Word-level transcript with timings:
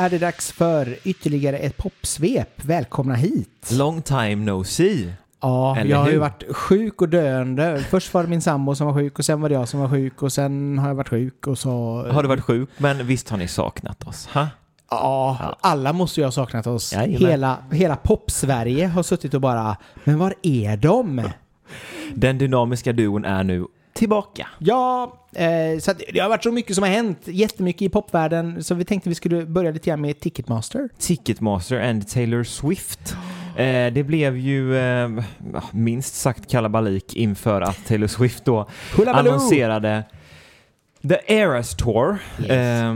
Är 0.00 0.10
det 0.10 0.18
dags 0.18 0.52
för 0.52 0.96
ytterligare 1.04 1.58
ett 1.58 1.76
popsvep. 1.76 2.48
Välkomna 2.56 3.14
hit! 3.14 3.70
Long 3.72 4.02
time 4.02 4.36
no 4.36 4.64
see. 4.64 5.12
Ja, 5.40 5.76
Eller 5.76 5.90
jag 5.90 5.98
har 5.98 6.06
ju 6.06 6.12
hur? 6.12 6.18
varit 6.20 6.56
sjuk 6.56 7.02
och 7.02 7.08
döende. 7.08 7.84
Först 7.90 8.14
var 8.14 8.22
det 8.22 8.28
min 8.28 8.42
sambo 8.42 8.74
som 8.74 8.86
var 8.86 8.94
sjuk 8.94 9.18
och 9.18 9.24
sen 9.24 9.40
var 9.40 9.48
det 9.48 9.54
jag 9.54 9.68
som 9.68 9.80
var 9.80 9.88
sjuk 9.88 10.22
och 10.22 10.32
sen 10.32 10.78
har 10.78 10.88
jag 10.88 10.94
varit 10.94 11.08
sjuk 11.08 11.46
och 11.46 11.58
så... 11.58 11.70
Har 12.10 12.22
du 12.22 12.28
varit 12.28 12.44
sjuk? 12.44 12.68
Men 12.78 13.06
visst 13.06 13.28
har 13.28 13.38
ni 13.38 13.48
saknat 13.48 14.06
oss? 14.06 14.26
Ha? 14.26 14.48
Ja, 14.90 15.56
alla 15.60 15.92
måste 15.92 16.20
ju 16.20 16.24
ha 16.26 16.32
saknat 16.32 16.66
oss. 16.66 16.92
Jajamän. 16.92 17.30
Hela, 17.30 17.58
hela 17.72 17.96
pop-Sverige 17.96 18.86
har 18.86 19.02
suttit 19.02 19.34
och 19.34 19.40
bara, 19.40 19.76
men 20.04 20.18
var 20.18 20.34
är 20.42 20.76
de? 20.76 21.22
Den 22.14 22.38
dynamiska 22.38 22.92
duon 22.92 23.24
är 23.24 23.44
nu 23.44 23.64
tillbaka. 24.00 24.48
Ja, 24.58 25.12
eh, 25.34 25.78
så 25.80 25.90
att 25.90 26.02
det 26.12 26.18
har 26.20 26.28
varit 26.28 26.42
så 26.42 26.52
mycket 26.52 26.74
som 26.74 26.82
har 26.82 26.90
hänt. 26.90 27.18
Jättemycket 27.24 27.82
i 27.82 27.88
popvärlden. 27.88 28.64
Så 28.64 28.74
vi 28.74 28.84
tänkte 28.84 29.08
vi 29.08 29.14
skulle 29.14 29.46
börja 29.46 29.70
lite 29.70 29.90
grann 29.90 30.00
med 30.00 30.20
Ticketmaster. 30.20 30.88
Ticketmaster 30.98 31.80
and 31.80 32.08
Taylor 32.08 32.44
Swift. 32.44 33.16
Eh, 33.56 33.92
det 33.92 34.06
blev 34.06 34.36
ju 34.36 34.78
eh, 34.78 35.08
minst 35.70 36.14
sagt 36.14 36.50
kalabalik 36.50 37.16
inför 37.16 37.60
att 37.60 37.86
Taylor 37.86 38.06
Swift 38.06 38.44
då 38.44 38.68
Hullabaloo! 38.96 39.32
annonserade 39.32 40.04
The 41.08 41.34
Eras 41.34 41.76
Tour. 41.76 42.18
Yes. 42.40 42.50
Eh, 42.50 42.94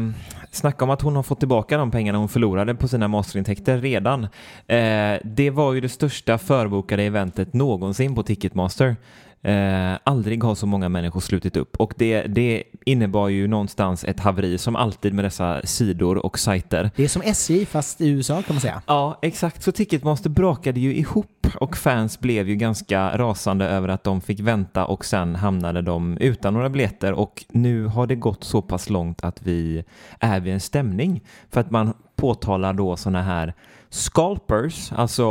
snacka 0.50 0.84
om 0.84 0.91
att 0.91 1.02
hon 1.02 1.16
har 1.16 1.22
fått 1.22 1.38
tillbaka 1.38 1.77
de 1.77 1.91
pengarna 1.91 2.18
hon 2.18 2.28
förlorade 2.28 2.74
på 2.74 2.88
sina 2.88 3.08
masterintäkter 3.08 3.78
redan. 3.78 4.24
Eh, 4.66 5.19
det 5.25 5.50
var 5.50 5.72
ju 5.72 5.80
det 5.80 5.88
största 5.88 6.38
förbokade 6.38 7.02
eventet 7.02 7.52
någonsin 7.52 8.14
på 8.14 8.22
Ticketmaster. 8.22 8.97
Eh, 9.45 9.98
aldrig 10.05 10.45
har 10.45 10.55
så 10.55 10.67
många 10.67 10.89
människor 10.89 11.20
slutit 11.20 11.56
upp 11.56 11.77
och 11.77 11.95
det, 11.97 12.23
det 12.23 12.62
innebar 12.84 13.28
ju 13.28 13.48
någonstans 13.48 14.05
ett 14.05 14.20
haveri 14.20 14.59
som 14.59 14.77
alltid 14.77 15.14
med 15.14 15.25
dessa 15.25 15.61
sidor 15.64 16.27
och 16.27 16.39
sajter. 16.39 16.91
Det 16.97 17.05
är 17.05 17.09
som 17.09 17.23
SJ 17.23 17.67
fast 17.67 18.00
i 18.00 18.09
USA 18.09 18.42
kan 18.42 18.55
man 18.55 18.61
säga. 18.61 18.83
Ja, 18.87 19.19
exakt. 19.22 19.62
Så 19.62 19.72
Ticketmaster 19.72 20.31
brakade 20.31 20.81
ju 20.81 20.95
ihop 20.95 21.47
och 21.61 21.77
fans 21.77 22.20
blev 22.20 22.48
ju 22.48 22.56
ganska 22.56 23.19
rasande 23.19 23.65
över 23.69 23.89
att 23.89 24.05
de 24.05 24.20
fick 24.20 24.41
vänta 24.41 24.84
och 24.84 25.05
sen 25.05 25.34
hamnade 25.37 25.83
de 25.83 26.19
utan 26.19 26.55
några 26.55 26.69
biljetter 26.69 27.12
och 27.12 27.45
nu 27.48 27.87
har 27.87 28.06
det 28.06 28.17
gått 28.17 28.45
så 28.45 28.62
pass 28.62 28.91
långt 28.91 29.25
att 29.25 29.42
vi 29.42 29.84
är 30.20 30.41
vid 30.41 30.55
en 30.55 30.61
stämning 30.61 31.20
för 31.50 31.61
att 31.61 31.70
man 31.70 31.95
påtalar 32.17 32.72
då 32.72 32.97
sådana 32.97 33.22
här 33.22 33.55
scalpers, 33.91 34.92
alltså 34.92 35.22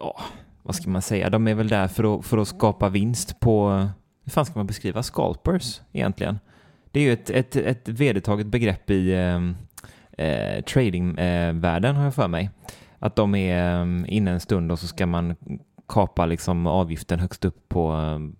ja, 0.00 0.20
vad 0.62 0.74
ska 0.74 0.90
man 0.90 1.02
säga, 1.02 1.30
de 1.30 1.48
är 1.48 1.54
väl 1.54 1.68
där 1.68 1.88
för 1.88 2.18
att, 2.18 2.26
för 2.26 2.38
att 2.38 2.48
skapa 2.48 2.88
vinst 2.88 3.40
på, 3.40 3.70
hur 4.24 4.30
fan 4.30 4.46
ska 4.46 4.58
man 4.58 4.66
beskriva 4.66 5.02
scalpers 5.02 5.80
egentligen? 5.92 6.38
Det 6.90 7.00
är 7.00 7.04
ju 7.04 7.12
ett, 7.12 7.30
ett, 7.30 7.56
ett 7.56 7.88
vedertaget 7.88 8.46
begrepp 8.46 8.90
i 8.90 9.14
ehm, 9.14 9.56
eh, 10.18 10.64
tradingvärlden 10.64 11.96
har 11.96 12.04
jag 12.04 12.14
för 12.14 12.28
mig. 12.28 12.50
Att 12.98 13.16
de 13.16 13.34
är 13.34 13.80
um, 13.80 14.06
inne 14.08 14.30
en 14.30 14.40
stund 14.40 14.72
och 14.72 14.78
så 14.78 14.86
ska 14.86 15.06
man 15.06 15.36
kapa 15.88 16.26
liksom 16.26 16.66
avgiften 16.66 17.20
högst 17.20 17.44
upp 17.44 17.68
på, 17.68 17.96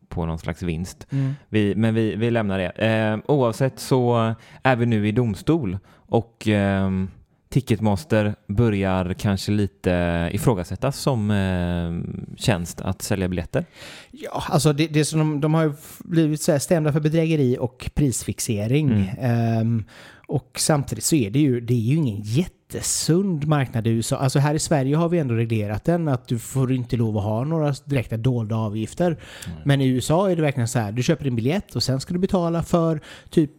på 0.09 0.27
någon 0.27 0.39
slags 0.39 0.63
vinst. 0.63 1.07
Vi, 1.49 1.75
men 1.75 1.95
vi, 1.95 2.17
vi 2.17 2.31
lämnar 2.31 2.59
det. 2.59 2.71
Eh, 2.71 3.19
oavsett 3.27 3.79
så 3.79 4.35
är 4.63 4.77
vi 4.77 4.87
nu 4.87 5.09
i 5.09 5.13
domstol 5.13 5.79
och 5.95 6.49
ehm, 6.49 7.09
Ticketmaster 7.53 8.35
börjar 8.47 9.15
kanske 9.15 9.53
lite 9.53 10.31
ifrågasättas 10.33 10.99
som 10.99 11.31
eh, 11.31 12.37
tjänst 12.37 12.81
att 12.81 13.03
sälja 13.03 13.29
biljetter. 13.29 13.65
Ja, 14.11 14.45
alltså 14.49 14.73
det, 14.73 14.87
det 14.87 15.05
som 15.05 15.19
de, 15.19 15.41
de 15.41 15.55
har 15.55 15.75
blivit 15.99 16.43
så 16.43 16.53
här 16.53 16.59
stämda 16.59 16.93
för 16.93 17.01
bedrägeri 17.01 17.57
och 17.61 17.91
prisfixering. 17.95 18.91
Mm. 18.91 19.09
Ehm, 19.19 19.85
och 20.27 20.57
samtidigt 20.59 21.05
så 21.05 21.17
är 21.17 21.31
det 21.31 21.39
ju, 21.39 21.61
det 21.61 21.75
är 21.75 21.79
ju 21.79 21.97
ingen 21.97 22.21
jättesund 22.23 23.47
marknad 23.47 23.87
i 23.87 23.91
USA. 23.91 24.17
Alltså 24.17 24.39
här 24.39 24.55
i 24.55 24.59
Sverige 24.59 24.97
har 24.97 25.09
vi 25.09 25.19
ändå 25.19 25.35
reglerat 25.35 25.85
den 25.85 26.09
att 26.09 26.29
du 26.29 26.39
får 26.39 26.73
inte 26.73 26.97
lov 26.97 27.19
att 27.19 27.25
ha 27.25 27.45
några 27.45 27.75
direkta 27.85 28.17
dolda 28.17 28.57
avgifter. 28.57 29.17
Men 29.65 29.81
i 29.81 29.87
USA 29.87 30.31
är 30.31 30.37
det 30.37 30.43
verkligen 30.43 30.69
så 30.69 30.79
här, 30.79 30.93
du 30.93 31.03
köper 31.03 31.27
en 31.27 31.37
biljett 31.37 31.77
och 31.77 31.83
sen 31.83 32.01
ska 32.01 32.15
du 32.15 32.21
betala 32.21 32.63
för 32.63 33.01
typ 33.31 33.51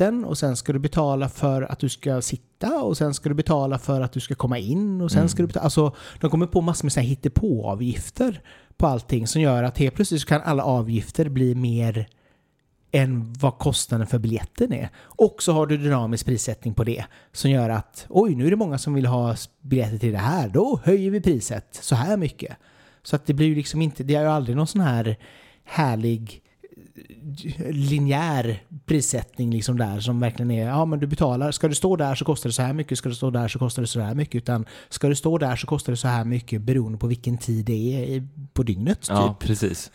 biljetten 0.00 0.24
och 0.24 0.38
sen 0.38 0.56
ska 0.56 0.72
du 0.72 0.78
betala 0.78 1.28
för 1.28 1.62
att 1.62 1.78
du 1.78 1.88
ska 1.88 2.20
sitta 2.20 2.82
och 2.82 2.96
sen 2.96 3.14
ska 3.14 3.28
du 3.28 3.34
betala 3.34 3.78
för 3.78 4.00
att 4.00 4.12
du 4.12 4.20
ska 4.20 4.34
komma 4.34 4.58
in 4.58 5.00
och 5.00 5.10
sen 5.10 5.28
ska 5.28 5.42
du 5.42 5.46
betala, 5.46 5.64
alltså 5.64 5.94
de 6.20 6.30
kommer 6.30 6.46
på 6.46 6.60
massor 6.60 6.84
med 6.84 6.92
sådana 6.92 7.08
hittepå-avgifter 7.08 8.40
på 8.76 8.86
allting 8.86 9.26
som 9.26 9.42
gör 9.42 9.62
att 9.62 9.78
helt 9.78 9.94
plötsligt 9.94 10.26
kan 10.26 10.42
alla 10.42 10.64
avgifter 10.64 11.28
bli 11.28 11.54
mer 11.54 12.06
än 12.92 13.32
vad 13.40 13.58
kostnaden 13.58 14.06
för 14.06 14.18
biljetten 14.18 14.72
är. 14.72 14.88
Och 15.18 15.42
så 15.42 15.52
har 15.52 15.66
du 15.66 15.76
dynamisk 15.76 16.26
prissättning 16.26 16.74
på 16.74 16.84
det 16.84 17.04
som 17.32 17.50
gör 17.50 17.70
att 17.70 18.06
oj, 18.08 18.34
nu 18.34 18.46
är 18.46 18.50
det 18.50 18.56
många 18.56 18.78
som 18.78 18.94
vill 18.94 19.06
ha 19.06 19.36
biljetter 19.62 19.98
till 19.98 20.12
det 20.12 20.18
här. 20.18 20.48
Då 20.48 20.80
höjer 20.84 21.10
vi 21.10 21.20
priset 21.20 21.78
så 21.82 21.94
här 21.94 22.16
mycket. 22.16 22.56
Så 23.02 23.16
att 23.16 23.26
det 23.26 23.34
blir 23.34 23.46
ju 23.46 23.54
liksom 23.54 23.82
inte, 23.82 24.02
det 24.04 24.14
är 24.14 24.22
ju 24.22 24.28
aldrig 24.28 24.56
någon 24.56 24.66
sån 24.66 24.80
här 24.80 25.16
härlig 25.64 26.42
linjär 27.70 28.62
prissättning 28.86 29.50
liksom 29.50 29.78
där 29.78 30.00
som 30.00 30.20
verkligen 30.20 30.50
är, 30.50 30.66
ja 30.66 30.84
men 30.84 31.00
du 31.00 31.06
betalar, 31.06 31.50
ska 31.52 31.68
du 31.68 31.74
stå 31.74 31.96
där 31.96 32.14
så 32.14 32.24
kostar 32.24 32.48
det 32.48 32.52
så 32.52 32.62
här 32.62 32.72
mycket, 32.72 32.98
ska 32.98 33.08
du 33.08 33.14
stå 33.14 33.30
där 33.30 33.48
så 33.48 33.58
kostar 33.58 33.82
det 33.82 33.88
så 33.88 34.00
här 34.00 34.14
mycket, 34.14 34.34
utan 34.34 34.66
ska 34.88 35.08
du 35.08 35.14
stå 35.14 35.38
där 35.38 35.56
så 35.56 35.66
kostar 35.66 35.92
det 35.92 35.96
så 35.96 36.08
här 36.08 36.24
mycket 36.24 36.62
beroende 36.62 36.98
på 36.98 37.06
vilken 37.06 37.38
tid 37.38 37.64
det 37.64 38.14
är 38.16 38.28
på 38.52 38.62
dygnet. 38.62 39.00
Typ. 39.00 39.10
Ja, 39.10 39.36
precis. 39.40 39.90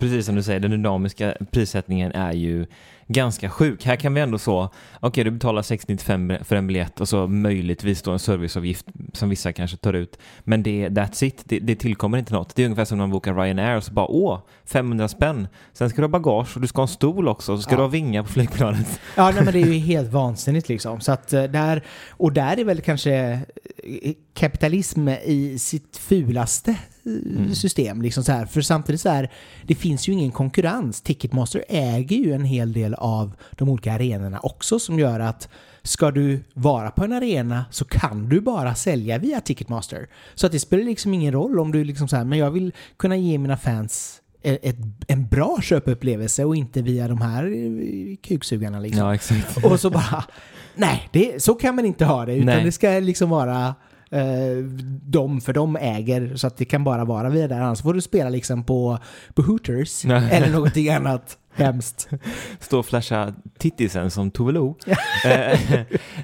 Precis 0.00 0.26
som 0.26 0.34
du 0.34 0.42
säger, 0.42 0.60
den 0.60 0.70
dynamiska 0.70 1.34
prissättningen 1.50 2.12
är 2.12 2.32
ju 2.32 2.66
ganska 3.12 3.50
sjuk. 3.50 3.84
Här 3.84 3.96
kan 3.96 4.14
vi 4.14 4.20
ändå 4.20 4.38
så, 4.38 4.68
okej 5.00 5.24
du 5.24 5.30
betalar 5.30 5.62
695 5.62 6.32
för 6.44 6.56
en 6.56 6.66
biljett 6.66 7.00
och 7.00 7.08
så 7.08 7.26
möjligtvis 7.26 8.02
då 8.02 8.10
en 8.10 8.18
serviceavgift 8.18 8.86
som 9.12 9.28
vissa 9.28 9.52
kanske 9.52 9.76
tar 9.76 9.92
ut. 9.92 10.18
Men 10.40 10.62
det, 10.62 10.88
that's 10.88 11.24
it, 11.24 11.42
det, 11.44 11.58
det 11.58 11.74
tillkommer 11.74 12.18
inte 12.18 12.32
något. 12.32 12.54
Det 12.54 12.62
är 12.62 12.66
ungefär 12.66 12.84
som 12.84 12.98
när 12.98 13.02
man 13.02 13.10
bokar 13.10 13.34
Ryanair 13.34 13.76
och 13.76 13.84
så 13.84 13.92
bara 13.92 14.06
åh, 14.06 14.38
500 14.64 15.08
spänn. 15.08 15.48
Sen 15.72 15.90
ska 15.90 15.96
du 15.96 16.02
ha 16.02 16.08
bagage 16.08 16.56
och 16.56 16.60
du 16.60 16.66
ska 16.68 16.80
ha 16.80 16.84
en 16.84 16.88
stol 16.88 17.28
också 17.28 17.52
och 17.52 17.58
så 17.58 17.62
ska 17.62 17.72
Ja. 17.72 17.76
du 17.76 17.82
ha 17.82 17.88
vingar 17.88 18.22
på 18.22 18.28
flygplanet. 18.28 19.00
Ja, 19.16 19.30
nej, 19.30 19.44
men 19.44 19.52
det 19.52 19.60
är 19.62 19.66
ju 19.66 19.78
helt 19.78 20.12
vansinnigt 20.12 20.68
liksom. 20.68 21.00
Så 21.00 21.12
att 21.12 21.32
eh, 21.32 21.42
där, 21.44 21.82
och 22.10 22.32
där 22.32 22.58
är 22.60 22.64
väl 22.64 22.80
kanske 22.80 23.14
eh, 23.14 24.12
kapitalism 24.34 25.08
i 25.08 25.58
sitt 25.58 25.96
fulaste 25.96 26.74
eh, 27.16 27.52
system. 27.52 28.02
Liksom 28.02 28.24
så 28.24 28.32
här. 28.32 28.46
För 28.46 28.60
samtidigt 28.60 29.00
så 29.00 29.08
här, 29.08 29.30
det 29.66 29.74
finns 29.74 30.08
ju 30.08 30.12
ingen 30.12 30.30
konkurrens. 30.30 31.00
Ticketmaster 31.00 31.64
äger 31.68 32.16
ju 32.16 32.32
en 32.32 32.44
hel 32.44 32.72
del 32.72 32.94
av 32.94 33.36
de 33.50 33.68
olika 33.68 33.92
arenorna 33.92 34.40
också 34.40 34.78
som 34.78 34.98
gör 34.98 35.20
att 35.20 35.48
ska 35.82 36.10
du 36.10 36.44
vara 36.54 36.90
på 36.90 37.04
en 37.04 37.12
arena 37.12 37.64
så 37.70 37.84
kan 37.84 38.28
du 38.28 38.40
bara 38.40 38.74
sälja 38.74 39.18
via 39.18 39.40
Ticketmaster. 39.40 40.08
Så 40.34 40.46
att 40.46 40.52
det 40.52 40.60
spelar 40.60 40.84
liksom 40.84 41.14
ingen 41.14 41.32
roll 41.32 41.58
om 41.58 41.72
du 41.72 41.84
liksom 41.84 42.08
så 42.08 42.16
här, 42.16 42.24
men 42.24 42.38
jag 42.38 42.50
vill 42.50 42.72
kunna 42.96 43.16
ge 43.16 43.38
mina 43.38 43.56
fans 43.56 44.20
ett, 44.42 44.58
ett, 44.62 44.76
en 45.08 45.26
bra 45.26 45.58
köpupplevelse 45.62 46.44
och 46.44 46.56
inte 46.56 46.82
via 46.82 47.08
de 47.08 47.20
här 47.20 47.44
eh, 47.44 48.16
kuksugarna 48.22 48.80
liksom. 48.80 49.06
Ja, 49.06 49.14
exakt. 49.14 49.64
Och 49.64 49.80
så 49.80 49.90
bara, 49.90 50.24
nej, 50.74 51.08
det, 51.12 51.42
så 51.42 51.54
kan 51.54 51.76
man 51.76 51.86
inte 51.86 52.04
ha 52.04 52.26
det. 52.26 52.34
Utan 52.34 52.46
Nej. 52.46 52.64
det 52.64 52.72
ska 52.72 52.88
liksom 52.88 53.30
vara 53.30 53.74
eh, 54.12 54.64
de, 55.02 55.40
för 55.40 55.52
de 55.52 55.76
äger, 55.76 56.36
så 56.36 56.46
att 56.46 56.56
det 56.56 56.64
kan 56.64 56.84
bara 56.84 57.04
vara 57.04 57.28
via 57.28 57.48
där. 57.48 57.60
Annars 57.60 57.82
får 57.82 57.94
du 57.94 58.00
spela 58.00 58.30
liksom 58.30 58.64
på, 58.64 58.98
på 59.34 59.42
Hooters 59.42 60.04
Nej. 60.04 60.28
eller 60.32 60.50
någonting 60.50 60.88
annat 60.88 61.36
hemskt. 61.54 62.08
Stå 62.60 62.78
och 62.78 62.86
flasha 62.86 63.34
tittisen 63.58 64.10
som 64.10 64.30
Tove. 64.30 64.74
Eh, 65.24 65.58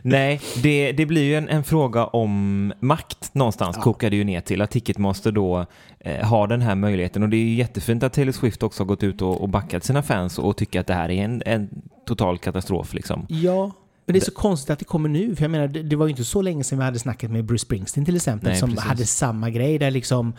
Nej, 0.03 0.41
det, 0.63 0.93
det 0.93 1.07
blir 1.07 1.23
ju 1.23 1.37
en, 1.37 1.49
en 1.49 1.65
fråga 1.65 2.05
om 2.07 2.73
makt 2.81 3.35
någonstans, 3.35 3.77
Ja. 3.77 3.83
kokar 3.83 4.11
det 4.11 4.17
ju 4.17 4.25
ner 4.25 4.41
till. 4.41 4.63
Att 4.63 4.71
Ticketmaster 4.71 5.33
då 5.33 5.67
eh, 6.01 6.27
har 6.27 6.47
den 6.47 6.61
här 6.61 6.75
möjligheten. 6.75 7.23
Och 7.23 7.29
det 7.29 7.37
är 7.37 7.45
ju 7.45 7.55
jättefint 7.55 8.03
att 8.03 8.13
Taylor 8.13 8.33
Swift 8.33 8.63
också 8.63 8.83
har 8.83 8.87
gått 8.87 9.03
ut 9.03 9.23
och, 9.23 9.41
och 9.43 9.49
backat 9.49 9.85
sina 9.85 10.03
fans 10.03 10.39
och 10.39 10.57
tycker 10.57 10.81
att 10.81 10.87
det 10.87 10.95
här 10.95 11.11
är 11.11 11.25
en, 11.25 11.43
en 11.47 11.69
total 12.07 12.39
katastrof 12.39 12.95
liksom. 12.95 13.27
Ja, 13.29 13.71
men 14.07 14.13
det 14.13 14.19
är 14.19 14.25
så 14.25 14.31
konstigt 14.31 14.71
att 14.71 14.79
det 14.79 14.85
kommer 14.85 15.09
nu. 15.09 15.37
För 15.37 15.43
jag 15.45 15.51
menar, 15.51 15.69
det, 15.69 15.83
det 15.83 15.97
var 15.97 16.07
ju 16.07 16.11
inte 16.11 16.25
så 16.25 16.43
länge 16.43 16.65
sedan 16.65 16.79
vi 16.79 16.85
hade 16.85 16.99
snackat 16.99 17.31
med 17.31 17.45
Bruce 17.45 17.63
Springsteen 17.63 18.05
till 18.05 18.17
exempel, 18.17 18.49
Nej, 18.49 18.59
som 18.59 18.71
precis. 18.71 18.85
hade 18.85 19.07
samma 19.07 19.51
grej 19.51 19.79
där 19.79 19.91
liksom 19.91 20.33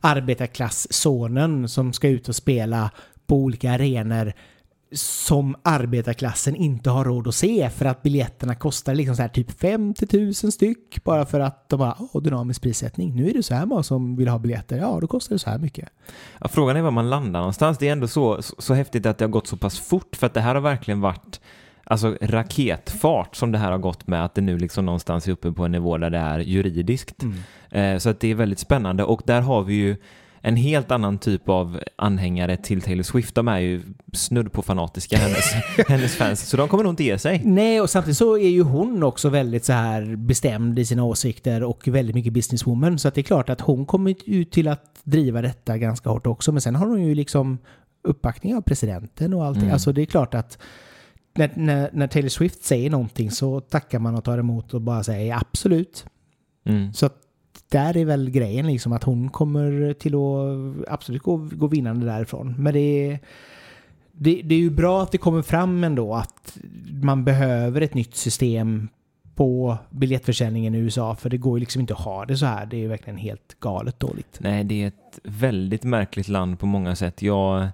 arbetarklasssonen 0.00 1.68
som 1.68 1.92
ska 1.92 2.08
ut 2.08 2.28
och 2.28 2.36
spela 2.36 2.90
på 3.26 3.36
olika 3.36 3.72
arenor 3.72 4.32
som 4.94 5.56
arbetarklassen 5.62 6.56
inte 6.56 6.90
har 6.90 7.04
råd 7.04 7.28
att 7.28 7.34
se 7.34 7.70
för 7.70 7.84
att 7.84 8.02
biljetterna 8.02 8.54
kostar 8.54 8.94
liksom 8.94 9.16
så 9.16 9.22
här 9.22 9.28
typ 9.28 9.60
50 9.60 10.18
000 10.18 10.34
styck 10.34 11.04
bara 11.04 11.26
för 11.26 11.40
att 11.40 11.68
de 11.68 11.94
åh, 12.12 12.22
dynamisk 12.22 12.62
prissättning. 12.62 13.14
Nu 13.16 13.30
är 13.30 13.34
det 13.34 13.42
så 13.42 13.54
här 13.54 13.66
många 13.66 13.82
som 13.82 14.16
vill 14.16 14.28
ha 14.28 14.38
biljetter. 14.38 14.76
Ja, 14.76 14.98
då 15.00 15.06
kostar 15.06 15.34
det 15.34 15.38
så 15.38 15.50
här 15.50 15.58
mycket. 15.58 15.88
Ja, 16.40 16.48
frågan 16.48 16.76
är 16.76 16.82
var 16.82 16.90
man 16.90 17.10
landar 17.10 17.40
någonstans. 17.40 17.78
Det 17.78 17.88
är 17.88 17.92
ändå 17.92 18.08
så, 18.08 18.42
så, 18.42 18.54
så 18.58 18.74
häftigt 18.74 19.06
att 19.06 19.18
det 19.18 19.24
har 19.24 19.30
gått 19.30 19.46
så 19.46 19.56
pass 19.56 19.78
fort 19.78 20.16
för 20.16 20.26
att 20.26 20.34
det 20.34 20.40
här 20.40 20.54
har 20.54 20.62
verkligen 20.62 21.00
varit 21.00 21.40
alltså 21.84 22.16
raketfart 22.20 23.36
som 23.36 23.52
det 23.52 23.58
här 23.58 23.70
har 23.70 23.78
gått 23.78 24.06
med 24.06 24.24
att 24.24 24.34
det 24.34 24.40
nu 24.40 24.58
liksom 24.58 24.86
någonstans 24.86 25.28
är 25.28 25.32
uppe 25.32 25.52
på 25.52 25.64
en 25.64 25.72
nivå 25.72 25.98
där 25.98 26.10
det 26.10 26.18
är 26.18 26.38
juridiskt. 26.38 27.22
Eh, 27.70 27.98
så 27.98 28.10
att 28.10 28.20
det 28.20 28.28
är 28.28 28.34
väldigt 28.34 28.58
spännande 28.58 29.04
och 29.04 29.22
där 29.24 29.40
har 29.40 29.62
vi 29.62 29.74
ju 29.74 29.96
en 30.44 30.56
helt 30.56 30.90
annan 30.90 31.18
typ 31.18 31.48
av 31.48 31.80
anhängare 31.96 32.56
till 32.56 32.82
Taylor 32.82 33.02
Swift. 33.02 33.34
De 33.34 33.48
är 33.48 33.58
ju 33.58 33.82
snudd 34.12 34.52
på 34.52 34.62
fanatiska, 34.62 35.16
hennes, 35.16 35.52
hennes 35.88 36.16
fans. 36.16 36.48
Så 36.48 36.56
de 36.56 36.68
kommer 36.68 36.84
nog 36.84 36.92
inte 36.92 37.04
ge 37.04 37.18
sig. 37.18 37.42
Nej, 37.44 37.80
och 37.80 37.90
samtidigt 37.90 38.16
så 38.16 38.38
är 38.38 38.48
ju 38.48 38.62
hon 38.62 39.02
också 39.02 39.28
väldigt 39.28 39.64
så 39.64 39.72
här 39.72 40.16
bestämd 40.16 40.78
i 40.78 40.84
sina 40.84 41.04
åsikter 41.04 41.62
och 41.62 41.88
väldigt 41.88 42.14
mycket 42.14 42.32
businesswoman. 42.32 42.98
Så 42.98 43.08
att 43.08 43.14
det 43.14 43.20
är 43.20 43.22
klart 43.22 43.48
att 43.50 43.60
hon 43.60 43.86
kommer 43.86 44.14
ut 44.26 44.50
till 44.50 44.68
att 44.68 45.00
driva 45.04 45.42
detta 45.42 45.78
ganska 45.78 46.10
hårt 46.10 46.26
också. 46.26 46.52
Men 46.52 46.60
sen 46.60 46.74
har 46.74 46.86
hon 46.86 47.02
ju 47.02 47.14
liksom 47.14 47.58
uppbackning 48.04 48.56
av 48.56 48.60
presidenten 48.60 49.34
och 49.34 49.44
allting. 49.44 49.62
Mm. 49.62 49.72
Alltså 49.72 49.92
det 49.92 50.02
är 50.02 50.06
klart 50.06 50.34
att 50.34 50.58
när, 51.34 51.50
när, 51.54 51.90
när 51.92 52.06
Taylor 52.06 52.28
Swift 52.28 52.64
säger 52.64 52.90
någonting 52.90 53.30
så 53.30 53.60
tackar 53.60 53.98
man 53.98 54.14
och 54.14 54.24
tar 54.24 54.38
emot 54.38 54.74
och 54.74 54.80
bara 54.80 55.04
säger 55.04 55.36
absolut. 55.36 56.06
Mm. 56.64 56.92
Så 56.92 57.10
där 57.68 57.96
är 57.96 58.04
väl 58.04 58.30
grejen 58.30 58.66
liksom 58.66 58.92
att 58.92 59.04
hon 59.04 59.28
kommer 59.30 59.92
till 59.92 60.14
att 60.14 60.88
absolut 60.92 61.22
gå, 61.22 61.36
gå 61.52 61.66
vinnande 61.66 62.06
därifrån. 62.06 62.54
Men 62.58 62.74
det 62.74 62.80
är, 62.80 63.18
det, 64.12 64.42
det 64.44 64.54
är 64.54 64.58
ju 64.58 64.70
bra 64.70 65.02
att 65.02 65.12
det 65.12 65.18
kommer 65.18 65.42
fram 65.42 65.84
ändå 65.84 66.14
att 66.14 66.58
man 67.02 67.24
behöver 67.24 67.80
ett 67.80 67.94
nytt 67.94 68.16
system 68.16 68.88
på 69.34 69.78
biljettförsäljningen 69.90 70.74
i 70.74 70.78
USA. 70.78 71.14
För 71.14 71.30
det 71.30 71.36
går 71.36 71.58
ju 71.58 71.60
liksom 71.60 71.80
inte 71.80 71.94
att 71.94 72.00
ha 72.00 72.24
det 72.24 72.36
så 72.36 72.46
här. 72.46 72.66
Det 72.66 72.76
är 72.76 72.80
ju 72.80 72.88
verkligen 72.88 73.16
helt 73.16 73.56
galet 73.60 74.00
dåligt. 74.00 74.38
Nej, 74.40 74.64
det 74.64 74.82
är 74.82 74.88
ett 74.88 75.20
väldigt 75.24 75.84
märkligt 75.84 76.28
land 76.28 76.58
på 76.58 76.66
många 76.66 76.96
sätt. 76.96 77.22
Jag... 77.22 77.68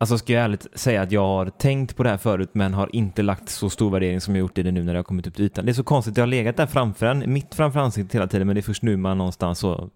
Alltså 0.00 0.18
ska 0.18 0.32
jag 0.32 0.44
ärligt 0.44 0.66
säga 0.74 1.02
att 1.02 1.12
jag 1.12 1.26
har 1.26 1.46
tänkt 1.46 1.96
på 1.96 2.02
det 2.02 2.10
här 2.10 2.16
förut 2.16 2.50
men 2.52 2.74
har 2.74 2.96
inte 2.96 3.22
lagt 3.22 3.48
så 3.48 3.70
stor 3.70 3.90
värdering 3.90 4.20
som 4.20 4.34
jag 4.36 4.40
gjort 4.40 4.58
i 4.58 4.62
det 4.62 4.72
nu 4.72 4.84
när 4.84 4.92
det 4.92 4.98
har 4.98 5.04
kommit 5.04 5.26
upp 5.26 5.34
till 5.34 5.44
ytan. 5.44 5.64
Det 5.64 5.72
är 5.72 5.74
så 5.74 5.82
konstigt, 5.84 6.16
jag 6.16 6.22
har 6.22 6.26
legat 6.28 6.56
där 6.56 6.66
framför 6.66 7.06
en, 7.06 7.32
mitt 7.32 7.54
framför 7.54 7.80
ansiktet 7.80 8.14
hela 8.14 8.26
tiden 8.26 8.46
men 8.46 8.54
det 8.56 8.60
är 8.60 8.62
först 8.62 8.82
nu 8.82 8.96
man 8.96 9.18
någonstans 9.18 9.58
så 9.58 9.90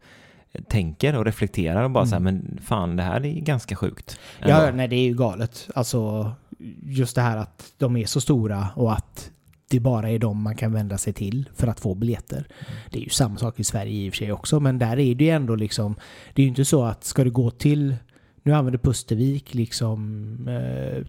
tänker 0.69 1.17
och 1.19 1.25
reflekterar 1.25 1.83
och 1.85 1.91
bara 1.91 2.01
Mm. 2.01 2.09
så 2.09 2.15
här, 2.15 2.21
men 2.21 2.61
fan 2.65 2.97
det 2.97 3.03
här 3.03 3.27
är 3.27 3.41
ganska 3.41 3.77
sjukt. 3.77 4.19
Ja, 4.41 4.71
nej 4.71 4.89
det 4.89 4.97
är 4.97 5.05
ju 5.05 5.15
galet. 5.15 5.69
Alltså 5.75 6.33
just 6.83 7.15
det 7.15 7.23
här 7.23 7.37
att 7.37 7.73
de 7.79 7.97
är 7.97 8.07
så 8.07 8.21
stora 8.21 8.69
och 8.77 8.93
att 8.93 9.31
det 9.71 9.81
bara 9.81 10.11
är 10.11 10.19
de 10.19 10.43
man 10.43 10.57
kan 10.57 10.73
vända 10.73 10.99
sig 10.99 11.13
till 11.13 11.49
för 11.55 11.67
att 11.67 11.81
få 11.81 11.95
biljetter. 11.95 12.47
Det 12.91 12.99
är 12.99 13.03
ju 13.03 13.09
samma 13.09 13.37
sak 13.37 13.61
i 13.61 13.65
Sverige 13.65 13.93
i 14.07 14.09
och 14.09 14.13
för 14.13 14.19
sig 14.19 14.33
också, 14.33 14.61
men 14.61 14.79
där 14.79 14.99
är 14.99 15.15
det 15.15 15.25
ju 15.25 15.31
ändå 15.31 15.55
liksom... 15.55 15.95
Det 16.35 16.43
är 16.43 16.45
ju 16.45 16.49
inte 16.49 16.65
så 16.65 16.85
att 16.85 17.05
ska 17.05 17.25
du 17.25 17.31
gå 17.31 17.51
till... 17.51 17.97
Nu 18.43 18.53
använder 18.53 18.79
Pustervik 18.79 19.55
liksom 19.55 20.49
eh, 20.49 21.07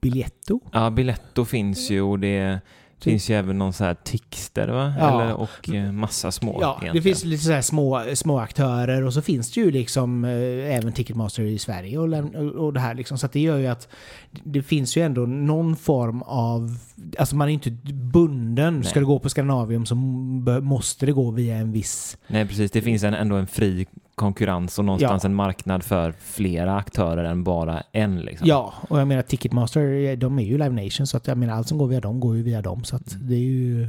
Biletto. 0.00 0.60
Ja, 0.72 0.90
Biletto 0.90 1.44
finns 1.44 1.90
ju 1.90 2.00
och 2.02 2.18
det 2.18 2.60
finns 3.04 3.30
ju 3.30 3.34
även 3.34 3.58
någon 3.58 3.72
så 3.72 3.84
här 3.84 3.94
Tixter 4.04 4.68
va? 4.68 4.94
Ja. 4.98 5.22
Eller, 5.22 5.34
och 5.34 5.74
eh, 5.74 5.92
massa 5.92 6.32
små 6.32 6.58
Ja, 6.60 6.70
egentligen. 6.70 6.94
det 6.94 7.02
finns 7.02 7.24
lite 7.24 7.44
så 7.44 7.52
här 7.52 7.62
små, 7.62 8.04
små 8.14 8.38
aktörer 8.38 9.04
och 9.04 9.12
så 9.12 9.22
finns 9.22 9.52
det 9.52 9.60
ju 9.60 9.70
liksom 9.70 10.24
eh, 10.24 10.76
även 10.76 10.92
Ticketmaster 10.92 11.42
i 11.42 11.58
Sverige 11.58 11.98
och, 11.98 12.64
och, 12.64 12.72
det 12.72 12.80
här 12.80 12.94
liksom. 12.94 13.18
Så 13.18 13.26
att 13.26 13.32
det 13.32 13.40
gör 13.40 13.58
ju 13.58 13.66
att 13.66 13.88
det 14.30 14.62
finns 14.62 14.96
ju 14.96 15.02
ändå 15.02 15.20
någon 15.26 15.76
form 15.76 16.22
av... 16.22 16.76
Alltså 17.18 17.36
man 17.36 17.48
är 17.48 17.52
inte 17.52 17.70
bunden. 17.92 18.74
Nej. 18.74 18.84
Ska 18.84 19.00
du 19.00 19.06
gå 19.06 19.18
på 19.18 19.28
Skandinavium 19.28 19.86
så 19.86 19.94
måste 19.94 21.06
det 21.06 21.12
gå 21.12 21.30
via 21.30 21.56
en 21.56 21.72
viss... 21.72 22.16
Nej, 22.26 22.46
precis. 22.48 22.70
Det 22.70 22.82
finns 22.82 23.02
en, 23.02 23.14
ändå 23.14 23.36
en 23.36 23.46
fri 23.46 23.86
konkurrens 24.14 24.78
och 24.78 24.84
någonstans 24.84 25.24
Ja. 25.24 25.28
en 25.28 25.34
marknad 25.34 25.82
för 25.82 26.14
flera 26.20 26.76
aktörer 26.76 27.24
än 27.24 27.44
bara 27.44 27.82
en. 27.92 28.20
Liksom. 28.20 28.48
Ja, 28.48 28.74
och 28.88 29.00
jag 29.00 29.08
menar 29.08 29.22
Ticketmaster, 29.22 30.16
de 30.16 30.38
är 30.38 30.42
ju 30.42 30.58
Live 30.58 30.84
Nation 30.84 31.06
så 31.06 31.16
att 31.16 31.26
jag 31.26 31.38
menar 31.38 31.54
allt 31.54 31.68
som 31.68 31.78
går 31.78 31.86
via 31.86 32.00
dem 32.00 32.20
går 32.20 32.36
ju 32.36 32.42
via 32.42 32.62
dem. 32.62 32.84
Så 32.94 32.96
att 32.96 33.16
det 33.20 33.34
är 33.34 33.38
ju... 33.38 33.88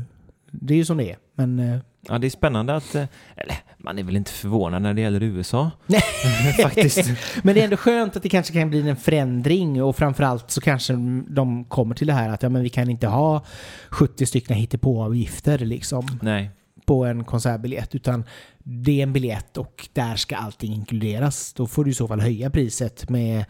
Det 0.52 0.74
är 0.74 0.78
ju 0.78 0.86
som 0.86 0.98
det 0.98 1.12
är. 1.12 1.18
Men... 1.36 1.60
eh, 1.60 1.80
Ja, 2.08 2.18
det 2.18 2.28
är 2.28 2.30
spännande 2.30 2.76
att... 2.76 2.96
eh, 2.96 3.04
Eller, 3.36 3.56
man 3.78 4.00
är 4.00 4.04
väl 4.04 4.16
inte 4.16 4.32
förvånad 4.32 4.82
när 4.82 4.94
det 4.94 5.02
gäller 5.02 5.24
USA. 5.24 5.72
Nej. 5.88 6.02
Faktiskt. 6.64 7.10
Men 7.44 7.56
det 7.56 7.62
är 7.62 7.64
ändå 7.64 7.78
skönt 7.78 8.16
att 8.16 8.24
det 8.24 8.30
kanske 8.30 8.54
kan 8.54 8.70
bli 8.70 8.90
en 8.90 8.96
förändring 8.96 9.84
och 9.84 9.96
framförallt 9.96 10.52
så 10.52 10.62
kanske 10.62 10.94
de 11.28 11.66
kommer 11.66 11.96
till 11.96 12.08
det 12.08 12.14
här 12.14 12.30
att 12.30 12.44
ja, 12.44 12.50
men 12.50 12.64
vi 12.64 12.70
kan 12.70 12.90
inte 12.90 13.08
ha 13.08 13.46
70 13.90 14.26
stycken 14.26 14.56
hittepåavgifter 14.58 15.58
liksom 15.60 16.08
Nej. 16.22 16.52
på 16.86 17.06
en 17.06 17.24
konsertbiljett 17.24 17.96
utan 17.96 18.24
det 18.64 19.00
är 19.00 19.04
en 19.04 19.14
biljett 19.14 19.58
och 19.58 19.90
där 19.94 20.16
ska 20.16 20.36
allting 20.36 20.74
inkluderas. 20.74 21.54
Då 21.54 21.68
får 21.68 21.84
du 21.86 21.92
i 21.92 21.94
så 21.94 22.08
fall 22.08 22.22
höja 22.22 22.50
priset 22.50 23.10
med 23.10 23.46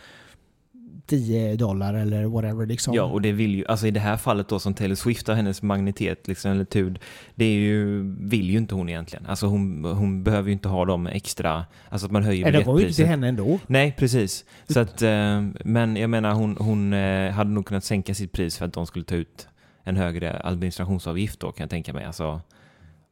10 1.06 1.56
dollar 1.56 1.94
eller 1.94 2.26
whatever 2.26 2.66
liksom. 2.66 2.94
Ja, 2.94 3.04
och 3.04 3.22
det 3.22 3.32
vill 3.32 3.56
ju... 3.56 3.66
Alltså 3.68 3.88
i 3.88 3.92
det 3.92 4.00
här 4.00 4.18
fallet 4.18 4.48
då 4.48 4.60
som 4.60 4.74
Taylor 4.74 4.96
Swift 4.96 5.30
och 5.30 5.36
hennes 5.36 5.62
magnetet, 5.62 6.28
liksom, 6.28 6.52
eller 6.52 6.66
tud, 6.66 7.00
det 7.36 7.46
är 7.46 7.54
ju, 7.54 8.02
vill 8.20 8.50
ju 8.50 8.58
inte 8.58 8.76
hon 8.76 8.90
egentligen. 8.90 9.26
Alltså 9.26 9.46
hon, 9.46 9.86
hon 9.86 10.24
behöver 10.24 10.48
ju 10.50 10.54
inte 10.54 10.70
ha 10.70 10.86
dem 10.86 11.08
extra... 11.08 11.66
Alltså 11.90 12.06
att 12.06 12.12
man 12.12 12.24
höjer 12.24 12.44
Nej, 12.44 12.52
det 12.52 12.64
går 12.64 12.80
ju 12.80 12.88
inte 12.88 12.96
till 12.96 13.06
biljettpriset. 13.06 13.08
henne 13.08 13.28
ändå. 13.28 13.60
Nej, 13.68 13.96
precis. 13.98 14.46
Så 14.70 14.80
att, 14.80 15.02
eh, 15.02 15.42
men 15.66 15.96
jag 15.96 16.10
menar, 16.10 16.34
hon, 16.34 16.58
hon 16.60 16.94
eh, 16.94 17.32
hade 17.32 17.50
nog 17.50 17.66
kunnat 17.66 17.84
sänka 17.84 18.14
sitt 18.14 18.32
pris 18.32 18.58
för 18.58 18.66
att 18.66 18.74
de 18.74 18.86
skulle 18.86 19.06
ta 19.06 19.16
ut 19.16 19.48
en 19.84 19.98
högre 19.98 20.42
administrationsavgift 20.44 21.40
då, 21.40 21.52
kan 21.52 21.64
jag 21.64 21.70
tänka 21.70 21.94
mig. 21.94 22.06
Alltså, 22.06 22.42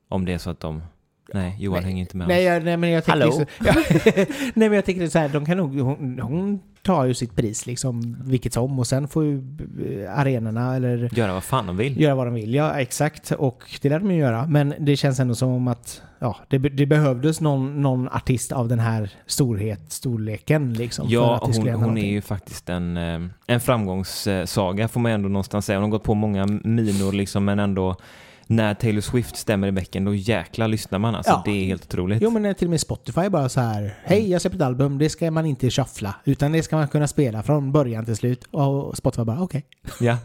om 0.10 0.25
det 0.25 0.34
är 0.34 0.38
så 0.38 0.50
att 0.50 0.60
de... 0.60 0.81
Nej, 1.34 1.56
Johan 1.60 1.78
Nej, 1.78 1.86
hänger 1.86 2.01
inte 2.01 2.18
med. 2.18 2.28
Nej, 2.28 2.44
jag, 2.44 2.63
nej 2.63 2.78
men 2.78 2.89
jag 2.89 3.04
tänker 3.06 3.19
Hallå? 3.19 3.31
så, 3.31 3.46
ja, 3.66 3.74
Nej 4.54 4.69
men 4.69 4.74
jag 4.74 4.86
tänker 4.86 5.07
så 5.07 5.19
här, 5.19 5.30
de 5.30 5.46
kan 5.46 5.57
nog, 5.57 5.80
hon, 5.80 6.19
hon 6.19 6.60
tar 6.83 7.06
ju 7.06 7.13
sitt 7.13 7.35
pris 7.35 7.65
liksom 7.65 8.18
vilket 8.25 8.53
som 8.53 8.80
och 8.80 8.88
sen 8.88 9.07
får 9.07 9.24
ju 9.24 9.38
eh, 10.03 10.19
arenorna 10.19 10.75
eller 10.75 11.09
Göra 11.13 11.33
vad 11.33 11.44
fan 11.44 11.68
de 11.68 11.77
vill. 11.77 12.01
göra 12.01 12.15
vad 12.15 12.27
de 12.27 12.33
vill. 12.33 12.53
Ja, 12.53 12.74
exakt. 12.80 13.31
Och 13.31 13.80
det 13.81 13.89
lär 13.89 14.00
de 14.00 14.12
ju 14.12 14.18
göra. 14.18 14.47
Men 14.47 14.74
det 14.80 14.95
känns 14.95 15.19
ändå 15.19 15.35
som 15.35 15.50
om 15.50 15.68
att 15.68 16.01
ja, 16.19 16.38
det, 16.50 16.57
det 16.57 16.85
behövdes 16.85 17.41
någon, 17.41 17.81
någon 17.81 18.07
artist 18.07 18.51
av 18.51 18.68
den 18.68 18.80
här 18.80 19.09
storhet, 19.25 19.91
storleken 19.91 20.74
liksom. 20.74 21.06
Ja, 21.09 21.39
hon, 21.41 21.53
hon 21.53 21.68
är 21.68 21.71
någonting. 21.71 22.09
ju 22.12 22.21
faktiskt 22.21 22.69
en, 22.69 22.97
eh, 22.97 23.21
en 23.47 23.59
framgångssaga 23.59 24.88
får 24.88 25.00
man 25.00 25.12
ändå 25.12 25.29
någonstans 25.29 25.65
säga. 25.65 25.77
Hon 25.77 25.83
har 25.83 25.91
gått 25.91 26.03
på 26.03 26.13
många 26.13 26.45
minor 26.63 27.12
liksom, 27.12 27.45
men 27.45 27.59
ändå 27.59 27.95
när 28.48 28.74
Taylor 28.74 29.01
Swift 29.01 29.38
stämmer 29.38 29.68
i 29.68 29.72
bäcken, 29.72 30.06
då 30.06 30.16
jäkla 30.16 30.68
lyssnar 30.68 31.00
man 31.00 31.16
alltså. 31.16 31.31
Ja. 31.31 31.42
Det 31.45 31.51
är 31.51 31.66
helt 31.66 31.84
otroligt. 31.86 32.22
Jo 32.22 32.30
men 32.30 32.56
till 32.56 32.68
och 32.68 32.69
med 32.72 32.81
Spotify 32.81 33.30
bara 33.30 33.50
så 33.50 33.60
här 33.62 33.95
Hej 34.04 34.31
jag 34.31 34.42
släpper 34.42 34.57
ett 34.57 34.62
album, 34.63 34.98
det 34.98 35.10
ska 35.10 35.31
man 35.31 35.45
inte 35.45 35.69
shuffla 35.69 36.16
Utan 36.24 36.51
det 36.51 36.63
ska 36.63 36.75
man 36.75 36.88
kunna 36.88 37.07
spela 37.07 37.44
från 37.44 37.72
början 37.72 38.06
till 38.06 38.16
slut 38.16 38.44
Och 38.51 38.98
Spotify 38.98 39.24
bara 39.24 39.42
okej 39.42 39.66
Ja. 40.00 40.18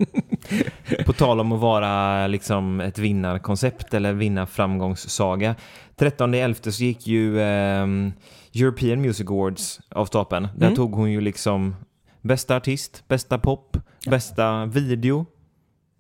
På 1.07 1.13
tal 1.13 1.41
om 1.41 1.53
att 1.53 1.61
vara 1.61 2.27
liksom 2.27 2.81
ett 2.81 2.99
vinnarkoncept 2.99 3.95
eller 3.95 4.13
vinnarframgångssaga. 4.13 5.55
13.11 5.99 6.71
så 6.71 6.85
gick 6.85 7.07
ju 7.07 7.41
ehm, 7.43 8.13
European 8.55 9.01
Music 9.01 9.27
Awards 9.31 9.81
av 9.91 10.07
stapeln. 10.07 10.49
Där 10.57 10.67
Mm. 10.67 10.77
tog 10.77 10.95
hon 10.95 11.11
ju 11.13 11.21
liksom 11.21 11.77
bästa 12.23 12.57
artist, 12.57 13.05
bästa 13.09 13.39
pop, 13.39 13.77
bästa 14.11 14.67
video. 14.67 15.27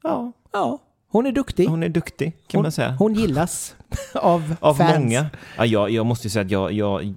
Ja, 0.02 0.33
Ja, 0.52 0.78
hon 1.11 1.27
är 1.27 1.33
duktig 1.33 1.67
hon 1.67 1.83
är 1.83 1.88
duktig 1.88 2.33
kan 2.47 2.62
man 2.62 2.73
säga. 2.73 2.97
Hon 2.99 3.15
gillas 3.15 3.77
av, 4.15 4.57
Av 4.61 4.75
fans 4.75 4.99
många. 4.99 5.27
Ja, 5.57 5.67
jag, 5.67 5.91
jag 5.91 6.07
måste 6.07 6.27
ju 6.27 6.31
säga 6.31 6.45
att 6.45 6.50
jag, 6.50 6.73
jag, 6.73 7.15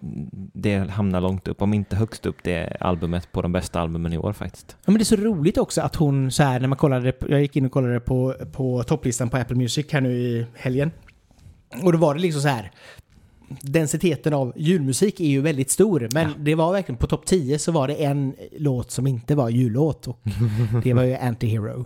det 0.53 0.77
hamnar 0.77 1.21
långt 1.21 1.47
upp, 1.47 1.61
om 1.61 1.73
inte 1.73 1.95
högst 1.95 2.25
upp, 2.25 2.37
det 2.43 2.77
albumet 2.79 3.31
på 3.31 3.41
de 3.41 3.51
bästa 3.51 3.81
albumen 3.81 4.13
i 4.13 4.17
år 4.17 4.33
faktiskt. 4.33 4.75
Ja, 4.85 4.91
men 4.91 4.93
det 4.93 5.01
är 5.01 5.05
så 5.05 5.15
roligt 5.15 5.57
också 5.57 5.81
att 5.81 5.95
hon 5.95 6.31
så 6.31 6.43
här 6.43 6.59
när 6.59 6.67
man 6.67 6.77
kollade, 6.77 7.13
jag 7.27 7.41
gick 7.41 7.55
in 7.55 7.65
och 7.65 7.71
kollade 7.71 7.99
på, 7.99 8.35
på 8.51 8.83
topplistan 8.83 9.29
på 9.29 9.37
Apple 9.37 9.55
Music 9.55 9.85
här 9.91 10.01
nu 10.01 10.11
i 10.13 10.45
helgen. 10.55 10.91
Och 11.83 11.91
då 11.91 11.97
var 11.97 12.15
det 12.15 12.21
liksom 12.21 12.41
så 12.41 12.47
här. 12.47 12.71
Densiteten 13.61 14.33
av 14.33 14.53
julmusik 14.55 15.19
är 15.19 15.25
ju 15.25 15.41
väldigt 15.41 15.69
stor, 15.71 16.09
men 16.13 16.27
Ja. 16.27 16.33
det 16.37 16.55
var 16.55 16.71
verkligen 16.71 16.97
på 16.97 17.07
topp 17.07 17.25
10 17.25 17.59
så 17.59 17.71
var 17.71 17.87
det 17.87 17.93
en 18.03 18.33
låt 18.57 18.91
som 18.91 19.07
inte 19.07 19.35
var 19.35 19.49
jullåt 19.49 20.07
och 20.07 20.19
det 20.83 20.93
var 20.93 21.03
ju 21.03 21.15
Anti-Hero. 21.15 21.85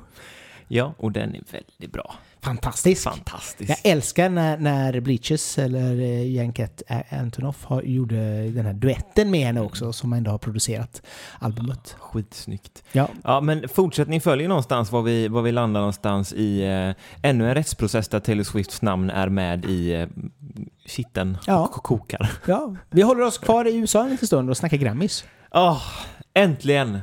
Ja, 0.68 0.94
och 0.98 1.12
den 1.12 1.36
är 1.36 1.42
väldigt 1.52 1.92
bra. 1.94 2.16
Fantastisk! 2.42 3.04
Fantastisk. 3.04 3.70
Jag 3.70 3.78
älskar 3.92 4.30
när, 4.30 4.58
när 4.58 5.00
Bleachers 5.00 5.58
eller 5.58 6.00
eh, 6.02 6.32
Janket 6.36 6.82
Antonoff 7.10 7.64
har, 7.66 7.82
gjorde 7.82 8.50
den 8.50 8.66
här 8.66 8.74
duetten 8.74 9.32
med 9.32 9.46
henne 9.46 9.62
också 9.62 9.94
som 9.94 10.14
ändå 10.14 10.32
har 10.32 10.38
producerat 10.38 11.02
albumet. 11.40 11.96
Skitsnyggt. 12.00 12.84
Ja, 12.92 13.08
Ja, 13.24 13.42
men 13.42 13.70
fortsättning 13.70 14.22
följer 14.22 14.48
någonstans 14.48 14.92
var 14.92 15.02
vi, 15.02 15.28
var 15.28 15.42
vi 15.42 15.52
landar 15.52 15.82
någonstans 15.82 16.34
i 16.34 16.62
eh, 16.62 17.30
ännu 17.30 17.48
en 17.50 17.56
rättsprocess 17.56 18.08
där 18.08 18.20
Taylor 18.20 18.44
Swifts 18.44 18.82
namn 18.82 19.10
är 19.10 19.30
med 19.30 19.66
i 19.66 19.94
eh, 19.94 20.08
kitten 20.86 21.38
Ja. 21.48 21.66
och 21.76 21.84
kokar. 21.84 22.32
ja. 22.48 22.76
Vi 22.90 23.02
håller 23.02 23.22
oss 23.22 23.38
kvar 23.38 23.66
i 23.68 23.76
USA 23.78 24.04
en 24.04 24.10
liten 24.10 24.28
stund 24.28 24.50
och 24.50 24.58
snackar 24.58 24.78
Grammys. 24.78 25.24
Åh, 25.52 25.82
äntligen! 26.34 27.00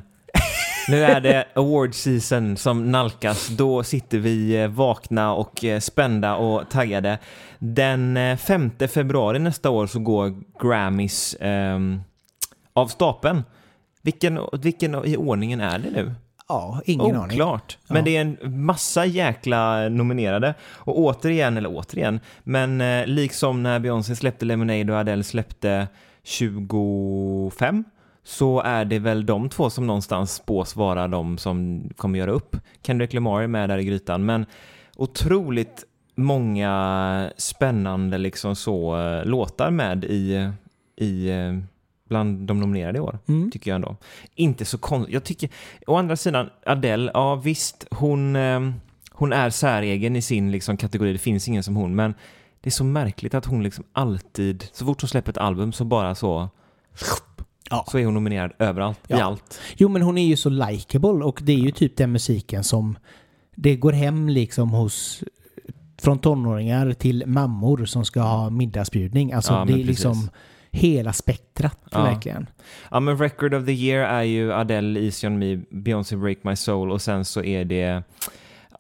Nu 0.89 1.05
är 1.05 1.21
det 1.21 1.45
award 1.55 1.95
season 1.95 2.57
som 2.57 2.91
nalkas. 2.91 3.49
Då 3.49 3.83
sitter 3.83 4.19
vi 4.19 4.63
eh, 4.63 4.69
vakna 4.69 5.35
och 5.35 5.65
eh, 5.65 5.81
spända 5.81 6.37
och 6.37 6.71
taggade. 6.71 7.19
Den 7.59 8.17
eh, 8.17 8.37
5 8.37 8.71
februari 8.89 9.39
nästa 9.39 9.71
år 9.71 9.87
så 9.87 9.99
går 9.99 10.35
Grammys 10.63 11.37
ehm, 11.41 12.01
av 12.73 12.87
stapeln. 12.87 13.43
Vilken, 14.03 14.41
vilken 14.63 15.05
i 15.05 15.17
ordningen 15.17 15.61
är 15.61 15.79
det 15.79 15.91
nu? 15.91 16.15
Ja, 16.49 16.81
ingen 16.85 17.17
aning. 17.17 17.43
Oklart. 17.43 17.79
Ja. 17.87 17.95
Men 17.95 18.05
det 18.05 18.17
är 18.17 18.21
en 18.21 18.39
massa 18.67 19.07
jäkla 19.07 19.89
nominerade. 19.89 20.55
Och 20.63 20.99
återigen, 20.99 21.57
eller 21.57 21.77
återigen, 21.77 22.21
men 22.43 22.81
eh, 22.81 23.07
liksom 23.07 23.63
när 23.63 23.79
Beyoncé 23.79 24.17
släppte 24.17 24.45
Lemonade 24.45 24.93
och 24.93 24.99
Adele 24.99 25.25
släppte 25.25 25.89
25 26.23 27.85
så 28.25 28.61
är 28.61 28.85
det 28.85 28.99
väl 28.99 29.27
de 29.27 29.49
två 29.49 29.71
som 29.71 29.87
någonstans 29.87 30.35
spås 30.35 30.77
vara 30.77 31.09
de 31.09 31.39
som 31.39 31.89
kommer 31.97 32.19
göra 32.19 32.31
upp. 32.31 32.57
Kendrick 32.83 33.13
Lamar 33.13 33.43
är 33.43 33.47
med 33.47 33.69
där 33.69 33.79
i 33.79 33.85
grytan, 33.85 34.25
men 34.25 34.47
otroligt 34.97 35.85
många 36.15 37.33
spännande 37.37 38.19
liksom 38.19 38.57
så 38.57 38.97
uh, 38.97 39.25
låtar 39.25 39.71
med 39.71 40.05
i, 40.05 40.51
i 40.97 41.31
uh, 41.33 41.59
bland 42.09 42.47
de 42.47 42.61
nominerade 42.61 42.99
i 42.99 43.01
år, 43.01 43.19
mm. 43.29 43.51
tycker 43.51 43.71
jag 43.71 43.77
ändå. 43.77 43.97
Inte 44.35 44.65
så 44.65 44.79
konstigt. 44.79 45.15
Jag 45.15 45.25
tycker, 45.25 45.51
å 45.87 45.97
andra 45.97 46.17
sidan, 46.17 46.51
Adele, 46.67 47.11
ja 47.15 47.35
visst, 47.35 47.87
hon, 47.91 48.37
uh, 48.37 48.73
hon 49.13 49.33
är 49.33 49.51
säregen 49.51 50.17
i 50.17 50.23
sin 50.23 50.53
liksom, 50.53 50.77
kategori, 50.77 51.13
det 51.13 51.19
finns 51.19 51.49
ingen 51.49 51.63
som 51.63 51.77
hon, 51.77 51.95
men 51.95 52.15
det 52.61 52.69
är 52.69 52.73
så 52.73 52.85
märkligt 52.85 53.35
att 53.35 53.47
hon 53.47 53.63
liksom 53.63 53.85
alltid, 53.93 54.69
så 54.73 54.87
fort 54.87 55.03
hon 55.03 55.09
släpper 55.09 55.31
ett 55.31 55.39
album 55.39 55.73
så 55.73 55.85
bara 55.85 56.15
så 56.15 56.49
Ja. 57.73 57.85
så 57.91 57.99
är 57.99 58.05
hon 58.05 58.15
nominerad 58.15 58.53
överallt, 58.59 59.01
ja. 59.07 59.19
i 59.19 59.21
allt. 59.21 59.61
Jo, 59.77 59.89
men 59.89 60.03
hon 60.03 60.19
är 60.19 60.27
ju 60.27 60.37
så 60.37 60.49
likable 60.49 61.25
och 61.25 61.41
det 61.43 61.53
är 61.53 61.59
ju 61.59 61.71
typ 61.71 61.97
den 61.97 62.13
musiken 62.13 62.65
som 62.65 62.99
det 63.55 63.77
går 63.77 63.93
hem 63.93 64.29
liksom 64.29 64.71
hos 64.71 65.25
från 65.99 66.19
tonåringar 66.19 66.93
till 66.93 67.27
mammor 67.27 67.85
som 67.85 68.05
ska 68.05 68.21
ha 68.21 68.51
middagsbjudning. 68.51 69.33
Alltså 69.33 69.53
ja, 69.53 69.65
det 69.65 69.73
är 69.73 69.85
liksom 69.85 70.31
hela 70.71 71.13
spektrat 71.13 71.79
ja. 71.91 72.03
verkligen. 72.03 72.47
Ja 72.91 73.01
men 73.01 73.19
Record 73.19 73.55
of 73.55 73.67
the 73.67 73.73
Year 73.73 74.05
är 74.05 74.23
ju 74.23 74.53
Adele, 74.53 75.01
Easy 75.01 75.27
on 75.27 75.39
Me, 75.39 75.57
Beyoncé 75.71 76.17
Break 76.17 76.39
My 76.45 76.57
Soul 76.57 76.91
och 76.91 77.03
sen 77.03 77.25
så 77.25 77.43
är 77.43 77.65
det 77.65 78.03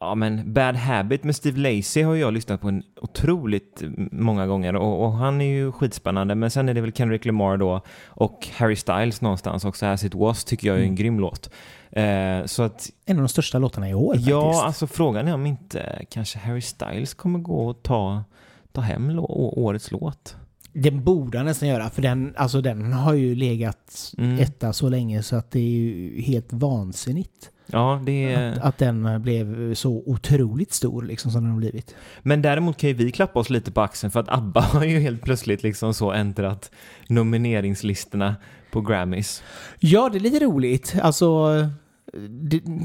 Ja 0.02 0.14
men 0.14 0.52
Bad 0.52 0.76
Habit 0.76 1.24
med 1.24 1.36
Steve 1.36 1.60
Lacey 1.60 2.02
har 2.02 2.14
jag 2.14 2.32
lyssnat 2.32 2.60
på 2.60 2.68
en 2.68 2.82
otroligt 3.00 3.82
många 4.12 4.46
gånger 4.46 4.76
och, 4.76 5.04
och, 5.04 5.12
han 5.12 5.40
är 5.40 5.44
ju 5.44 5.72
skitspännande 5.72 6.34
men 6.34 6.50
sen 6.50 6.68
är 6.68 6.74
det 6.74 6.80
väl 6.80 6.92
Kendrick 6.92 7.24
Lamar 7.24 7.56
då 7.56 7.80
och 8.06 8.48
Harry 8.56 8.76
Styles 8.76 9.20
någonstans 9.20 9.64
också, 9.64 9.86
As 9.86 10.04
It 10.04 10.14
Was 10.14 10.44
tycker 10.44 10.68
jag 10.68 10.76
är 10.76 10.80
en 10.80 10.84
mm. 10.84 10.96
grym 10.96 11.20
låt. 11.20 11.50
Eh, 11.90 12.44
så 12.44 12.62
att, 12.62 12.90
en 13.06 13.16
av 13.16 13.22
de 13.22 13.28
största 13.28 13.58
låtarna 13.58 13.88
i 13.88 13.94
år 13.94 14.16
Ja, 14.18 14.42
faktiskt. 14.42 14.64
alltså 14.64 14.86
frågan 14.86 15.28
är 15.28 15.34
om 15.34 15.46
inte 15.46 16.04
kanske 16.10 16.38
Harry 16.38 16.60
Styles 16.60 17.14
kommer 17.14 17.38
gå 17.38 17.68
och 17.68 17.82
ta, 17.82 18.24
ta 18.72 18.80
hem 18.80 19.18
årets 19.18 19.90
låt. 19.90 20.36
Den 20.72 21.04
borde 21.04 21.38
han 21.38 21.46
nästan 21.46 21.68
göra, 21.68 21.90
för 21.90 22.02
den, 22.02 22.34
alltså 22.36 22.60
den 22.60 22.92
har 22.92 23.14
ju 23.14 23.34
legat 23.34 24.14
mm. 24.18 24.38
etta 24.38 24.72
så 24.72 24.88
länge 24.88 25.22
så 25.22 25.36
att 25.36 25.50
det 25.50 25.58
är 25.58 25.70
ju 25.70 26.20
helt 26.22 26.52
vansinnigt. 26.52 27.51
Ja, 27.66 28.02
det 28.06 28.34
att, 28.34 28.58
att 28.58 28.78
den 28.78 29.22
blev 29.22 29.74
så 29.74 30.02
otroligt 30.06 30.72
stor 30.72 31.02
liksom 31.02 31.30
som 31.30 31.42
den 31.42 31.50
har 31.50 31.58
blivit. 31.58 31.94
Men 32.22 32.42
däremot 32.42 32.76
kan 32.76 32.88
ju 32.88 32.94
vi 32.94 33.12
klappa 33.12 33.40
oss 33.40 33.50
lite 33.50 33.72
på 33.72 33.80
axeln 33.80 34.10
för 34.10 34.20
att 34.20 34.28
ABBA 34.28 34.60
har 34.72 34.84
ju 34.84 34.98
helt 34.98 35.22
plötsligt 35.22 35.62
liksom 35.62 35.94
så 35.94 36.12
ändrat 36.12 36.70
nomineringslistorna 37.08 38.36
på 38.70 38.80
Grammys. 38.80 39.42
Ja, 39.78 40.08
det 40.12 40.18
är 40.18 40.20
lite 40.20 40.44
roligt. 40.44 40.94
Alltså, 41.02 41.48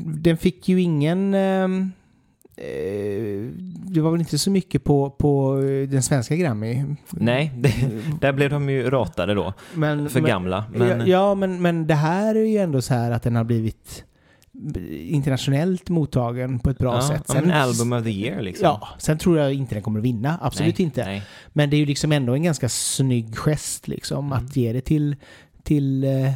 den 0.05 0.37
fick 0.37 0.69
ju 0.69 0.81
ingen... 0.81 1.33
Ehm, 1.33 1.91
eh, 2.57 3.51
det 3.89 4.01
var 4.01 4.11
väl 4.11 4.19
inte 4.19 4.37
så 4.37 4.51
mycket 4.51 4.83
på, 4.83 5.09
på 5.09 5.55
den 5.89 6.03
svenska 6.03 6.35
Grammy? 6.35 6.85
Nej, 7.11 7.53
det, 7.55 7.73
där 8.21 8.33
blev 8.33 8.49
de 8.49 8.69
ju 8.69 8.89
ratade 8.89 9.33
då. 9.33 9.53
Men, 9.73 10.09
för 10.09 10.21
men, 10.21 10.29
gamla. 10.29 10.65
Men... 10.73 10.99
Ja, 10.99 11.05
ja, 11.05 11.35
men, 11.35 11.61
men 11.61 11.87
det 11.87 11.95
här 11.95 12.35
är 12.35 12.45
ju 12.45 12.57
ändå 12.57 12.81
så 12.81 12.93
här 12.93 13.11
att 13.11 13.23
den 13.23 13.35
har 13.35 13.43
blivit 13.43 14.03
internationellt 14.91 15.89
mottagen 15.89 16.59
på 16.59 16.69
ett 16.69 16.77
bra 16.77 16.95
ja, 16.95 17.01
sätt. 17.01 17.23
Sen, 17.27 17.51
album 17.51 17.93
of 17.93 18.03
the 18.03 18.09
year 18.09 18.41
liksom. 18.41 18.65
Ja, 18.65 18.87
sen 18.97 19.17
tror 19.17 19.39
jag 19.39 19.53
inte 19.53 19.75
den 19.75 19.83
kommer 19.83 19.99
att 19.99 20.05
vinna. 20.05 20.37
Absolut 20.41 20.77
nej, 20.77 20.85
inte. 20.85 21.05
Nej. 21.05 21.23
Men 21.47 21.69
det 21.69 21.75
är 21.75 21.79
ju 21.79 21.85
liksom 21.85 22.11
ändå 22.11 22.33
en 22.33 22.43
ganska 22.43 22.69
snygg 22.69 23.35
gest 23.35 23.87
liksom 23.87 24.25
mm. 24.25 24.37
att 24.37 24.55
ge 24.55 24.73
det 24.73 24.81
till, 24.81 25.15
till 25.63 26.03
eh, 26.03 26.31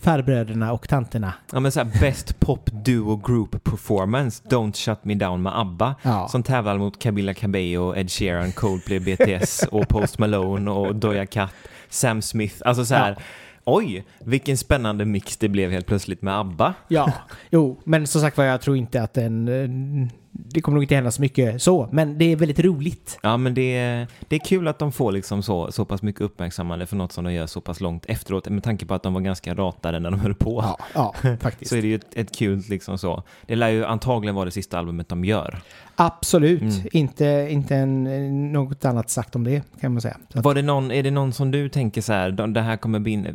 farbröderna 0.00 0.72
och 0.72 0.88
tanterna. 0.88 1.34
Ja 1.52 1.60
men 1.60 1.72
såhär 1.72 2.00
Best 2.00 2.40
Pop 2.40 2.70
Duo 2.72 3.16
Group 3.16 3.64
Performance, 3.64 4.42
Don't 4.48 4.76
Shut 4.76 5.04
Me 5.04 5.14
Down 5.14 5.42
med 5.42 5.58
ABBA. 5.58 5.94
Ja. 6.02 6.28
Som 6.28 6.42
tävlar 6.42 6.78
mot 6.78 6.98
Camilla 6.98 7.34
Cabello, 7.34 7.96
Ed 7.96 8.10
Sheeran, 8.10 8.52
Coldplay, 8.52 9.00
BTS 9.00 9.62
och 9.70 9.88
Post 9.88 10.18
Malone 10.18 10.70
och 10.70 10.96
Doja 10.96 11.26
Cat, 11.26 11.50
Sam 11.88 12.22
Smith. 12.22 12.56
Alltså 12.64 12.84
såhär 12.84 13.10
ja 13.10 13.22
Oj, 13.64 14.04
vilken 14.24 14.56
spännande 14.56 15.04
mix 15.04 15.36
det 15.36 15.48
blev 15.48 15.70
helt 15.70 15.86
plötsligt 15.86 16.22
med 16.22 16.38
ABBA. 16.38 16.74
Ja, 16.88 17.12
jo, 17.50 17.80
men 17.84 18.06
som 18.06 18.20
sagt 18.20 18.36
var 18.36 18.44
jag 18.44 18.60
tror 18.60 18.76
inte 18.76 19.02
att 19.02 19.14
den... 19.14 20.10
Det 20.36 20.60
kommer 20.60 20.74
nog 20.74 20.84
inte 20.84 20.94
hända 20.94 21.10
så 21.10 21.22
mycket 21.22 21.62
så, 21.62 21.88
men 21.92 22.18
det 22.18 22.24
är 22.24 22.36
väldigt 22.36 22.60
roligt. 22.60 23.18
Ja, 23.22 23.36
men 23.36 23.54
det 23.54 23.76
är, 23.76 24.06
det 24.28 24.36
är 24.36 24.40
kul 24.40 24.68
att 24.68 24.78
de 24.78 24.92
får 24.92 25.12
liksom 25.12 25.42
så, 25.42 25.72
så 25.72 25.84
pass 25.84 26.02
mycket 26.02 26.20
uppmärksammande 26.20 26.86
för 26.86 26.96
något 26.96 27.12
som 27.12 27.24
de 27.24 27.32
gör 27.32 27.46
så 27.46 27.60
pass 27.60 27.80
långt 27.80 28.06
efteråt, 28.06 28.48
med 28.48 28.62
tanke 28.62 28.86
på 28.86 28.94
att 28.94 29.02
de 29.02 29.14
var 29.14 29.20
ganska 29.20 29.54
ratade 29.54 30.00
när 30.00 30.10
de 30.10 30.20
höll 30.20 30.34
på. 30.34 30.60
Ja, 30.62 30.78
ja 30.94 31.36
faktiskt. 31.40 31.68
så 31.68 31.76
är 31.76 31.82
det 31.82 31.88
ju 31.88 31.94
ett, 31.94 32.14
ett 32.14 32.36
kul 32.36 32.62
liksom 32.68 32.98
så. 32.98 33.22
Det 33.46 33.56
lär 33.56 33.68
ju 33.68 33.84
antagligen 33.84 34.34
vara 34.34 34.44
det 34.44 34.50
sista 34.50 34.78
albumet 34.78 35.08
de 35.08 35.24
gör. 35.24 35.60
Absolut, 35.96 36.62
mm. 36.62 36.86
inte, 36.92 37.46
inte 37.50 37.76
en, 37.76 38.52
något 38.52 38.84
annat 38.84 39.10
sagt 39.10 39.36
om 39.36 39.44
det 39.44 39.62
kan 39.80 39.92
man 39.92 40.00
säga. 40.00 40.16
Var 40.34 40.54
det 40.54 40.62
någon, 40.62 40.90
är 40.90 41.02
det 41.02 41.10
någon 41.10 41.32
som 41.32 41.50
du 41.50 41.68
tänker 41.68 42.00
så 42.00 42.12
här, 42.12 42.30
det 42.30 42.60
här 42.60 42.76
kommer 42.76 42.98
vinna, 42.98 43.28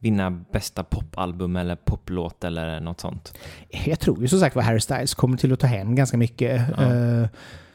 vinna 0.00 0.30
bästa 0.30 0.84
popalbum 0.84 1.56
eller 1.56 1.76
poplåt 1.76 2.44
eller 2.44 2.80
något 2.80 3.00
sånt? 3.00 3.38
Jag 3.84 4.00
tror 4.00 4.20
ju 4.20 4.28
som 4.28 4.40
sagt 4.40 4.56
vad 4.56 4.64
Harry 4.64 4.80
Styles 4.80 5.14
kommer 5.14 5.36
till 5.36 5.52
att 5.52 5.60
ta 5.60 5.66
hem 5.66 5.94
ganska 5.94 6.16
mycket. 6.16 6.62
Ja. 6.76 6.84
Uh, 6.84 7.26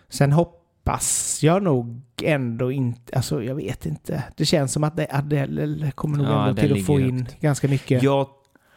sen 0.10 0.32
hoppas 0.32 1.40
jag 1.44 1.64
nog 1.64 2.02
ändå 2.24 2.72
inte, 2.72 3.16
alltså 3.16 3.44
jag 3.44 3.56
vet 3.56 3.86
inte. 3.86 4.24
Det 4.38 4.46
känns 4.46 4.72
som 4.74 4.84
att 4.84 5.14
Adele 5.14 5.92
kommer 5.92 6.18
nog 6.18 6.28
ja, 6.28 6.50
ändå 6.50 6.62
till 6.62 6.74
att 6.74 6.86
få 6.86 7.00
in 7.00 7.20
högt. 7.20 7.42
ganska 7.42 7.68
mycket. 7.68 8.04
Jag 8.04 8.28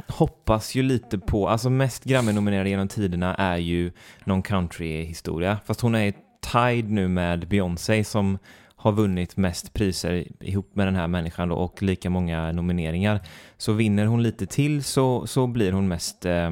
hoppas 0.09 0.75
ju 0.75 0.83
lite 0.83 1.19
på, 1.19 1.49
alltså 1.49 1.71
mest 1.71 2.05
Grammy-nominerade 2.05 2.69
genom 2.69 2.89
tiderna 2.89 3.35
är 3.35 3.57
ju 3.57 3.93
någon 4.25 4.43
country-historia. 4.43 5.59
Fast 5.65 5.81
hon 5.81 5.95
är 5.95 6.13
tied 6.53 6.91
nu 6.91 7.09
med 7.09 7.49
Beyoncé 7.49 8.05
som 8.05 8.39
har 8.87 8.93
vunnit 8.93 9.37
mest 9.37 9.73
priser 9.73 10.25
ihop 10.41 10.71
med 10.77 10.87
den 10.87 10.97
här 10.97 11.07
människan 11.07 11.49
då, 11.49 11.55
och 11.55 11.83
lika 11.83 12.11
många 12.11 12.53
nomineringar. 12.53 13.21
Så 13.57 13.73
vinner 13.73 14.07
hon 14.07 14.23
lite 14.23 14.47
till 14.47 14.85
så, 14.85 15.27
så 15.27 15.47
blir 15.47 15.73
hon 15.73 15.89
mest 15.89 16.27
eh, 16.27 16.51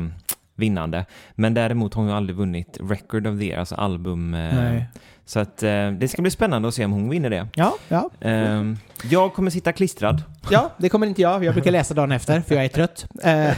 vinnande. 0.55 1.07
Men 1.35 1.55
däremot 1.55 1.95
har 1.95 2.03
hon 2.03 2.11
ju 2.11 2.17
aldrig 2.17 2.37
vunnit 2.37 2.79
Record 2.81 3.27
of 3.27 3.39
the 3.39 3.45
Year, 3.45 3.59
alltså 3.59 3.75
album. 3.75 4.35
Eh, 4.35 4.83
så 5.25 5.41
att 5.41 5.63
eh, 5.63 5.91
det 5.91 6.09
ska 6.09 6.23
bli 6.23 6.31
spännande 6.31 6.69
att 6.69 6.75
se 6.75 6.85
om 6.85 6.93
hon 6.93 7.09
vinner 7.09 7.31
det. 7.31 7.49
Ja, 7.55 7.75
ja. 7.89 8.11
Ehm, 8.21 8.77
jag 9.11 9.35
kommer 9.35 9.51
sitta 9.51 9.73
klistrad. 9.73 10.23
Ja, 10.51 10.71
det 10.79 10.89
kommer 10.89 11.07
inte 11.07 11.23
jag. 11.23 11.45
Jag 11.45 11.55
brukar 11.55 11.71
läsa 11.79 11.95
dagen 11.95 12.13
efter, 12.13 12.41
för 12.41 12.55
jag 12.55 12.65
är 12.65 12.69
trött. 12.69 13.07
Eh, 13.23 13.57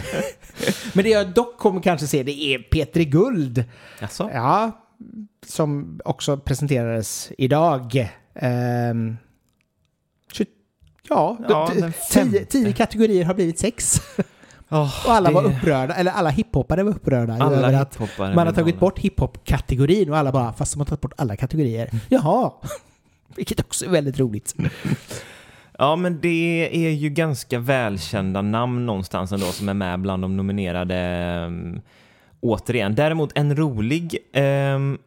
men 0.93 1.05
det 1.05 1.11
jag 1.11 1.29
dock 1.29 1.59
kommer 1.59 1.83
kanske 1.83 2.07
se, 2.07 2.23
det 2.23 2.45
är 2.45 2.59
Petri 2.59 3.05
Guld. 3.05 3.65
Jaså? 4.01 4.31
Ja, 4.33 4.73
som 5.47 6.01
också 6.05 6.37
presenterades 6.37 7.33
idag. 7.39 8.11
Um, 8.43 9.17
ja, 11.09 11.37
ja 11.49 11.71
tio, 12.11 12.45
tio 12.45 12.73
kategorier 12.73 13.25
har 13.25 13.35
blivit 13.35 13.59
sex. 13.59 14.01
Oh, 14.69 15.07
och 15.07 15.13
alla 15.13 15.29
det... 15.29 15.35
var 15.35 15.45
upprörda, 15.45 15.95
eller 15.95 16.13
alla 16.13 16.31
hiphoppare 16.31 16.83
var 16.83 16.91
upprörda 16.91 17.33
alla 17.33 17.57
över 17.57 17.73
att 17.73 17.99
man 18.19 18.47
har 18.47 18.53
tagit 18.53 18.81
bort 18.81 18.99
hiphop-kategorin 18.99 20.11
och 20.11 20.17
alla 20.17 20.33
bara, 20.33 20.53
fast 20.53 20.73
de 20.73 20.79
har 20.79 20.87
tagit 20.87 21.01
bort 21.01 21.13
alla 21.17 21.37
kategorier. 21.37 21.89
Mm. 21.93 22.01
Jaha! 22.09 22.53
Vilket 23.37 23.61
också 23.61 23.85
är 23.85 23.91
väldigt 23.91 24.19
roligt. 24.19 24.55
Ja, 25.79 25.97
men 25.97 26.21
det 26.21 26.69
är 26.73 26.91
ju 26.91 27.11
ganska 27.11 27.59
välkända 27.59 28.43
namn 28.43 28.87
någonstans 28.87 29.33
ändå 29.33 29.47
som 29.47 29.69
är 29.69 29.75
med 29.75 30.01
bland 30.01 30.23
de 30.23 30.37
nominerade. 30.37 31.45
Um, 31.47 31.81
återigen. 32.41 32.95
Däremot 32.95 33.31
en 33.35 33.57
rolig 33.57 34.19
um, 34.35 34.99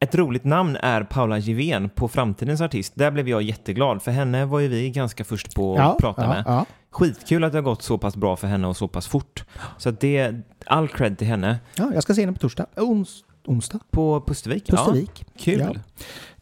ett 0.00 0.14
roligt 0.14 0.44
namn 0.44 0.76
är 0.76 1.02
Paula 1.02 1.38
Givén 1.38 1.88
på 1.88 2.08
Framtidens 2.08 2.60
artist. 2.60 2.92
Där 2.96 3.10
blev 3.10 3.28
jag 3.28 3.42
jätteglad, 3.42 4.02
för 4.02 4.10
henne 4.10 4.44
var 4.44 4.60
ju 4.60 4.68
vi 4.68 4.90
ganska 4.90 5.24
först 5.24 5.54
på 5.54 5.72
att 5.72 5.78
ja, 5.78 5.96
prata 6.00 6.22
ja, 6.22 6.28
med. 6.28 6.44
Ja. 6.46 6.66
Skitkul 6.90 7.44
att 7.44 7.52
det 7.52 7.58
har 7.58 7.62
gått 7.62 7.82
så 7.82 7.98
pass 7.98 8.16
bra 8.16 8.36
för 8.36 8.46
henne 8.46 8.66
och 8.66 8.76
så 8.76 8.88
pass 8.88 9.06
fort. 9.06 9.44
Så 9.78 9.90
det, 9.90 10.34
all 10.66 10.88
cred 10.88 11.18
till 11.18 11.26
henne. 11.26 11.58
Ja, 11.76 11.90
jag 11.94 12.02
ska 12.02 12.14
se 12.14 12.20
henne 12.20 12.32
på 12.32 12.38
torsdag. 12.38 12.66
Ons, 12.76 13.24
onsdag. 13.46 13.80
På 13.90 14.20
Pustervik? 14.20 14.66
Pustervik. 14.66 15.24
Kul. 15.38 15.80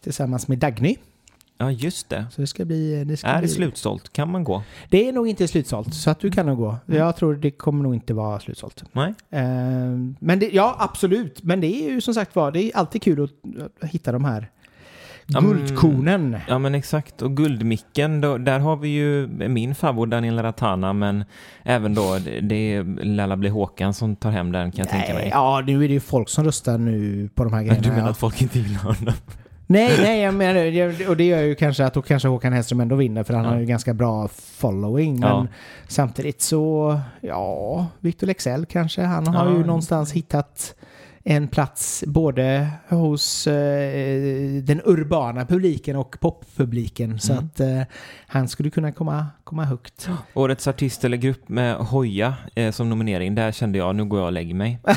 Tillsammans 0.01 0.49
med 0.49 0.59
Dagny. 0.59 0.97
Ja, 1.65 1.71
just 1.71 2.09
det. 2.09 2.27
Så 2.31 2.41
det 2.41 2.47
ska 2.47 2.65
bli... 2.65 3.05
Det 3.05 3.17
ska 3.17 3.29
är 3.29 3.39
bli... 3.39 3.49
det 3.49 3.55
slutsålt? 3.55 4.13
Kan 4.13 4.31
man 4.31 4.45
gå? 4.45 4.63
Det 4.91 5.09
är 5.09 5.13
nog 5.13 5.29
inte 5.29 5.49
slutsålt, 5.49 5.95
så 5.95 6.11
att 6.11 6.21
du 6.21 6.31
kan 6.31 6.47
nog 6.47 6.59
gå. 6.59 6.77
Mm. 6.89 6.99
Jag 6.99 7.17
tror 7.17 7.35
det 7.35 7.51
kommer 7.51 7.83
nog 7.83 7.95
inte 7.95 8.15
vara 8.15 8.41
slutsålt. 8.41 8.85
Nej. 8.93 9.09
Uh, 9.09 10.13
men 10.19 10.39
det, 10.39 10.51
ja, 10.53 10.77
absolut. 10.79 11.43
Men 11.43 11.61
det 11.61 11.67
är 11.67 11.91
ju 11.91 12.01
som 12.01 12.15
sagt 12.15 12.37
var, 12.37 12.53
det 12.53 12.63
är 12.63 12.77
alltid 12.77 13.03
kul 13.03 13.25
att, 13.25 13.91
hitta 13.91 14.13
de 14.13 14.25
här 14.25 14.51
guldkornen. 15.27 16.33
Ja, 16.33 16.39
ja 16.49 16.59
men 16.59 16.75
exakt. 16.75 17.23
Och 17.23 17.37
guldmicken, 17.37 18.21
då, 18.21 18.39
där 18.39 18.59
har 18.59 18.77
vi 18.77 18.89
ju 18.89 19.27
min 19.49 19.75
favorit 19.75 20.11
Daniel 20.11 20.43
Ratana, 20.43 20.93
men 20.93 21.25
även 21.63 21.95
då 21.95 22.19
det 22.43 22.75
är 22.75 23.05
Lalla 23.05 23.37
bli 23.37 23.49
Håkan 23.49 23.95
som 23.95 24.17
tar 24.17 24.31
hem 24.31 24.53
den 24.53 24.73
kan 24.73 24.85
jag 24.85 24.95
Nej, 24.95 25.03
tänka 25.03 25.15
mig. 25.15 25.29
Ja, 25.33 25.63
nu 25.67 25.85
är 25.85 25.89
det 25.89 25.95
ju 25.95 26.01
folk 26.01 26.29
som 26.29 26.45
röstar 26.45 26.79
nu 26.79 27.29
på 27.35 27.45
de 27.45 27.53
här 27.53 27.63
grejerna. 27.65 27.83
Du 27.83 27.91
menar 27.93 28.11
att 28.11 28.19
folk 28.19 28.43
inte 28.43 28.59
gillar 28.59 28.81
honom? 28.81 29.15
Nej, 29.67 29.99
nej, 30.03 30.21
jag 30.23 30.35
menar. 30.35 31.09
Och 31.09 31.17
det 31.17 31.25
gör 31.25 31.43
ju 31.43 31.55
kanske 31.55 31.85
att 31.87 31.95
då 31.95 32.03
kanske 32.03 32.29
Håkan 32.29 32.53
Hellström 32.53 32.81
ändå 32.81 32.97
vinner 32.97 33.23
för 33.25 33.35
han 33.35 33.45
Ja. 33.45 33.51
har 33.51 33.59
ju 33.59 33.65
ganska 33.67 33.95
bra 33.95 34.29
following. 34.35 35.21
Men 35.21 35.29
Ja. 35.31 35.47
samtidigt 35.89 36.41
så, 36.43 36.99
ja, 37.21 37.87
Victor 38.01 38.27
Lexell 38.27 38.67
kanske. 38.67 39.03
Han 39.03 39.27
har 39.27 39.47
Ja. 39.47 39.53
ju 39.53 39.65
någonstans 39.65 40.13
hittat 40.13 40.75
en 41.27 41.49
plats 41.49 42.05
både 42.07 42.69
hos 42.89 43.47
eh, 43.47 44.63
den 44.63 44.81
urbana 44.85 45.47
publiken 45.47 45.97
och 45.97 46.17
poppubliken. 46.21 47.19
Så 47.19 47.33
Mm. 47.33 47.45
att 47.45 47.61
eh, 47.61 47.81
han 48.27 48.49
skulle 48.49 48.71
kunna 48.71 48.93
komma, 48.93 49.27
komma 49.45 49.65
högt. 49.65 50.09
Årets 50.35 50.69
artist 50.69 51.05
eller 51.05 51.17
grupp 51.17 51.49
med 51.49 51.75
Hoja 51.77 52.35
eh, 52.55 52.71
som 52.71 52.89
nominering, 52.91 53.35
där 53.35 53.53
kände 53.53 53.79
jag 53.79 53.97
nu 53.97 54.05
går 54.05 54.19
jag 54.21 54.27
och 54.27 54.33
lägger 54.33 54.55
mig. 54.55 54.79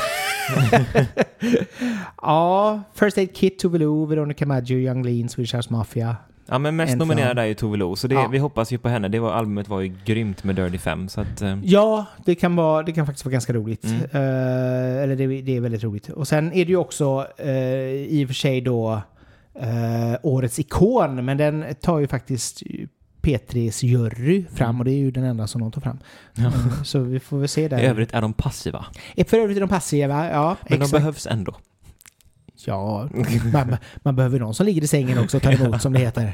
Ja, 2.22 2.82
First 2.94 3.18
Aid 3.18 3.36
Kit, 3.36 3.60
Tove 3.60 3.78
Lo, 3.78 4.06
Veronica 4.06 4.46
Maggio, 4.46 4.78
Young 4.78 5.04
Lean, 5.04 5.30
Swedish 5.30 5.56
House 5.56 5.74
Mafia. 5.74 6.16
Ja 6.50 6.58
men 6.58 6.76
mest 6.76 6.98
nominerad 6.98 7.40
är 7.40 7.46
ju 7.46 7.54
Tove 7.54 7.78
Lo, 7.78 7.96
så 7.96 8.08
det, 8.08 8.16
Ja. 8.16 8.28
vi 8.28 8.38
hoppas 8.38 8.72
ju 8.72 8.78
på 8.78 8.90
henne. 8.90 9.08
Det 9.08 9.20
var, 9.20 9.32
albumet 9.32 9.68
var 9.68 9.82
ju 9.82 9.96
grymt 10.06 10.44
med 10.44 10.56
Dirty 10.56 10.78
Fem, 10.78 11.10
så 11.10 11.22
att... 11.22 11.42
Eh, 11.42 11.58
Ja, 11.64 12.06
det 12.26 12.36
kan, 12.36 12.56
vara, 12.56 12.84
det 12.84 12.92
kan 12.92 13.06
faktiskt 13.06 13.26
vara 13.26 13.32
ganska 13.34 13.54
roligt. 13.54 13.84
Mm. 13.86 14.02
Eh, 14.02 15.04
eller 15.04 15.16
det, 15.16 15.42
det 15.42 15.56
är 15.58 15.62
väldigt 15.62 15.84
roligt. 15.84 16.10
Och 16.10 16.28
sen 16.28 16.48
är 16.54 16.66
det 16.66 16.72
ju 16.72 16.78
också 16.78 17.28
eh, 17.38 17.52
i 17.92 18.22
och 18.26 18.28
för 18.30 18.34
sig 18.36 18.62
då 18.62 19.02
eh, 19.56 20.18
årets 20.24 20.60
ikon, 20.60 21.26
men 21.26 21.38
den 21.38 21.66
tar 21.82 22.00
ju 22.00 22.08
faktiskt 22.08 22.64
P3s 23.22 23.86
jury 23.86 24.46
fram 24.56 24.70
Mm. 24.70 24.80
och 24.80 24.86
det 24.86 24.92
är 24.92 24.98
ju 24.98 25.12
den 25.12 25.24
enda 25.24 25.48
som 25.48 25.62
de 25.62 25.72
tar 25.72 25.82
fram. 25.82 26.00
Ja. 26.34 26.46
Eh, 26.46 26.84
Så 26.84 27.00
vi 27.00 27.20
får 27.20 27.38
väl 27.38 27.48
se 27.48 27.68
där. 27.68 27.80
I 27.80 27.86
övrigt 27.86 28.14
är 28.14 28.22
de 28.22 28.34
passiva, 28.34 28.86
För 29.28 29.38
övrigt 29.38 29.58
är 29.58 29.62
de 29.62 29.70
passiva, 29.70 30.30
ja. 30.30 30.58
men 30.62 30.70
de 30.80 30.84
exakt. 30.86 30.92
behövs 30.92 31.28
ändå. 31.28 31.56
Ja, 32.68 33.10
man, 33.54 33.78
man 33.96 34.16
behöver 34.16 34.40
någon 34.40 34.54
som 34.54 34.66
ligger 34.66 34.82
i 34.82 34.88
sängen 34.88 35.18
också 35.18 35.38
och 35.38 35.44
tar 35.44 35.52
emot 35.52 35.82
som 35.82 35.94
det 35.94 36.00
heter. 36.00 36.34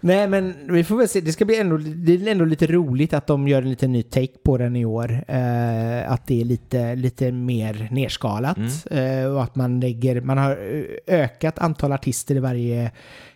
Nej 0.00 0.28
men 0.28 0.54
vi 0.68 0.84
får 0.84 0.96
väl 0.96 1.08
se, 1.08 1.20
det 1.20 1.32
ska 1.32 1.44
bli 1.44 1.60
ändå, 1.60 1.76
det 1.76 2.12
är 2.12 2.28
ändå 2.28 2.44
lite 2.44 2.66
roligt 2.66 3.14
att 3.14 3.26
de 3.26 3.48
gör 3.48 3.62
en 3.62 3.70
liten 3.70 3.92
ny 3.92 4.02
take 4.02 4.38
på 4.44 4.58
den 4.58 4.76
i 4.76 4.84
år. 4.84 5.24
Eh, 5.28 6.12
att 6.12 6.26
det 6.26 6.40
är 6.40 6.44
lite, 6.44 6.94
lite 6.94 7.32
mer 7.32 7.88
nerskalat. 7.90 8.58
Eh, 8.90 9.24
och 9.24 9.42
att 9.42 9.54
man 9.54 9.80
lägger, 9.80 10.20
man 10.20 10.38
har 10.38 10.58
ökat 11.06 11.58
antal 11.58 11.92
artister 11.92 12.34
i 12.34 12.38
varje 12.38 12.90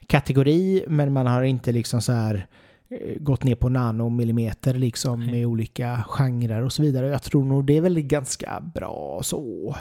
kategori 0.07 0.85
men 0.88 1.12
man 1.12 1.26
har 1.26 1.42
inte 1.42 1.73
liksom 1.73 2.02
så 2.02 2.12
här 2.12 2.47
gått 3.21 3.45
ner 3.45 3.54
på 3.54 3.68
nanomillimeter 3.68 4.75
liksom 4.75 5.26
med 5.26 5.47
olika 5.47 6.04
genrer 6.09 6.62
och 6.62 6.73
så 6.73 6.83
vidare. 6.83 7.07
Jag 7.09 7.23
tror 7.23 7.45
nog 7.45 7.64
det 7.64 7.76
är 7.76 7.80
väl 7.80 8.00
ganska 8.00 8.61
bra 8.75 9.21
så. 9.23 9.75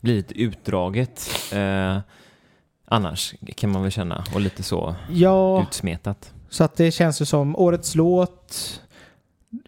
Blir 0.00 0.14
lite 0.14 0.34
utdraget. 0.40 1.28
Eh, 1.52 1.98
annars 2.84 3.34
kan 3.56 3.70
man 3.70 3.82
väl 3.82 3.90
känna, 3.90 4.24
och 4.34 4.40
lite 4.40 4.62
så 4.62 4.94
Ja, 5.10 5.62
utsmetat. 5.62 6.34
så 6.48 6.64
att 6.64 6.76
det 6.76 6.90
känns 6.90 7.20
ju 7.20 7.24
som 7.24 7.56
årets 7.56 7.94
låt. 7.94 8.80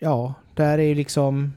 Ja, 0.01 0.35
där 0.55 0.79
är 0.79 0.83
ju 0.83 0.95
liksom 0.95 1.53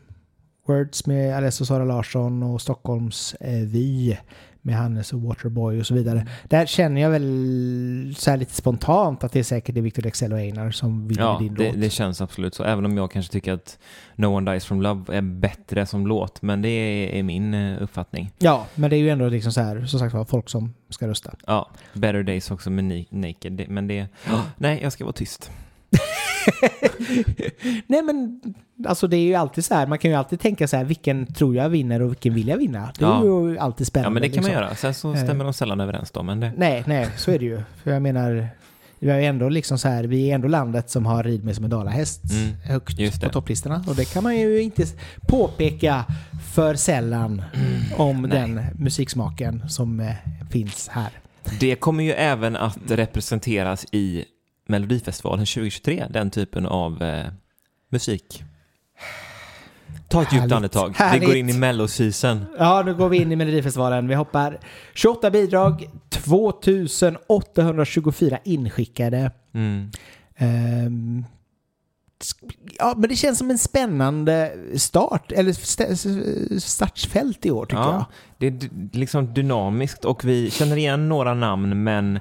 Words 0.67 1.05
med 1.05 1.37
Alessio 1.37 1.65
Sara 1.65 1.85
Larsson 1.85 2.43
och 2.43 2.61
Stockholms 2.61 3.33
eh, 3.33 3.59
Vy 3.59 4.17
med 4.61 4.75
Hannes 4.75 5.13
och 5.13 5.21
Waterboy 5.21 5.79
och 5.79 5.85
så 5.87 5.93
vidare. 5.93 6.27
Där 6.43 6.65
känner 6.65 7.01
jag 7.01 7.09
väl 7.09 8.13
så 8.17 8.29
här 8.29 8.37
lite 8.37 8.53
spontant 8.53 9.23
att 9.23 9.31
det 9.31 9.39
är 9.39 9.43
säkert 9.43 9.75
det 9.75 9.81
Victor 9.81 10.03
Lexell 10.03 10.33
och 10.33 10.39
Einar 10.39 10.71
som 10.71 11.07
vinner 11.07 11.23
Ja, 11.23 11.37
din 11.39 11.53
det, 11.55 11.67
låt. 11.71 11.81
det 11.81 11.89
känns 11.89 12.21
absolut 12.21 12.55
så. 12.55 12.63
Även 12.63 12.85
om 12.85 12.97
jag 12.97 13.11
kanske 13.11 13.31
tycker 13.31 13.53
att 13.53 13.79
No 14.15 14.25
One 14.25 14.51
Dies 14.51 14.65
From 14.65 14.81
Love 14.81 15.17
är 15.17 15.21
bättre 15.21 15.85
som 15.85 16.07
låt. 16.07 16.41
Men 16.41 16.61
det 16.61 16.69
är, 17.19 17.23
min 17.23 17.53
eh, 17.53 17.83
uppfattning. 17.83 18.31
Ja, 18.39 18.67
men 18.75 18.89
det 18.89 18.95
är 18.95 18.99
ju 18.99 19.09
ändå 19.09 19.29
liksom 19.29 19.51
så 19.51 19.61
här, 19.61 19.85
som 19.85 19.99
sagt 19.99 20.13
var, 20.13 20.25
folk 20.25 20.49
som 20.49 20.73
ska 20.89 21.07
rösta. 21.07 21.33
Ja, 21.47 21.69
Better 21.93 22.23
Days 22.23 22.51
också 22.51 22.69
med 22.69 23.05
Naked. 23.09 23.65
Men 23.69 23.87
det... 23.87 24.07
Nej, 24.57 24.79
jag 24.81 24.93
ska 24.93 25.03
vara 25.03 25.13
tyst. 25.13 25.51
Nej 27.87 28.01
men, 28.01 28.41
alltså 28.87 29.07
det 29.07 29.17
är 29.17 29.21
ju 29.25 29.35
alltid 29.35 29.65
så 29.65 29.73
här, 29.73 29.87
man 29.87 29.97
kan 29.97 30.11
ju 30.11 30.17
alltid 30.17 30.39
tänka 30.39 30.67
så 30.67 30.77
här, 30.77 30.83
vilken 30.83 31.33
tror 31.33 31.55
jag 31.55 31.69
vinner 31.69 32.01
och 32.01 32.09
vilken 32.11 32.33
vill 32.33 32.47
jag 32.47 32.57
vinna? 32.57 32.91
Det 32.99 33.05
är 33.05 33.09
Ja. 33.09 33.23
ju 33.25 33.57
alltid 33.57 33.87
spännande. 33.87 34.07
Ja, 34.07 34.13
men 34.13 34.21
det 34.21 34.29
kan 34.29 34.43
man 34.43 34.49
liksom. 34.51 34.63
göra. 34.63 34.75
Sen 34.75 34.93
så 34.93 35.13
Eh. 35.13 35.23
stämmer 35.23 35.43
de 35.43 35.53
sällan 35.53 35.79
överens 35.79 36.11
då, 36.11 36.23
men 36.23 36.39
det... 36.39 36.51
Nej, 36.57 36.83
nej, 36.87 37.07
så 37.17 37.31
är 37.31 37.39
det 37.39 37.45
ju. 37.45 37.61
För 37.83 37.91
jag 37.91 38.01
menar, 38.01 38.47
vi 38.99 39.09
är 39.11 39.19
ändå 39.21 39.49
liksom 39.49 39.77
så 39.77 39.87
här, 39.87 40.03
vi 40.03 40.31
är 40.31 40.35
ändå 40.35 40.47
landet 40.47 40.89
som 40.89 41.05
har 41.05 41.23
rid 41.23 41.43
med 41.43 41.55
som 41.55 41.63
en 41.63 41.69
dalahäst 41.71 42.21
Mm, 42.31 42.53
högt 42.65 43.21
på 43.23 43.29
topplistorna. 43.29 43.83
Och 43.87 43.95
det 43.95 44.13
kan 44.13 44.23
man 44.23 44.37
ju 44.37 44.61
inte 44.61 44.83
påpeka 45.27 46.05
för 46.53 46.75
sällan 46.75 47.41
om 47.97 48.17
Mm. 48.25 48.29
Nej. 48.29 48.39
den 48.39 48.61
musiksmaken 48.83 49.69
som 49.69 49.99
eh, 49.99 50.13
finns 50.51 50.87
här. 50.87 51.09
Det 51.59 51.75
kommer 51.75 52.03
ju 52.03 52.11
även 52.11 52.55
att 52.55 52.77
representeras 52.87 53.85
i 53.91 54.25
Melodifestivalen 54.71 55.45
2023, 55.45 56.05
den 56.09 56.31
typen 56.31 56.65
av 56.65 57.03
eh, 57.03 57.25
musik. 57.91 58.43
Ta 60.07 60.21
ett 60.21 60.33
djupt 60.33 60.51
andetag. 60.51 60.93
Härligt. 60.95 61.21
Vi 61.23 61.25
går 61.25 61.35
in 61.35 61.49
i 61.49 61.53
melloseason. 61.53 62.45
Ja, 62.59 62.83
nu 62.85 62.95
går 62.95 63.09
vi 63.09 63.17
in 63.17 63.31
i 63.31 63.35
Melodifestivalen. 63.35 64.07
Vi 64.07 64.15
hoppar 64.15 64.59
28 64.93 65.31
bidrag, 65.31 65.89
2824 66.09 68.39
inskickade. 68.43 69.31
Mm. 69.53 69.91
Ehm, 70.35 71.25
ja, 72.79 72.93
men 72.97 73.09
det 73.09 73.15
känns 73.15 73.37
som 73.37 73.51
en 73.51 73.57
spännande 73.57 74.53
start, 74.75 75.31
eller 75.31 75.51
st- 75.51 75.95
startfält 76.59 77.45
i 77.45 77.51
år 77.51 77.65
tycker 77.65 77.81
jag. 77.81 77.93
Ja, 77.93 78.05
det 78.37 78.47
är 78.47 78.69
liksom 78.97 79.33
dynamiskt 79.33 80.05
och 80.05 80.25
vi 80.25 80.51
känner 80.51 80.77
igen 80.77 81.09
några 81.09 81.33
namn 81.33 81.83
men 81.83 82.19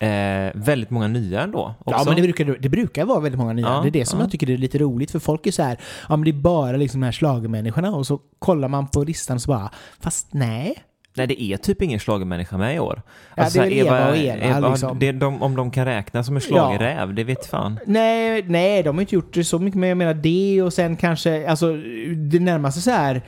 eh, 0.00 0.50
väldigt 0.54 0.90
många 0.90 1.08
nya 1.08 1.40
ändå. 1.40 1.74
Också. 1.78 1.98
Ja, 1.98 2.04
men 2.06 2.16
det 2.16 2.22
brukar, 2.22 2.56
det 2.60 2.68
brukar 2.68 3.04
vara 3.04 3.20
väldigt 3.20 3.38
många 3.38 3.52
nya. 3.52 3.66
Ja, 3.66 3.80
det 3.82 3.88
är 3.88 3.90
det 3.90 4.06
som 4.06 4.18
ja. 4.18 4.24
jag 4.24 4.30
tycker 4.30 4.50
är 4.50 4.56
lite 4.56 4.78
roligt, 4.78 5.10
för 5.10 5.18
folk 5.18 5.46
är 5.46 5.50
så 5.50 5.62
här, 5.62 5.78
ja 6.08 6.16
men 6.16 6.24
det 6.24 6.30
är 6.30 6.32
bara 6.32 6.76
liksom 6.76 7.00
de 7.00 7.04
här 7.04 7.12
schlagermänniskorna 7.12 7.90
och 7.90 8.06
så 8.06 8.20
kollar 8.38 8.68
man 8.68 8.88
på 8.88 9.04
listan 9.04 9.34
och 9.34 9.42
så 9.42 9.50
bara, 9.50 9.70
fast 10.00 10.26
nej. 10.30 10.78
Nej, 11.14 11.26
det 11.26 11.42
är 11.42 11.56
typ 11.56 11.82
ingen 11.82 11.98
schlagermänniska 11.98 12.58
med 12.58 12.76
i 12.76 12.78
år. 12.78 13.02
Ja, 13.34 13.48
det 13.52 13.58
är 13.58 13.62
här, 13.62 13.72
Eva 13.72 14.10
och 14.10 14.16
Eva, 14.16 14.68
liksom. 14.68 14.98
det 14.98 15.12
de, 15.12 15.42
om 15.42 15.56
de 15.56 15.70
kan 15.70 15.84
räkna 15.84 16.24
som 16.24 16.34
en 16.34 16.40
schlagerräv, 16.40 17.14
det 17.14 17.24
vet 17.24 17.46
fan. 17.46 17.78
Nej, 17.86 18.44
nej, 18.46 18.82
de 18.82 18.96
har 18.96 19.00
inte 19.00 19.14
gjort 19.14 19.34
det 19.34 19.44
så 19.44 19.58
mycket, 19.58 19.80
men 19.80 19.88
jag 19.88 19.98
menar 19.98 20.14
det 20.14 20.62
och 20.62 20.72
sen 20.72 20.96
kanske, 20.96 21.50
alltså 21.50 21.76
det 22.16 22.40
närmaste 22.40 22.80
så 22.80 22.90
här 22.90 23.22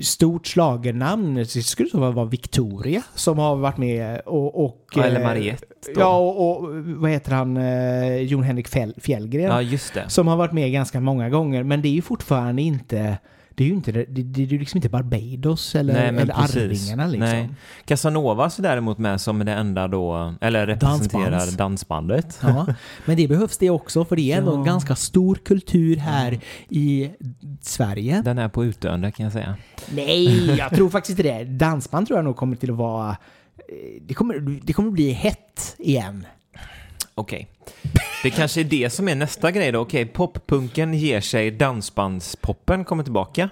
stort 0.00 0.46
schlagernamn 0.46 1.34
det 1.34 1.46
skulle 1.46 1.88
så 1.88 2.10
vara 2.10 2.24
Victoria 2.26 3.02
som 3.14 3.38
har 3.38 3.56
varit 3.56 3.76
med 3.76 4.20
och... 4.20 4.64
och 4.64 4.80
Ja, 4.94 5.04
eller 5.04 5.20
eh, 5.20 5.26
Mariette 5.26 5.66
då. 5.94 6.00
Ja, 6.00 6.16
och, 6.16 6.50
och 6.50 6.74
vad 6.74 7.10
heter 7.10 7.32
han, 7.32 7.56
eh, 7.56 8.16
Jon 8.16 8.42
Henrik 8.42 8.68
Fjäll, 8.68 8.94
Fjällgren. 8.98 9.50
Ja, 9.50 9.62
just 9.62 9.94
det. 9.94 10.08
Som 10.08 10.28
har 10.28 10.36
varit 10.36 10.52
med 10.52 10.72
ganska 10.72 11.00
många 11.00 11.30
gånger, 11.30 11.62
men 11.62 11.82
det 11.82 11.88
är 11.88 11.92
ju 11.92 12.02
fortfarande 12.02 12.62
inte... 12.62 13.18
Det 13.56 13.64
är 13.64 13.68
ju 13.68 13.74
inte, 13.74 13.92
det, 13.92 14.04
det, 14.04 14.42
är 14.42 14.46
ju 14.46 14.58
liksom 14.58 14.78
inte 14.78 14.88
Barbados 14.88 15.74
eller, 15.74 15.94
Nej, 16.12 16.22
eller. 16.22 16.34
Arvingarna 16.34 17.06
liksom. 17.06 17.18
Nej. 17.30 17.48
Casanovas 17.84 18.58
är 18.58 18.62
däremot 18.62 18.98
med 18.98 19.20
som 19.20 19.38
det 19.38 19.52
enda 19.52 19.88
då, 19.88 20.34
eller 20.40 20.66
representerar 20.66 21.30
Dansbands. 21.30 21.56
dansbandet. 21.56 22.38
Ja, 22.42 22.66
men 23.04 23.16
det 23.16 23.28
behövs 23.28 23.58
det 23.58 23.70
också 23.70 24.04
för 24.04 24.16
det 24.16 24.32
är 24.32 24.38
ändå 24.38 24.52
en 24.52 24.58
Ja. 24.58 24.64
ganska 24.64 24.96
stor 24.96 25.34
kultur 25.34 25.96
här 25.96 26.40
i 26.68 27.10
Sverige. 27.60 28.22
Den 28.24 28.38
är 28.38 28.48
på 28.48 28.64
utdöende 28.64 29.10
kan 29.12 29.24
jag 29.24 29.32
säga. 29.32 29.56
Nej, 29.94 30.50
jag 30.56 30.70
tror 30.70 30.90
faktiskt 30.90 31.18
inte 31.18 31.38
det. 31.38 31.44
Dansband 31.44 32.06
tror 32.06 32.18
jag 32.18 32.24
nog 32.24 32.36
kommer 32.36 32.56
till 32.56 32.70
att 32.70 32.76
vara... 32.76 33.10
eh, 33.10 34.02
Det 34.02 34.14
kommer, 34.14 34.60
det 34.62 34.72
kommer 34.72 34.90
bli 34.90 35.10
hett 35.12 35.74
igen. 35.78 36.26
Okej. 37.14 37.48
Det 38.22 38.30
kanske 38.30 38.60
är 38.60 38.64
det 38.64 38.90
som 38.90 39.08
är 39.08 39.14
nästa 39.14 39.50
grej 39.50 39.72
då. 39.72 39.80
Okej, 39.80 40.06
poppunken 40.06 40.94
ger 40.94 41.20
sig, 41.20 41.50
dansbandspoppen 41.50 42.84
kommer 42.84 43.04
tillbaka. 43.04 43.50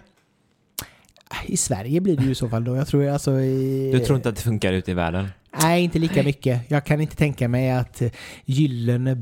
I 1.47 1.57
Sverige 1.57 2.01
blir 2.01 2.17
det 2.17 2.25
ju 2.25 2.31
i 2.31 2.35
så 2.35 2.49
fall 2.49 2.65
då. 2.65 2.77
Jag 2.77 2.87
tror 2.87 3.09
alltså 3.09 3.41
i... 3.41 3.91
Du 3.93 4.01
tror 4.01 4.17
inte 4.17 4.29
att 4.29 4.37
det 4.37 4.43
funkar 4.43 4.73
ute 4.73 4.91
i 4.91 4.95
världen? 4.95 5.29
Nej, 5.63 5.85
inte 5.85 5.99
lika 5.99 6.23
mycket. 6.23 6.61
Jag 6.69 6.85
kan 6.85 7.01
inte 7.01 7.17
tänka 7.17 7.49
mig 7.49 7.71
att 7.71 8.03
eh, 8.03 8.11
gyllene 8.45 9.15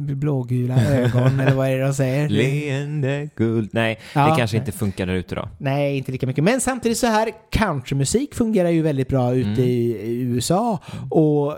blågula 0.00 0.84
ögon, 0.86 1.40
eller 1.40 1.54
vad 1.54 1.68
är 1.68 1.78
det 1.78 1.84
de 1.84 1.94
säger? 1.94 2.28
Leende 2.68 3.28
guld. 3.36 3.70
Nej, 3.72 3.98
Ja. 4.14 4.30
det 4.30 4.36
kanske 4.36 4.56
inte 4.56 4.72
funkar 4.72 5.06
där 5.06 5.14
ute 5.14 5.34
då. 5.34 5.48
Nej, 5.58 5.96
inte 5.98 6.12
lika 6.12 6.26
mycket. 6.26 6.44
Men 6.44 6.60
samtidigt 6.60 6.98
så 6.98 7.06
här, 7.06 7.30
countrymusik 7.50 8.34
fungerar 8.34 8.70
ju 8.70 8.82
väldigt 8.82 9.08
bra 9.08 9.34
ute 9.34 9.48
Mm. 9.50 9.60
i, 9.64 9.96
USA. 10.20 10.78
Och 11.10 11.52
eh, 11.52 11.56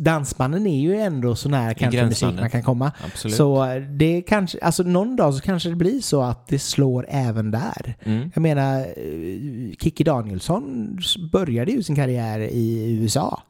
dansbanden 0.00 0.66
är 0.66 0.80
ju 0.80 0.96
ändå 1.00 1.34
så 1.36 1.48
nära 1.48 1.74
countrymusik 1.74 2.28
man 2.40 2.50
kan 2.50 2.62
komma. 2.62 2.92
Absolut. 3.04 3.36
Så 3.36 3.66
det 3.90 4.22
kanske, 4.22 4.58
alltså 4.62 4.82
någon 4.82 5.16
dag 5.16 5.34
så 5.34 5.40
kanske 5.40 5.68
det 5.68 5.76
blir 5.76 6.00
så 6.00 6.22
att 6.22 6.46
det 6.48 6.58
slår 6.58 7.06
även 7.08 7.50
där. 7.50 7.94
Mm. 8.04 8.30
Jag 8.34 8.42
menar, 8.42 8.80
eh, 8.80 8.84
Kikki 9.78 10.04
Danielsson 10.04 10.98
började 11.32 11.72
ju 11.72 11.82
sin 11.82 11.96
karriär 11.96 12.40
i 12.40 12.98
USA. 13.02 13.42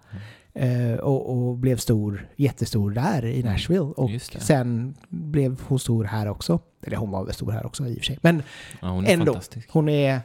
Eh, 0.58 0.98
Och, 0.98 1.48
och 1.48 1.56
blev 1.56 1.76
stor, 1.76 2.28
jättestor 2.36 2.90
där 2.90 3.24
i 3.24 3.42
Nashville. 3.42 3.80
Och 3.80 4.10
sen 4.38 4.94
blev 5.08 5.60
hon 5.68 5.78
stor 5.78 6.04
här 6.04 6.28
också. 6.28 6.58
Eller 6.86 6.96
hon 6.96 7.10
var 7.10 7.24
väl 7.24 7.34
stor 7.34 7.52
här 7.52 7.66
också 7.66 7.86
i 7.86 7.92
och 7.92 7.96
för 7.98 8.04
sig. 8.04 8.18
Men 8.22 8.42
Ja, 8.80 8.88
hon 8.88 9.06
är 9.06 9.12
ändå. 9.12 9.40
hon 9.68 9.88
är, 9.88 10.20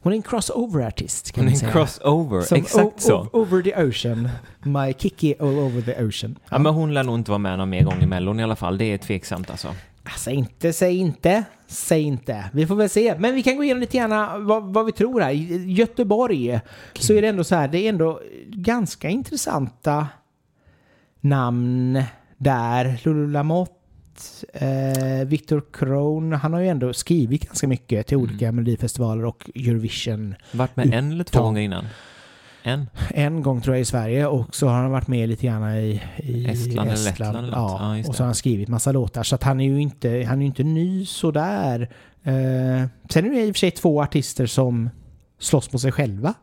Hon 0.00 0.12
är 0.12 0.16
en 0.16 0.22
crossover-artist 0.22 1.32
kan 1.32 1.44
Hon 1.44 1.48
är 1.48 1.50
man 1.50 1.52
en 1.54 1.58
säga. 1.58 1.72
crossover, 1.72 2.40
Som 2.42 2.56
exakt 2.56 3.00
så. 3.00 3.28
Over 3.32 3.62
the 3.62 3.74
ocean. 3.84 4.28
My 4.62 4.92
Kiki 4.92 5.34
all 5.40 5.46
over 5.58 5.82
the 5.82 6.04
ocean. 6.04 6.38
Ja, 6.50 6.58
men 6.58 6.74
hon 6.74 6.94
lär 6.94 7.02
nog 7.02 7.14
inte 7.14 7.30
vara 7.30 7.38
med 7.38 7.58
någon 7.58 7.70
mer 7.70 7.82
gång 7.84 8.02
i 8.02 8.06
Mellon 8.06 8.40
i 8.40 8.42
alla 8.42 8.56
fall. 8.56 8.78
Det 8.78 8.84
är 8.84 8.98
tveksamt 8.98 9.50
alltså. 9.50 9.68
Alltså 10.06 10.30
inte, 10.30 10.72
säg 10.72 10.96
inte, 10.96 11.44
säg 11.66 12.02
inte. 12.02 12.50
Vi 12.52 12.66
får 12.66 12.74
väl 12.74 12.88
se. 12.88 13.14
Men 13.18 13.34
vi 13.34 13.42
kan 13.42 13.56
gå 13.56 13.64
igenom 13.64 13.80
lite 13.80 13.96
grann 13.98 14.46
vad, 14.46 14.62
vad 14.74 14.86
vi 14.86 14.92
tror 14.92 15.20
här. 15.20 15.32
I 15.32 15.72
Göteborg 15.72 16.60
så 16.98 17.12
är 17.12 17.22
det 17.22 17.28
ändå 17.28 17.44
så 17.44 17.54
här, 17.54 17.68
det 17.68 17.78
är 17.78 17.88
ändå 17.88 18.20
ganska 18.46 19.08
intressanta 19.08 20.06
namn 21.20 22.02
där. 22.36 23.00
Lulu 23.04 23.32
Lamotte, 23.32 23.72
eh, 24.52 25.26
Victor 25.26 25.62
Crone, 25.72 26.36
han 26.36 26.52
har 26.52 26.60
ju 26.60 26.68
ändå 26.68 26.92
skrivit 26.92 27.46
ganska 27.46 27.68
mycket 27.68 28.06
till 28.06 28.16
olika 28.16 28.52
melodifestivaler 28.52 29.24
och 29.24 29.50
Eurovision. 29.54 30.34
Varit 30.52 30.76
med 30.76 30.94
en 30.94 31.12
eller 31.12 31.24
två 31.24 31.42
gånger 31.42 31.62
innan? 31.62 31.86
En? 32.66 32.90
En 33.10 33.42
gång 33.42 33.60
tror 33.60 33.76
jag 33.76 33.80
i 33.80 33.84
Sverige 33.84 34.26
och 34.26 34.54
så 34.54 34.68
har 34.68 34.74
han 34.82 34.90
varit 34.90 35.08
med 35.08 35.28
lite 35.28 35.46
grann 35.46 35.74
i, 35.74 36.02
i 36.16 36.46
Estland 36.46 36.90
eller 36.90 37.04
Lettland 37.04 37.36
eller. 37.36 37.48
Ja, 37.52 37.96
Ja, 37.96 38.08
och 38.08 38.14
så 38.16 38.22
har 38.22 38.26
han 38.26 38.34
skrivit 38.34 38.68
massa 38.68 38.92
låtar. 38.92 39.22
Så 39.22 39.34
att 39.34 39.42
han 39.42 39.60
är 39.60 39.64
ju 39.64 39.80
inte, 39.80 40.24
han 40.28 40.42
är 40.42 40.46
inte 40.46 40.64
ny 40.64 41.06
sådär. 41.06 41.80
Eh, 42.22 42.32
sen 43.10 43.24
är 43.26 43.30
det 43.30 43.44
i 43.44 43.50
och 43.50 43.54
för 43.54 43.58
sig 43.58 43.70
två 43.70 44.02
artister 44.02 44.46
som 44.46 44.90
slåss 45.38 45.72
mot 45.72 45.82
sig 45.82 45.92
själva. 45.92 46.34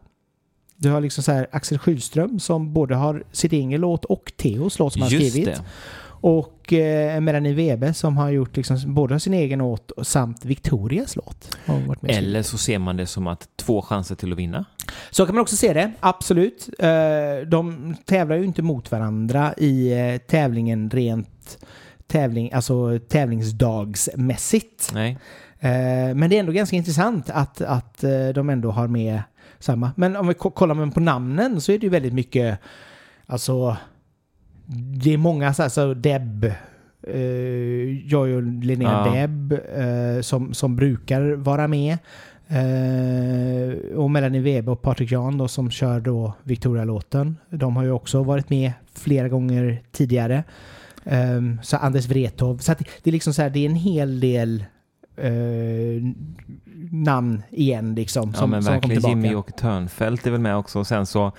Du 0.78 0.90
har 0.90 1.02
liksom 1.02 1.24
så 1.24 1.32
här 1.32 1.48
Axel 1.52 1.78
Schylström 1.80 2.40
som 2.40 2.74
både 2.74 2.96
har 2.96 3.24
sitt 3.32 3.54
egen 3.54 3.82
låt 3.82 4.06
och 4.06 4.34
Theos 4.38 4.80
låt 4.80 4.94
som 4.94 5.02
han 5.02 5.12
skrivit. 5.12 5.46
det. 5.46 5.62
Och 6.26 6.74
eh, 6.74 7.22
Melanie 7.22 7.54
Webe 7.54 7.94
som 7.94 8.18
har 8.18 8.30
gjort 8.30 8.58
liksom 8.58 8.78
både 8.94 9.20
sin 9.20 9.34
egen 9.34 9.60
låt 9.60 9.92
samt 10.02 10.46
Victorias 10.46 11.16
låt. 11.16 11.58
Eller 12.18 12.42
så 12.42 12.58
ser 12.58 12.80
man 12.80 12.98
det 12.98 13.06
som 13.06 13.28
att 13.28 13.48
två 13.56 13.82
chanser 13.82 14.16
till 14.16 14.32
att 14.32 14.38
vinna. 14.38 14.66
Så 15.12 15.26
kan 15.26 15.36
man 15.36 15.42
också 15.42 15.56
se 15.56 15.74
det, 15.74 15.92
absolut. 16.00 16.70
Eh, 16.80 17.48
De 17.48 17.96
tävlar 18.06 18.36
ju 18.36 18.44
inte 18.44 18.62
mot 18.62 18.92
varandra 18.92 19.54
i 19.58 19.92
eh, 20.14 20.18
tävlingen 20.18 20.90
rent 20.90 21.58
tävling, 22.08 22.52
alltså 22.54 23.00
tävlingsdagsmässigt. 23.10 24.92
Nej. 24.94 25.18
Eh, 25.60 26.16
Men 26.16 26.30
det 26.30 26.36
är 26.36 26.40
ändå 26.40 26.52
ganska 26.52 26.76
intressant 26.76 27.30
att, 27.30 27.62
att 27.62 28.04
eh, 28.04 28.28
de 28.36 28.50
ändå 28.50 28.72
har 28.72 28.88
med 28.88 29.22
samma. 29.60 29.92
Men 29.96 30.16
om 30.16 30.28
vi 30.28 30.34
ko- 30.34 30.50
kollar 30.52 30.92
på 30.92 31.00
namnen 31.00 31.62
så 31.62 31.72
är 31.72 31.78
det 31.80 31.84
ju 31.84 31.90
väldigt 31.90 32.14
mycket, 32.14 32.60
alltså 33.26 33.78
det 34.66 35.14
är 35.14 35.18
många 35.18 35.54
så 35.54 35.62
här, 35.62 35.70
så 35.70 35.94
Deb, 35.94 36.46
eh, 37.08 37.22
jag 38.08 38.30
och 38.30 38.44
Linnea 38.44 39.04
Ja. 39.06 39.14
Deb 39.14 39.52
eh, 39.52 40.22
som, 40.22 40.54
som 40.54 40.76
brukar 40.76 41.32
vara 41.32 41.68
med. 41.68 41.98
Eh, 42.48 43.98
och 43.98 44.12
Melanie 44.12 44.42
Weber 44.42 44.72
och 44.72 44.82
Patrik 44.82 45.12
Jan 45.12 45.38
då 45.38 45.48
som 45.48 45.72
kör 45.72 46.00
då 46.00 46.34
Victoria-låten. 46.44 47.38
De 47.50 47.76
har 47.76 47.84
ju 47.84 47.92
också 47.92 48.24
varit 48.24 48.50
med 48.50 48.72
flera 48.94 49.30
gånger 49.30 49.82
tidigare. 49.92 50.44
Um, 51.06 51.60
så 51.64 51.78
Anders 51.78 52.08
Wrethov. 52.08 52.58
Så 52.58 52.72
det, 52.72 52.86
det 53.04 53.10
är 53.10 53.12
liksom 53.12 53.34
så 53.34 53.42
här, 53.42 53.50
det 53.50 53.60
är 53.60 53.66
en 53.70 53.76
hel 53.76 54.20
del 54.20 54.66
eh, 55.18 56.04
namn 56.92 57.44
igen 57.50 57.96
liksom. 57.96 58.30
Ja 58.34 58.40
som, 58.40 58.50
men 58.50 58.64
som 58.64 58.74
verkligen. 58.74 59.02
Jimmy 59.10 59.34
och 59.34 59.58
Törnfält 59.58 60.28
är 60.28 60.32
väl 60.32 60.42
med 60.42 60.58
också. 60.58 60.80
Och 60.80 60.88
sen 60.88 61.06
så 61.06 61.32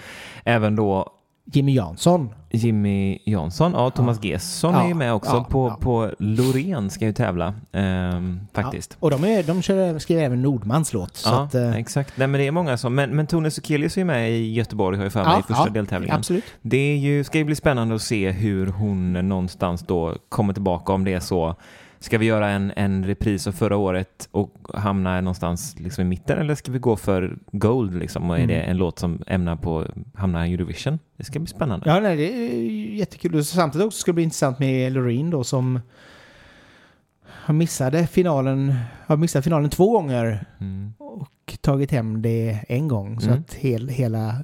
även 0.44 0.76
då 0.76 1.10
Jimmy 1.52 1.74
Jansson. 1.74 2.28
Jimmy 2.50 3.18
Jansson. 3.24 3.72
Ja, 3.72 3.90
Thomas 3.90 4.24
Gesson 4.24 4.74
Ja, 4.74 4.82
är 4.82 4.88
ju 4.88 4.94
med 4.94 5.14
också. 5.14 5.30
ja, 5.30 5.46
på, 5.50 5.68
ja. 5.68 5.76
på 5.80 6.10
Loreen 6.18 6.90
ska 6.90 7.04
ju 7.04 7.12
tävla. 7.12 7.54
ehm, 7.72 8.40
faktiskt. 8.52 8.90
Ja, 8.92 8.96
och 9.00 9.10
de, 9.10 9.24
är, 9.24 9.42
de 9.42 9.62
kör, 9.62 9.98
skriver 9.98 10.22
även 10.22 10.42
Nordmans 10.42 10.92
låt. 10.92 11.22
Ja, 11.24 11.42
att, 11.42 11.54
eh, 11.54 11.76
exakt. 11.76 12.16
Nej, 12.16 12.26
men 12.28 12.40
det 12.40 12.46
är 12.46 12.50
många 12.50 12.76
som... 12.76 12.94
Men, 12.94 13.16
men 13.16 13.26
Tone 13.26 13.50
Sekelius 13.50 13.96
är 13.96 14.00
ju 14.00 14.04
med 14.04 14.30
i 14.32 14.52
Göteborg, 14.52 14.96
har 14.96 15.04
jag 15.04 15.12
för 15.12 15.24
mig, 15.24 15.32
ja, 15.32 15.38
i 15.40 15.42
första 15.42 15.66
ja, 15.66 15.72
deltävlingen. 15.72 16.16
Absolut. 16.16 16.44
Det 16.62 16.76
är 16.76 16.96
ju, 16.96 17.24
ska 17.24 17.38
ju 17.38 17.44
bli 17.44 17.54
spännande 17.56 17.94
att 17.94 18.02
se 18.02 18.30
hur 18.30 18.66
hon 18.66 19.12
någonstans 19.12 19.80
då 19.86 20.14
kommer 20.28 20.52
tillbaka 20.52 20.92
om 20.92 21.04
det 21.04 21.14
är 21.14 21.20
så. 21.20 21.56
Ska 22.04 22.18
vi 22.18 22.26
göra 22.26 22.50
en, 22.50 22.72
en 22.76 23.04
repris 23.04 23.46
av 23.46 23.52
förra 23.52 23.76
året 23.76 24.28
och 24.30 24.54
hamna 24.74 25.20
någonstans 25.20 25.76
liksom 25.78 26.02
i 26.02 26.04
mitten 26.04 26.38
eller 26.38 26.54
ska 26.54 26.72
vi 26.72 26.78
gå 26.78 26.96
för 26.96 27.38
Gold 27.52 27.94
liksom? 27.98 28.30
Och 28.30 28.38
är 28.38 28.46
det 28.46 28.54
Mm. 28.54 28.70
en 28.70 28.76
låt 28.76 28.98
som 28.98 29.22
ämnar 29.26 29.56
på 29.56 29.86
hamna 30.14 30.48
i 30.48 30.54
Eurovision? 30.54 30.98
Det 31.16 31.24
ska 31.24 31.38
bli 31.38 31.46
spännande. 31.48 31.90
Ja, 31.90 32.00
nej, 32.00 32.16
det 32.16 32.32
är 32.32 32.60
jättekul. 32.94 33.34
Och 33.34 33.46
samtidigt 33.46 33.86
också 33.86 33.98
ska 33.98 34.10
det 34.10 34.14
bli 34.14 34.24
intressant 34.24 34.58
med 34.58 34.92
Loreen 34.92 35.30
då 35.30 35.44
som 35.44 35.80
har 37.26 37.54
missade 37.54 38.06
finalen, 38.06 38.74
har 39.06 39.16
missat 39.16 39.44
finalen 39.44 39.70
två 39.70 39.90
gånger 39.92 40.46
Mm. 40.60 40.92
och 40.98 41.58
tagit 41.60 41.90
hem 41.90 42.22
det 42.22 42.64
en 42.68 42.88
gång. 42.88 43.20
Så 43.20 43.28
Mm. 43.28 43.40
att 43.40 43.54
hel, 43.54 43.88
hela 43.88 44.34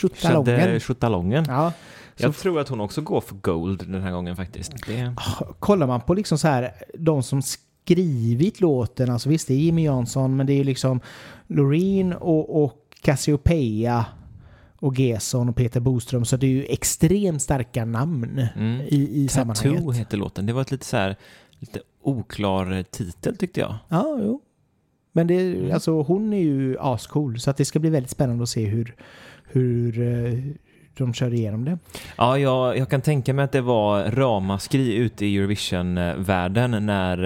Chadde 0.00 0.14
tjottalongen. 0.16 0.80
Chuttalongen. 0.80 1.44
Ja, 1.48 1.72
Jag 2.16 2.36
tror 2.36 2.60
att 2.60 2.68
hon 2.68 2.80
också 2.80 3.00
går 3.00 3.20
för 3.20 3.34
Gold 3.34 3.90
den 3.90 4.02
här 4.02 4.12
gången 4.12 4.36
faktiskt. 4.36 4.72
Det, 4.86 5.14
kollar 5.58 5.86
man 5.86 6.00
på 6.00 6.14
liksom 6.14 6.38
så 6.38 6.48
här, 6.48 6.72
de 6.98 7.22
som 7.22 7.42
skrivit 7.42 8.60
låten, 8.60 9.10
alltså 9.10 9.28
visst 9.28 9.48
det 9.48 9.54
är 9.54 9.58
Jimmy 9.58 9.84
Jansson, 9.84 10.36
men 10.36 10.46
det 10.46 10.52
är 10.52 10.56
ju 10.56 10.64
liksom 10.64 11.00
Loreen 11.46 12.12
och, 12.12 12.64
och 12.64 12.80
Cassiopeia 13.02 14.06
och 14.76 14.98
Gesson 14.98 15.48
och 15.48 15.56
Peter 15.56 15.80
Boström, 15.80 16.24
så 16.24 16.36
det 16.36 16.46
är 16.46 16.50
ju 16.50 16.64
extremt 16.64 17.42
starka 17.42 17.84
namn 17.84 18.46
mm. 18.56 18.80
i, 18.80 19.24
i 19.24 19.28
Tattoo 19.28 19.54
sammanhanget. 19.54 19.96
heter 19.96 20.16
låten. 20.16 20.46
Det 20.46 20.52
var 20.52 20.62
ett 20.62 20.70
lite 20.70 20.86
så 20.86 20.96
här, 20.96 21.16
lite 21.58 21.80
oklar 22.02 22.82
titel 22.90 23.36
tyckte 23.36 23.60
jag. 23.60 23.74
Ja, 23.88 24.18
jo. 24.20 24.40
Men 25.12 25.26
det, 25.26 25.40
Mm. 25.54 25.72
alltså, 25.74 26.02
hon 26.02 26.32
är 26.32 26.42
ju 26.42 26.78
ascool, 26.80 27.40
så 27.40 27.50
att 27.50 27.56
det 27.56 27.64
ska 27.64 27.78
bli 27.78 27.90
väldigt 27.90 28.10
spännande 28.10 28.42
att 28.42 28.48
se 28.48 28.64
hur, 28.66 28.94
hur 29.54 30.00
eh, 30.00 30.38
de 30.96 31.14
kör 31.14 31.34
igenom 31.34 31.64
det. 31.64 31.78
Ja, 32.16 32.38
jag, 32.38 32.78
jag 32.78 32.88
kan 32.88 33.00
tänka 33.00 33.34
mig 33.34 33.44
att 33.44 33.52
det 33.52 33.60
var 33.60 34.04
ramaskri 34.04 34.94
ute 34.94 35.26
i 35.26 35.36
Eurovision-världen 35.36 36.86
när 36.86 37.24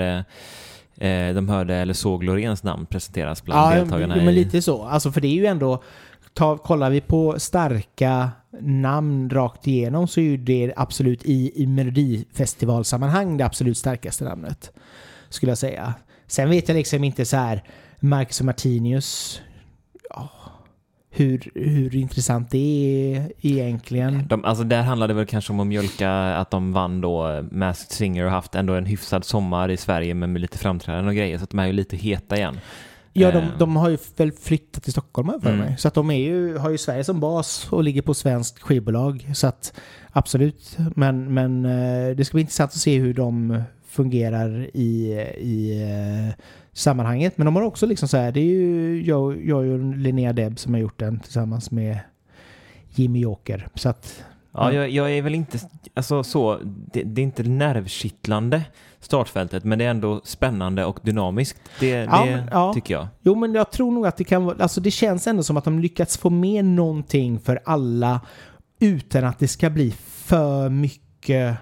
eh, 0.98 1.08
eh, 1.08 1.34
de 1.34 1.48
hörde 1.48 1.74
eller 1.74 1.94
såg 1.94 2.24
Loreens 2.24 2.62
namn 2.62 2.86
presenteras 2.86 3.44
bland 3.44 3.76
deltagarna. 3.76 4.16
men 4.16 4.28
i, 4.28 4.32
lite 4.32 4.62
så. 4.62 4.82
Alltså, 4.82 5.12
för 5.12 5.20
det 5.20 5.28
är 5.28 5.34
ju 5.34 5.46
ändå, 5.46 5.82
ta, 6.34 6.56
kollar 6.56 6.90
vi 6.90 7.00
på 7.00 7.34
starka 7.38 8.30
namn 8.60 9.30
rakt 9.30 9.66
igenom 9.66 10.08
så 10.08 10.20
är 10.20 10.24
ju 10.24 10.36
det 10.36 10.72
absolut 10.76 11.24
i, 11.24 11.62
i 11.62 11.66
melodifestivalsammanhang 11.66 13.36
det 13.36 13.44
absolut 13.44 13.78
starkaste 13.78 14.24
namnet. 14.24 14.72
Skulle 15.28 15.50
jag 15.50 15.58
säga. 15.58 15.94
Sen 16.26 16.50
vet 16.50 16.68
jag 16.68 16.74
liksom 16.74 17.04
inte 17.04 17.24
så 17.24 17.36
här, 17.36 17.62
Marcus 18.00 18.40
och 18.40 18.46
Martinius, 18.46 19.40
ja, 20.10 20.30
hur, 21.18 21.50
hur 21.54 21.96
intressant 21.96 22.50
det 22.50 22.58
är 23.16 23.32
egentligen. 23.40 24.26
de, 24.28 24.44
alltså 24.44 24.64
där 24.64 24.82
handlade 24.82 25.12
det 25.12 25.16
väl 25.16 25.26
kanske 25.26 25.52
om 25.52 25.60
att 25.60 25.66
mjölka 25.66 26.10
att 26.12 26.50
de 26.50 26.72
vann 26.72 27.00
då 27.00 27.44
Masked 27.50 27.90
Singer 27.92 28.24
och 28.24 28.30
haft 28.30 28.54
ändå 28.54 28.74
en 28.74 28.86
hyfsad 28.86 29.24
sommar 29.24 29.70
i 29.70 29.76
Sverige 29.76 30.14
med 30.14 30.40
lite 30.40 30.58
framträdanden 30.58 31.08
och 31.08 31.14
grejer 31.14 31.38
så 31.38 31.44
att 31.44 31.50
de 31.50 31.58
är 31.58 31.66
ju 31.66 31.72
lite 31.72 31.96
heta 31.96 32.36
igen. 32.36 32.60
Ja, 33.12 33.30
de, 33.30 33.38
Eh. 33.38 33.58
de 33.58 33.76
har 33.76 33.88
ju 33.88 33.98
väl 34.16 34.32
flyttat 34.32 34.82
till 34.82 34.92
Stockholm 34.92 35.40
för 35.42 35.48
Mm. 35.52 35.60
mig. 35.66 35.74
Så 35.78 35.88
att 35.88 35.94
de 35.94 36.10
är 36.10 36.18
ju, 36.18 36.56
har 36.58 36.70
ju 36.70 36.78
Sverige 36.78 37.04
som 37.04 37.20
bas 37.20 37.68
och 37.70 37.84
ligger 37.84 38.02
på 38.02 38.14
svenskt 38.14 38.62
skivbolag. 38.62 39.30
Så 39.34 39.46
att 39.46 39.72
absolut. 40.12 40.76
Men, 40.96 41.34
men 41.34 41.64
eh, 41.64 42.16
det 42.16 42.24
ska 42.24 42.34
bli 42.34 42.40
intressant 42.40 42.70
att 42.70 42.76
se 42.80 42.98
hur 42.98 43.14
de 43.14 43.62
fungerar 43.88 44.66
i, 44.74 45.12
i 45.40 45.82
eh, 45.82 46.34
sammanhanget. 46.78 47.38
Men 47.38 47.44
de 47.44 47.56
har 47.56 47.62
också 47.62 47.86
liksom 47.86 48.08
så 48.08 48.16
här, 48.16 48.32
det 48.32 48.40
är 48.40 48.44
ju 48.44 49.02
jag, 49.04 49.46
jag 49.46 49.58
och 49.66 49.78
Linnea 49.96 50.32
Deb 50.32 50.58
som 50.58 50.74
har 50.74 50.80
gjort 50.80 50.98
den 50.98 51.20
tillsammans 51.20 51.70
med 51.70 51.98
Jimmy 52.94 53.20
Joker. 53.20 53.68
Så 53.74 53.88
att 53.88 54.24
Ja, 54.52 54.72
jag, 54.72 54.90
jag 54.90 55.12
är 55.12 55.22
väl 55.22 55.34
inte, 55.34 55.58
alltså 55.94 56.22
så, 56.24 56.58
det, 56.92 57.02
det 57.02 57.20
är 57.20 57.22
inte 57.22 57.42
nervkittlande 57.42 58.62
startfältet 59.00 59.64
men 59.64 59.78
det 59.78 59.84
är 59.84 59.90
ändå 59.90 60.20
spännande 60.24 60.84
och 60.84 60.98
dynamiskt. 61.02 61.60
Det, 61.80 61.88
Ja, 61.88 62.24
det 62.24 62.30
men- 62.36 62.48
ja. 62.52 62.74
tycker 62.74 62.94
jag. 62.94 63.06
Jo, 63.22 63.34
men 63.34 63.54
jag 63.54 63.70
tror 63.70 63.92
nog 63.92 64.06
att 64.06 64.16
det 64.16 64.24
kan 64.24 64.44
vara... 64.44 64.56
Alltså 64.62 64.80
det 64.80 64.90
känns 64.90 65.26
ändå 65.26 65.42
som 65.42 65.56
att 65.56 65.64
de 65.64 65.78
lyckats 65.78 66.18
få 66.18 66.30
med 66.30 66.64
någonting 66.64 67.40
för 67.40 67.60
alla 67.64 68.20
utan 68.80 69.24
att 69.24 69.38
det 69.38 69.48
ska 69.48 69.70
bli 69.70 69.90
för 70.06 70.68
mycket 70.68 71.56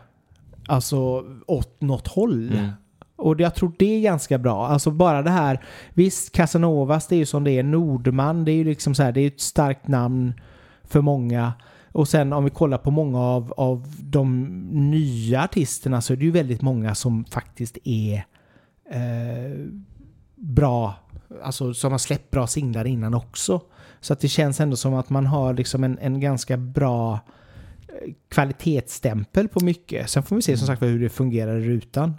alltså 0.67 1.25
åt 1.47 1.81
något 1.81 2.09
håll. 2.09 2.53
Mm. 2.53 2.69
Och 3.17 3.41
jag 3.41 3.55
tror 3.55 3.73
det 3.79 3.97
är 3.97 4.01
ganska 4.01 4.39
bra. 4.39 4.67
Alltså 4.67 4.91
bara 4.91 5.23
det 5.23 5.31
här, 5.31 5.65
visst 5.95 6.33
Casanovas 6.33 7.07
det 7.07 7.17
är 7.17 7.19
ju 7.19 7.27
som 7.27 7.45
det 7.45 7.51
är, 7.51 7.63
Nordman 7.63 8.45
det 8.45 8.53
är 8.53 8.57
ju 8.57 8.65
liksom 8.65 8.95
så 8.95 9.03
här, 9.03 9.13
det 9.13 9.21
är 9.21 9.27
ett 9.27 9.41
starkt 9.41 9.89
namn 9.89 10.35
för 10.85 11.01
många. 11.01 11.53
Och 11.93 12.09
sen 12.09 12.33
om 12.33 12.45
vi 12.45 12.51
kollar 12.51 12.79
på 12.79 12.91
många 12.91 13.21
av, 13.21 13.55
av 13.57 13.95
de 14.01 14.45
nya 14.91 15.45
artisterna 15.45 16.01
så 16.01 16.13
är 16.13 16.17
det 16.17 16.25
ju 16.25 16.31
väldigt 16.31 16.63
många 16.63 16.95
som 16.95 17.25
faktiskt 17.25 17.79
är 17.85 18.25
eh, 18.91 19.67
bra, 20.35 20.95
alltså 21.43 21.75
som 21.75 21.93
har 21.93 21.99
släppt 21.99 22.31
bra 22.31 22.47
singlar 22.47 22.85
innan 22.85 23.15
också. 23.15 23.61
Så 24.01 24.13
att 24.13 24.21
det 24.21 24.29
känns 24.29 24.61
ändå 24.61 24.77
som 24.77 24.95
att 24.95 25.11
man 25.11 25.27
har 25.27 25.55
liksom 25.55 25.85
en, 25.85 25.99
en 25.99 26.21
ganska 26.21 26.57
bra 26.57 27.21
eh, 27.89 28.13
kvalitetsstämpel 28.29 29.49
på 29.49 29.65
mycket. 29.65 30.11
Sen 30.11 30.23
får 30.23 30.37
vi 30.37 30.43
se 30.43 30.57
som 30.57 30.67
sagt 30.67 30.83
hur 30.83 31.01
det 31.01 31.09
fungerar 31.09 31.57
i 31.57 31.69
rutan. 31.69 32.15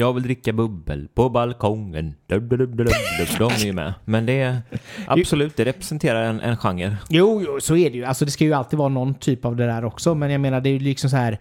Jag 0.00 0.12
vill 0.12 0.22
dricka 0.22 0.52
bubbel 0.52 1.08
på 1.14 1.28
balkongen. 1.28 2.14
Dub, 2.26 2.42
dub, 2.48 2.58
dub, 2.58 2.76
dub, 2.76 2.86
dub. 2.86 3.28
De 3.38 3.44
är 3.52 3.64
ju 3.66 3.72
med. 3.72 3.94
Men 4.04 4.26
det 4.26 4.40
är 4.40 4.62
absolut, 5.06 5.56
det 5.56 5.64
representerar 5.64 6.22
en, 6.22 6.40
en 6.40 6.56
genre. 6.56 6.96
Jo, 7.08 7.42
jo, 7.46 7.60
så 7.60 7.76
är 7.76 7.90
det 7.90 7.96
ju. 7.96 8.04
Alltså 8.04 8.24
det 8.24 8.30
ska 8.30 8.44
ju 8.44 8.52
alltid 8.52 8.78
vara 8.78 8.88
någon 8.88 9.14
typ 9.14 9.44
av 9.44 9.56
det 9.56 9.66
där 9.66 9.84
också. 9.84 10.14
Men 10.14 10.30
jag 10.30 10.40
menar, 10.40 10.60
det 10.60 10.68
är 10.68 10.72
ju 10.72 10.78
liksom 10.78 11.10
så 11.10 11.16
här 11.16 11.38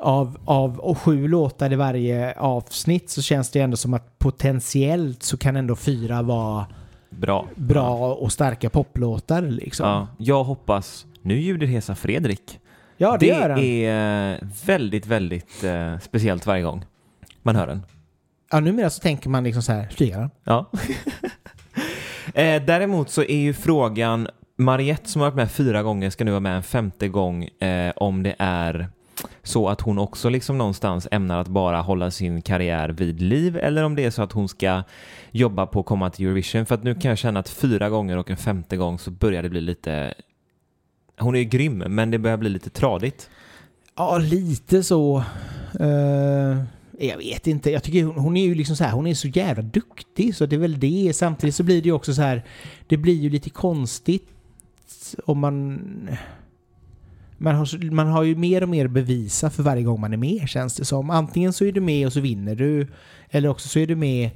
av, 0.00 0.38
av 0.44 0.78
och 0.78 0.98
sju 0.98 1.28
låtar 1.28 1.72
i 1.72 1.76
varje 1.76 2.34
avsnitt 2.38 3.10
så 3.10 3.22
känns 3.22 3.50
det 3.50 3.60
ändå 3.60 3.76
som 3.76 3.94
att 3.94 4.18
potentiellt 4.18 5.22
så 5.22 5.36
kan 5.36 5.56
ändå 5.56 5.76
fyra 5.76 6.22
vara 6.22 6.66
Bra. 7.10 7.46
bra 7.56 8.14
och 8.14 8.32
starka 8.32 8.70
poplåtar 8.70 9.42
liksom. 9.42 9.88
Ja, 9.88 10.08
jag 10.18 10.44
hoppas, 10.44 11.06
nu 11.22 11.40
ljuder 11.40 11.66
Hesa 11.66 11.94
Fredrik. 11.94 12.58
Ja, 12.96 13.10
det, 13.12 13.18
Det 13.18 13.26
gör 13.26 13.50
han. 13.50 13.58
är 13.58 14.66
väldigt, 14.66 15.06
väldigt 15.06 15.64
eh, 15.64 15.98
speciellt 15.98 16.46
varje 16.46 16.62
gång 16.62 16.84
man 17.46 17.56
hör 17.56 17.66
den. 17.66 17.82
Ja, 18.50 18.60
numera 18.60 18.90
så 18.90 19.00
tänker 19.00 19.30
man 19.30 19.44
liksom 19.44 19.62
så 19.62 19.72
här, 19.72 19.88
flygaren. 19.90 20.30
Ja. 20.44 20.70
eh, 22.34 22.62
däremot 22.62 23.10
så 23.10 23.22
är 23.22 23.38
ju 23.38 23.54
frågan, 23.54 24.28
Mariette 24.56 25.10
som 25.10 25.20
har 25.20 25.28
varit 25.28 25.36
med 25.36 25.50
fyra 25.50 25.82
gånger 25.82 26.10
ska 26.10 26.24
nu 26.24 26.30
vara 26.30 26.40
med 26.40 26.56
en 26.56 26.62
femte 26.62 27.08
gång 27.08 27.44
eh, 27.44 27.92
om 27.96 28.22
det 28.22 28.34
är 28.38 28.88
så 29.42 29.68
att 29.68 29.80
hon 29.80 29.98
också 29.98 30.28
liksom 30.28 30.58
någonstans 30.58 31.08
ämnar 31.10 31.40
att 31.40 31.48
bara 31.48 31.80
hålla 31.80 32.10
sin 32.10 32.42
karriär 32.42 32.88
vid 32.88 33.20
liv 33.20 33.56
eller 33.56 33.82
om 33.82 33.94
det 33.94 34.04
är 34.04 34.10
så 34.10 34.22
att 34.22 34.32
hon 34.32 34.48
ska 34.48 34.82
jobba 35.30 35.66
på 35.66 35.80
att 35.80 35.86
komma 35.86 36.10
till 36.10 36.26
Eurovision. 36.26 36.66
För 36.66 36.74
att 36.74 36.82
nu 36.82 36.94
kan 36.94 37.08
jag 37.08 37.18
känna 37.18 37.40
att 37.40 37.48
fyra 37.48 37.88
gånger 37.88 38.16
och 38.16 38.30
en 38.30 38.36
femte 38.36 38.76
gång 38.76 38.98
så 38.98 39.10
börjar 39.10 39.42
det 39.42 39.48
bli 39.48 39.60
lite... 39.60 40.14
Hon 41.18 41.34
är 41.34 41.38
ju 41.38 41.44
grym, 41.44 41.78
men 41.78 42.10
det 42.10 42.18
börjar 42.18 42.36
bli 42.36 42.48
lite 42.48 42.70
tradigt. 42.70 43.30
Ja, 43.96 44.18
lite 44.18 44.82
så. 44.82 45.16
Eh, 45.80 46.62
jag 46.98 47.16
vet 47.16 47.46
inte. 47.46 47.70
Jag 47.70 47.82
tycker 47.82 48.04
hon, 48.04 48.16
hon 48.16 48.36
är 48.36 48.44
ju 48.44 48.54
liksom 48.54 48.76
så 48.76 48.84
här, 48.84 48.92
hon 48.92 49.06
är 49.06 49.14
så 49.14 49.28
jävla 49.28 49.62
duktig 49.62 50.36
så 50.36 50.46
det 50.46 50.56
är 50.56 50.60
väl 50.60 50.80
det. 50.80 51.16
Samtidigt 51.16 51.54
så 51.54 51.62
blir 51.62 51.82
det 51.82 51.86
ju 51.86 51.92
också 51.92 52.14
så 52.14 52.22
här, 52.22 52.44
det 52.86 52.96
blir 52.96 53.14
ju 53.14 53.30
lite 53.30 53.50
konstigt 53.50 54.28
om 55.24 55.38
man... 55.38 55.80
Man 57.38 57.54
har, 57.54 57.90
man 57.90 58.06
har 58.06 58.22
ju 58.22 58.36
mer 58.36 58.62
och 58.62 58.68
mer 58.68 58.84
att 58.84 58.90
bevisa 58.90 59.50
för 59.50 59.62
varje 59.62 59.82
gång 59.82 60.00
man 60.00 60.12
är 60.12 60.16
med 60.16 60.48
känns 60.48 60.76
det 60.76 60.84
som. 60.84 61.10
Antingen 61.10 61.52
så 61.52 61.64
är 61.64 61.72
du 61.72 61.80
med 61.80 62.06
och 62.06 62.12
så 62.12 62.20
vinner 62.20 62.54
du. 62.54 62.86
Eller 63.30 63.48
också 63.48 63.68
så 63.68 63.78
är 63.78 63.86
du 63.86 63.96
med 63.96 64.30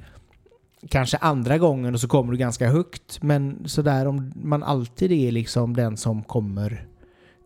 kanske 0.89 1.17
andra 1.17 1.57
gången 1.57 1.93
och 1.93 2.01
så 2.01 2.07
kommer 2.07 2.31
du 2.31 2.37
ganska 2.37 2.69
högt. 2.69 3.21
Men 3.21 3.63
sådär 3.65 4.05
om 4.05 4.33
man 4.35 4.63
alltid 4.63 5.11
är 5.11 5.31
liksom 5.31 5.75
den 5.75 5.97
som 5.97 6.23
kommer 6.23 6.85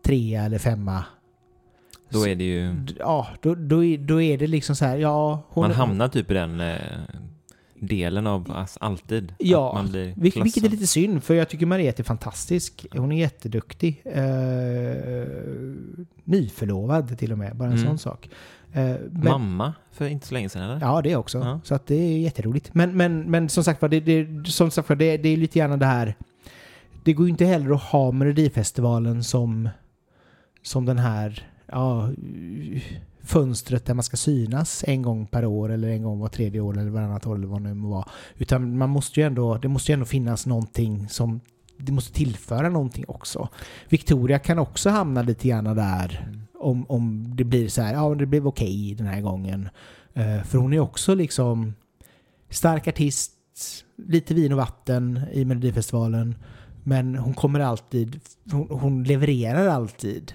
trea 0.04 0.44
eller 0.44 0.58
femma 0.58 1.04
då 2.08 2.26
är 2.28 2.34
det 2.34 2.44
ju... 2.44 2.74
ja, 2.98 3.26
då, 3.42 3.54
då, 3.54 3.84
är, 3.84 3.98
då 3.98 4.22
är 4.22 4.38
det 4.38 4.46
liksom 4.46 4.76
så 4.76 4.84
här, 4.84 4.96
ja... 4.96 5.42
Hon, 5.48 5.62
Man 5.62 5.72
hamnar 5.76 6.08
typ 6.08 6.30
i 6.30 6.34
den 6.34 6.60
eh, 6.60 6.76
delen 7.80 8.26
av 8.26 8.52
alltså, 8.56 8.78
alltid. 8.80 9.34
Ja, 9.38 9.68
att 9.68 9.74
man 9.74 9.90
blir 9.92 10.14
Vil- 10.14 10.42
vilket 10.42 10.64
är 10.64 10.68
lite 10.68 10.86
synd, 10.86 11.22
för 11.24 11.34
jag 11.34 11.48
tycker 11.48 11.66
Mariette 11.66 12.02
är 12.02 12.04
fantastisk. 12.04 12.86
Hon 12.92 13.12
är 13.12 13.16
jätteduktig. 13.20 14.02
Eh, 14.04 14.96
nyförlovad 16.24 17.18
till 17.18 17.32
och 17.32 17.38
med, 17.38 17.56
bara 17.56 17.68
en 17.68 17.74
Mm. 17.76 17.86
sån 17.86 17.98
sak. 17.98 18.28
Eh, 18.72 18.82
men, 19.10 19.24
Mamma 19.24 19.74
för 19.92 20.06
inte 20.08 20.26
så 20.26 20.34
länge 20.34 20.48
sedan 20.48 20.62
eller? 20.62 20.80
Ja, 20.80 21.02
det 21.02 21.16
också. 21.16 21.38
Ja. 21.38 21.60
Så 21.64 21.74
att 21.74 21.86
det 21.86 21.94
är 21.94 22.18
jätteroligt. 22.18 22.74
Men, 22.74 22.96
men, 22.96 23.30
men 23.30 23.48
som 23.48 23.64
sagt 23.64 23.82
var, 23.82 23.88
det, 23.88 24.00
det, 24.00 24.46
som 24.50 24.70
sagt 24.70 24.88
var, 24.88 24.96
det, 24.96 25.16
det 25.16 25.28
är 25.28 25.36
lite 25.36 25.58
grann 25.58 25.78
det 25.78 25.86
här... 25.86 26.14
Det 27.04 27.12
går 27.12 27.26
ju 27.26 27.30
inte 27.30 27.44
heller 27.44 27.70
att 27.74 27.82
ha 27.82 28.12
Melodifestivalen 28.12 29.24
som, 29.24 29.68
som 30.62 30.86
den 30.86 30.98
här 30.98 31.48
ja, 31.66 32.10
fönstret 33.22 33.84
där 33.84 33.94
man 33.94 34.02
ska 34.02 34.16
synas 34.16 34.84
en 34.86 35.02
gång 35.02 35.26
per 35.26 35.44
år 35.44 35.72
eller 35.72 35.88
en 35.88 36.02
gång 36.02 36.18
var 36.18 36.28
tredje 36.28 36.60
år 36.60 36.78
eller 36.78 36.90
varannat 36.90 37.26
år 37.26 37.34
eller 37.34 37.46
vad 37.46 37.62
det 37.62 37.68
nu 37.68 37.74
må 37.74 37.88
vara. 37.88 38.08
Utan 38.38 38.78
man 38.78 38.90
måste 38.90 39.20
ju 39.20 39.26
ändå, 39.26 39.58
det 39.58 39.68
måste 39.68 39.92
ju 39.92 39.94
ändå 39.94 40.06
finnas 40.06 40.46
någonting 40.46 41.08
som 41.08 41.40
det 41.78 41.92
måste 41.92 42.12
tillföra 42.12 42.68
någonting 42.68 43.04
också. 43.08 43.48
Victoria 43.88 44.38
kan 44.38 44.58
också 44.58 44.90
hamna 44.90 45.22
lite 45.22 45.48
grann 45.48 45.64
där 45.64 46.28
om, 46.58 46.86
om 46.88 47.36
det 47.36 47.44
blir 47.44 47.68
så 47.68 47.82
här, 47.82 47.94
ja 47.94 48.14
det 48.14 48.26
blev 48.26 48.46
okej 48.46 48.94
den 48.98 49.06
här 49.06 49.20
gången. 49.20 49.68
Eh, 50.14 50.42
för 50.42 50.58
hon 50.58 50.72
är 50.72 50.78
också 50.78 51.14
liksom 51.14 51.74
stark 52.50 52.88
artist, 52.88 53.32
lite 53.96 54.34
vin 54.34 54.52
och 54.52 54.58
vatten 54.58 55.20
i 55.32 55.44
Melodifestivalen. 55.44 56.34
Men 56.84 57.16
hon 57.16 57.34
kommer 57.34 57.60
alltid, 57.60 58.20
hon, 58.52 58.68
hon 58.70 59.04
levererar 59.04 59.66
alltid. 59.66 60.32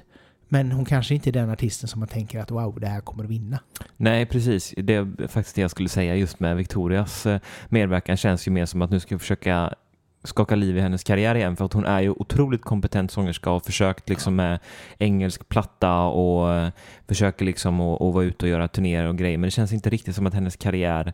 Men 0.54 0.72
hon 0.72 0.86
kanske 0.86 1.16
inte 1.16 1.30
är 1.30 1.32
den 1.32 1.50
artisten 1.50 1.88
som 1.88 2.00
man 2.00 2.08
tänker 2.08 2.40
att 2.40 2.52
wow, 2.52 2.80
det 2.80 2.88
här 2.88 3.02
kommer 3.02 3.24
att 3.24 3.30
vinna. 3.30 3.60
Nej, 3.98 4.26
precis. 4.26 4.74
Det 4.78 4.96
är 4.96 5.28
faktiskt 5.28 5.56
det 5.56 5.62
jag 5.62 5.72
skulle 5.72 5.90
säga 5.90 6.16
just 6.16 6.40
med 6.40 6.56
Victorias 6.58 7.26
eh, 7.26 7.40
medverkan 7.70 8.18
känns 8.18 8.48
ju 8.48 8.52
mer 8.52 8.66
som 8.66 8.82
att 8.82 8.90
nu 8.90 9.00
ska 9.00 9.14
jag 9.14 9.22
försöka 9.22 9.74
skaka 10.24 10.56
liv 10.56 10.78
i 10.78 10.82
hennes 10.82 11.04
karriär 11.04 11.36
igen 11.36 11.56
för 11.56 11.66
att 11.66 11.74
hon 11.74 11.86
är 11.86 12.02
ju 12.02 12.10
otroligt 12.10 12.62
kompetent 12.62 13.12
sångerska 13.12 13.52
och 13.52 13.66
försökt 13.66 14.10
liksom 14.10 14.36
med 14.36 14.60
engelsk 14.98 15.50
platta 15.50 16.00
och 16.00 16.54
eh, 16.54 16.70
försöker 17.08 17.46
liksom 17.46 17.82
att, 17.82 18.02
att 18.02 18.14
vara 18.14 18.24
ute 18.24 18.46
och 18.46 18.50
göra 18.50 18.68
turnéer 18.68 19.06
och 19.06 19.18
grejer 19.18 19.38
men 19.38 19.48
det 19.48 19.52
känns 19.52 19.74
inte 19.74 19.90
riktigt 19.90 20.16
som 20.16 20.28
att 20.28 20.34
hennes 20.34 20.56
karriär 20.56 21.14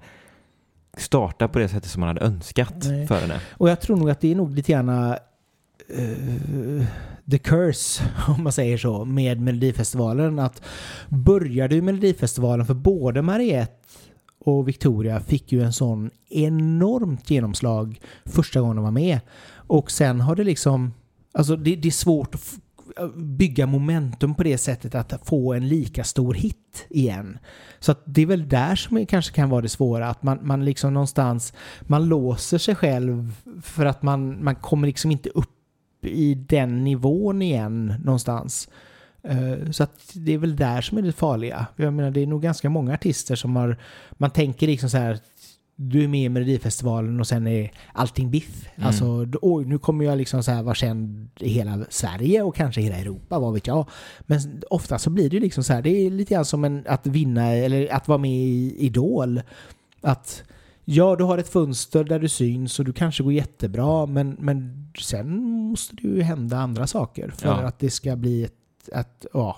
startar 0.97 1.47
på 1.47 1.59
det 1.59 1.69
sättet 1.69 1.91
som 1.91 1.99
man 1.99 2.07
hade 2.07 2.21
önskat 2.21 2.75
Nej. 2.83 3.07
för 3.07 3.19
henne. 3.19 3.39
Och 3.51 3.69
jag 3.69 3.81
tror 3.81 3.97
nog 3.97 4.09
att 4.09 4.21
det 4.21 4.31
är 4.31 4.35
nog 4.35 4.55
lite 4.55 4.71
grann 4.71 4.89
eh, 4.89 5.15
Eh, 5.89 6.85
the 7.31 7.37
curse, 7.37 8.03
om 8.27 8.43
man 8.43 8.51
säger 8.51 8.77
så, 8.77 9.05
med 9.05 9.41
Melodifestivalen. 9.41 10.39
Att 10.39 10.61
började 11.09 11.75
ju 11.75 11.81
Melodifestivalen, 11.81 12.65
för 12.65 12.73
både 12.73 13.21
Mariette 13.21 13.73
och 14.39 14.67
Victoria 14.67 15.19
fick 15.19 15.51
ju 15.51 15.63
en 15.63 15.73
sån 15.73 16.09
enormt 16.29 17.29
genomslag 17.29 18.01
första 18.25 18.61
gången 18.61 18.75
de 18.75 18.85
var 18.85 18.91
med. 18.91 19.19
Och 19.53 19.91
sen 19.91 20.21
har 20.21 20.35
det 20.35 20.43
liksom, 20.43 20.93
alltså 21.31 21.55
det, 21.55 21.75
det 21.75 21.87
är 21.87 21.91
svårt 21.91 22.35
att 22.35 22.59
bygga 23.15 23.65
momentum 23.65 24.35
på 24.35 24.43
det 24.43 24.57
sättet 24.57 24.95
att 24.95 25.27
få 25.27 25.53
en 25.53 25.67
lika 25.67 26.03
stor 26.03 26.33
hit 26.33 26.85
igen. 26.89 27.39
Så 27.79 27.91
att 27.91 28.03
det 28.05 28.21
är 28.21 28.25
väl 28.25 28.49
där 28.49 28.75
som 28.75 28.97
det 28.97 29.05
kanske 29.05 29.35
kan 29.35 29.49
vara 29.49 29.61
det 29.61 29.69
svåra, 29.69 30.09
att 30.09 30.23
man, 30.23 30.39
man 30.41 30.65
liksom 30.65 30.93
någonstans, 30.93 31.53
man 31.81 32.05
låser 32.05 32.57
sig 32.57 32.75
själv 32.75 33.31
för 33.61 33.85
att 33.85 34.03
man, 34.03 34.43
man 34.43 34.55
kommer 34.55 34.87
liksom 34.87 35.11
inte 35.11 35.29
upp 35.29 35.56
i 36.01 36.33
den 36.35 36.83
nivån 36.83 37.41
igen 37.41 37.93
någonstans. 38.03 38.69
Eh, 39.23 39.71
Så 39.71 39.83
att 39.83 40.11
det 40.13 40.33
är 40.33 40.37
väl 40.37 40.55
där 40.55 40.81
som 40.81 40.97
är 40.97 41.01
det 41.01 41.11
farliga. 41.11 41.67
Jag 41.75 41.93
menar 41.93 42.11
det 42.11 42.21
är 42.21 42.27
nog 42.27 42.41
ganska 42.41 42.69
många 42.69 42.93
artister 42.93 43.35
som 43.35 43.55
har, 43.55 43.77
man 44.11 44.29
tänker 44.31 44.67
liksom 44.67 44.89
så 44.89 44.97
här, 44.97 45.19
du 45.75 46.03
är 46.03 46.07
med 46.07 46.23
i 46.23 46.29
Melodifestivalen 46.29 47.19
och 47.19 47.27
sen 47.27 47.47
är 47.47 47.71
allting 47.93 48.31
biff. 48.31 48.69
Mm. 48.75 48.87
Alltså, 48.87 49.27
oj, 49.41 49.65
nu 49.65 49.77
kommer 49.77 50.05
jag 50.05 50.17
liksom 50.17 50.43
så 50.43 50.51
här 50.51 50.63
vara 50.63 50.75
känd 50.75 51.29
i 51.39 51.49
hela 51.49 51.85
Sverige 51.89 52.41
och 52.41 52.55
kanske 52.55 52.81
hela 52.81 52.95
Europa, 52.95 53.39
vad 53.39 53.53
vet 53.53 53.67
jag. 53.67 53.89
Men 54.21 54.39
ofta 54.69 54.99
så 54.99 55.09
blir 55.09 55.29
det 55.29 55.39
liksom 55.39 55.63
så 55.63 55.73
här, 55.73 55.81
det 55.81 55.89
är 55.89 56.09
lite 56.09 56.33
grann 56.33 56.45
som 56.45 56.63
en, 56.63 56.83
att 56.87 57.07
vinna 57.07 57.47
eller 57.51 57.93
att 57.93 58.07
vara 58.07 58.17
med 58.17 58.31
i 58.31 58.75
Idol. 58.79 59.41
Att 60.01 60.43
ja, 60.89 61.15
du 61.15 61.23
har 61.23 61.37
ett 61.37 61.49
fönster 61.49 62.03
där 62.03 62.19
du 62.19 62.29
syns 62.29 62.79
och 62.79 62.85
du 62.85 62.93
kanske 62.93 63.23
går 63.23 63.33
jättebra, 63.33 64.05
men, 64.05 64.35
men 64.39 64.87
sen 64.99 65.41
måste 65.43 65.95
det 65.95 66.01
ju 66.07 66.21
hända 66.21 66.57
andra 66.57 66.87
saker 66.87 67.29
för 67.37 67.47
Ja. 67.47 67.53
att 67.53 67.79
det 67.79 67.89
ska 67.89 68.15
bli 68.15 68.43
ett, 68.43 68.53
ett 68.95 69.25
ja, 69.33 69.57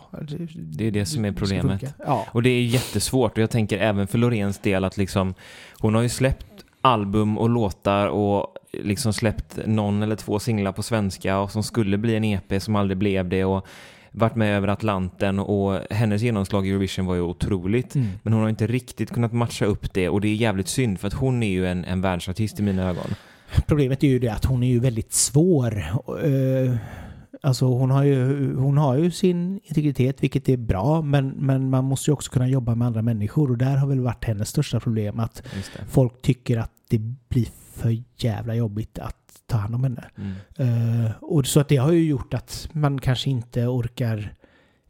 Det 0.56 0.88
är 0.88 0.92
det 0.92 1.06
som 1.06 1.26
är 1.26 1.32
problemet. 1.32 1.84
Ja. 2.06 2.26
Och 2.32 2.44
det 2.44 2.50
är 2.50 2.62
jättesvårt 2.64 3.32
och 3.32 3.38
jag 3.38 3.50
tänker 3.50 3.78
även 3.78 4.08
för 4.08 4.18
Loreens 4.18 4.58
del 4.58 4.84
att 4.84 4.98
liksom 4.98 5.34
hon 5.80 5.96
har 5.96 6.02
ju 6.02 6.10
släppt 6.10 6.46
album 6.82 7.38
och 7.38 7.50
låtar 7.50 8.08
och 8.08 8.56
liksom 8.74 9.14
släppt 9.14 9.60
någon 9.66 10.04
eller 10.04 10.16
två 10.16 10.40
singlar 10.40 10.72
på 10.72 10.84
svenska 10.84 11.40
och 11.40 11.52
som 11.52 11.64
skulle 11.64 11.98
bli 11.98 12.16
en 12.16 12.24
EP 12.24 12.62
som 12.62 12.76
aldrig 12.76 12.98
blev 12.98 13.30
det 13.30 13.46
och 13.46 13.66
varit 14.12 14.36
med 14.36 14.58
över 14.58 14.68
Atlanten 14.68 15.40
och 15.40 15.80
hennes 15.90 16.22
genomslag 16.22 16.68
i 16.68 16.70
Eurovision 16.70 17.06
var 17.06 17.16
ju 17.16 17.22
otroligt. 17.22 17.96
Mm. 17.96 18.08
Men 18.24 18.34
hon 18.34 18.42
har 18.42 18.50
inte 18.50 18.68
riktigt 18.68 19.12
kunnat 19.12 19.34
matcha 19.34 19.66
upp 19.66 19.94
det 19.94 20.10
och 20.10 20.22
det 20.22 20.28
är 20.28 20.36
jävligt 20.36 20.68
synd 20.68 21.00
för 21.00 21.08
att 21.08 21.14
hon 21.14 21.44
är 21.44 21.50
ju 21.50 21.68
en, 21.68 21.86
en 21.86 22.02
världsartist 22.02 22.60
i 22.60 22.64
mina 22.64 22.90
ögon. 22.90 23.16
Problemet 23.68 24.04
är 24.04 24.08
ju 24.08 24.20
det 24.20 24.30
att 24.30 24.46
hon 24.46 24.64
är 24.64 24.68
ju 24.68 24.80
väldigt 24.80 25.14
svår. 25.14 25.84
Eh, 26.24 26.76
Alltså 27.42 27.66
hon 27.66 27.92
har, 27.92 28.04
ju, 28.04 28.56
hon 28.56 28.78
har 28.78 28.96
ju 28.96 29.12
sin 29.12 29.60
integritet, 29.64 30.24
vilket 30.24 30.50
är 30.50 30.58
bra, 30.58 31.02
men, 31.02 31.30
men 31.30 31.70
man 31.70 31.86
måste 31.86 32.12
ju 32.12 32.14
också 32.14 32.32
kunna 32.32 32.48
jobba 32.48 32.76
med 32.76 32.86
andra 32.88 33.02
människor 33.02 33.52
och 33.52 33.58
där 33.58 33.78
har 33.78 33.88
väl 33.88 34.00
varit 34.00 34.26
hennes 34.26 34.50
största 34.50 34.80
problem 34.80 35.20
att 35.20 35.44
folk 35.90 36.22
tycker 36.22 36.58
att 36.58 36.72
det 36.90 37.00
blir 37.00 37.48
för 37.74 38.04
jävla 38.18 38.56
jobbigt 38.56 39.00
att 39.00 39.16
ta 39.46 39.58
hand 39.58 39.76
om 39.76 39.84
henne. 39.84 40.06
Mm. 40.18 41.06
Eh, 41.06 41.12
och 41.22 41.48
så 41.48 41.60
att 41.60 41.68
det 41.68 41.78
har 41.78 41.92
ju 41.92 42.04
gjort 42.04 42.34
att 42.34 42.70
man 42.72 43.02
kanske 43.02 43.30
inte 43.30 43.68
orkar 43.68 44.34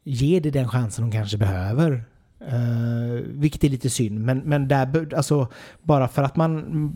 ge 0.04 0.40
det 0.40 0.50
den 0.50 0.68
chansen 0.68 1.04
hon 1.04 1.12
kanske 1.12 1.38
behöver. 1.38 2.04
Uh, 2.52 3.22
vilket 3.26 3.64
är 3.64 3.68
lite 3.68 3.90
synd, 3.90 4.20
men, 4.20 4.38
men 4.38 4.68
där, 4.68 5.14
alltså, 5.14 5.48
bara 5.82 6.08
för 6.08 6.22
att 6.22 6.36
man 6.36 6.58
mm, 6.58 6.94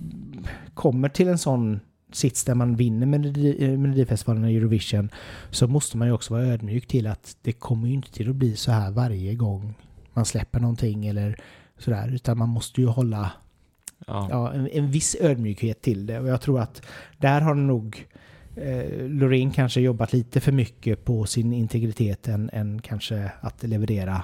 kommer 0.75 1.09
till 1.09 1.29
en 1.29 1.39
sån 1.39 1.81
sits 2.15 2.45
där 2.45 2.55
man 2.55 2.77
vinner 2.77 3.07
Melodi- 3.07 3.63
eh, 3.65 3.79
Melodifestivalen 3.79 4.45
och 4.45 4.51
Eurovision 4.51 5.11
så 5.51 5.67
måste 5.69 5.97
man 5.97 6.09
ju 6.09 6.15
också 6.15 6.35
vara 6.35 6.45
ödmjuk 6.47 6.87
till 6.87 7.07
att 7.07 7.37
det 7.43 7.53
kommer 7.53 7.89
ju 7.89 7.95
inte 7.95 8.13
till 8.13 8.31
att 8.31 8.37
bli 8.37 8.57
så 8.57 8.73
här 8.73 8.91
varje 8.91 9.35
gång 9.35 9.75
man 10.13 10.25
släpper 10.25 10.61
någonting 10.61 11.07
eller 11.07 11.37
sådär, 11.79 12.09
utan 12.15 12.39
man 12.39 12.49
måste 12.49 12.81
ju 12.81 12.87
hålla 12.87 13.31
Ja. 14.07 14.29
ja, 14.31 14.53
en, 14.53 14.69
en 14.73 14.91
viss 14.91 15.17
ödmjukhet 15.21 15.83
till 15.83 16.07
det. 16.07 16.21
Och 16.21 16.29
jag 16.29 16.41
tror 16.41 16.61
att 16.61 16.83
där 17.19 17.41
har 17.41 17.55
nog 17.55 18.07
eh, 18.57 19.09
Loreen 19.09 19.51
kanske 19.51 19.81
jobbat 19.81 20.13
lite 20.13 20.41
för 20.41 20.53
mycket 20.53 21.05
på 21.05 21.27
sin 21.27 21.53
integritet 21.53 22.29
än, 22.29 22.51
än 22.53 22.83
kanske 22.83 23.31
att 23.41 23.63
leverera 23.63 24.23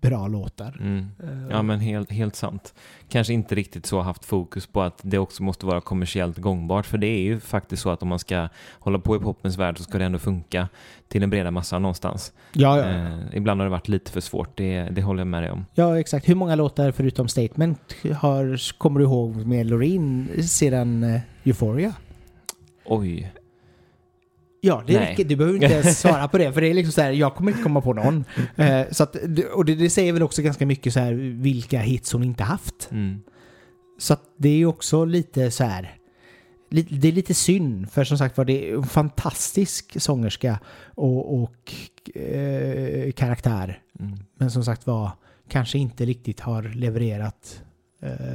bra 0.00 0.28
låtar. 0.28 0.76
Mm. 0.80 0.98
Eh, 1.22 1.50
Ja 1.50 1.62
men 1.62 1.80
helt, 1.80 2.12
helt 2.12 2.36
sant. 2.36 2.74
Kanske 3.08 3.32
inte 3.32 3.54
riktigt 3.54 3.86
så 3.86 4.00
haft 4.00 4.24
fokus 4.24 4.66
på 4.66 4.82
att 4.82 5.00
det 5.02 5.18
också 5.18 5.42
måste 5.42 5.66
vara 5.66 5.80
kommersiellt 5.80 6.38
gångbart. 6.38 6.86
För 6.86 6.98
det 6.98 7.06
är 7.06 7.20
ju 7.20 7.40
faktiskt 7.40 7.82
så 7.82 7.90
att 7.90 8.02
om 8.02 8.08
man 8.08 8.18
ska 8.18 8.48
hålla 8.78 8.98
på 8.98 9.16
i 9.16 9.18
popens 9.18 9.58
värld 9.58 9.78
så 9.78 9.82
ska 9.84 9.98
det 9.98 10.04
ändå 10.04 10.18
funka 10.18 10.68
till 11.08 11.20
den 11.20 11.30
breda 11.30 11.50
massan 11.50 11.82
någonstans. 11.82 12.32
ja, 12.52 12.78
ja. 12.78 12.84
Eh, 12.88 13.18
ibland 13.32 13.60
har 13.60 13.66
det 13.66 13.70
varit 13.70 13.88
lite 13.88 14.10
för 14.12 14.20
svårt, 14.20 14.56
det, 14.56 14.82
det 14.82 15.02
håller 15.02 15.20
jag 15.20 15.26
med 15.26 15.42
dig 15.42 15.50
om. 15.50 15.66
ja, 15.74 15.98
exakt. 15.98 16.28
Hur 16.28 16.34
många 16.34 16.54
låtar 16.54 16.90
förutom 16.92 17.28
Statement 17.28 17.94
har, 18.16 18.78
kommer 18.78 19.00
du 19.00 19.06
ihåg 19.06 19.46
med 19.46 19.66
Loreen 19.66 20.28
sedan 20.42 21.02
eh, 21.04 21.20
Euphoria? 21.44 21.92
Oj. 22.84 23.32
Ja, 24.60 24.84
det 24.86 24.92
Nej. 24.92 25.10
räcker. 25.10 25.24
Du 25.24 25.36
behöver 25.36 25.62
inte 25.62 25.74
ens 25.74 25.98
svara 26.00 26.28
på 26.28 26.38
det. 26.38 26.52
För 26.52 26.60
det 26.60 26.66
är 26.70 26.74
liksom 26.74 26.92
så 26.92 27.00
här, 27.00 27.10
jag 27.10 27.34
kommer 27.34 27.50
inte 27.50 27.62
komma 27.62 27.80
på 27.80 27.92
någon. 27.92 28.24
Eh, 28.56 28.82
så 28.90 29.02
att, 29.02 29.16
och 29.54 29.64
det, 29.64 29.74
det 29.74 29.90
säger 29.90 30.12
väl 30.12 30.22
också 30.22 30.42
ganska 30.42 30.66
mycket 30.66 30.92
så 30.92 31.00
här 31.00 31.12
vilka 31.42 31.80
hits 31.80 32.12
hon 32.12 32.24
inte 32.24 32.44
haft. 32.44 32.88
Mm. 32.90 33.20
Så 33.98 34.12
att 34.12 34.22
det 34.38 34.48
är 34.48 34.56
ju 34.56 34.66
också 34.66 35.04
lite 35.04 35.50
så 35.50 35.64
här. 35.64 35.96
Det 36.70 37.08
är 37.08 37.12
lite 37.12 37.34
synd, 37.34 37.90
för 37.90 38.04
som 38.04 38.18
sagt 38.18 38.36
var 38.36 38.44
det 38.44 38.70
är 38.70 38.74
en 38.74 38.82
fantastisk 38.82 40.00
sångerska 40.02 40.58
och, 40.94 41.42
och 41.42 41.74
eh, 42.14 43.12
karaktär. 43.12 43.82
Mm. 44.00 44.18
Men 44.38 44.50
som 44.50 44.64
sagt 44.64 44.86
var 44.86 45.10
kanske 45.48 45.78
inte 45.78 46.04
riktigt 46.04 46.40
har 46.40 46.62
levererat 46.62 47.62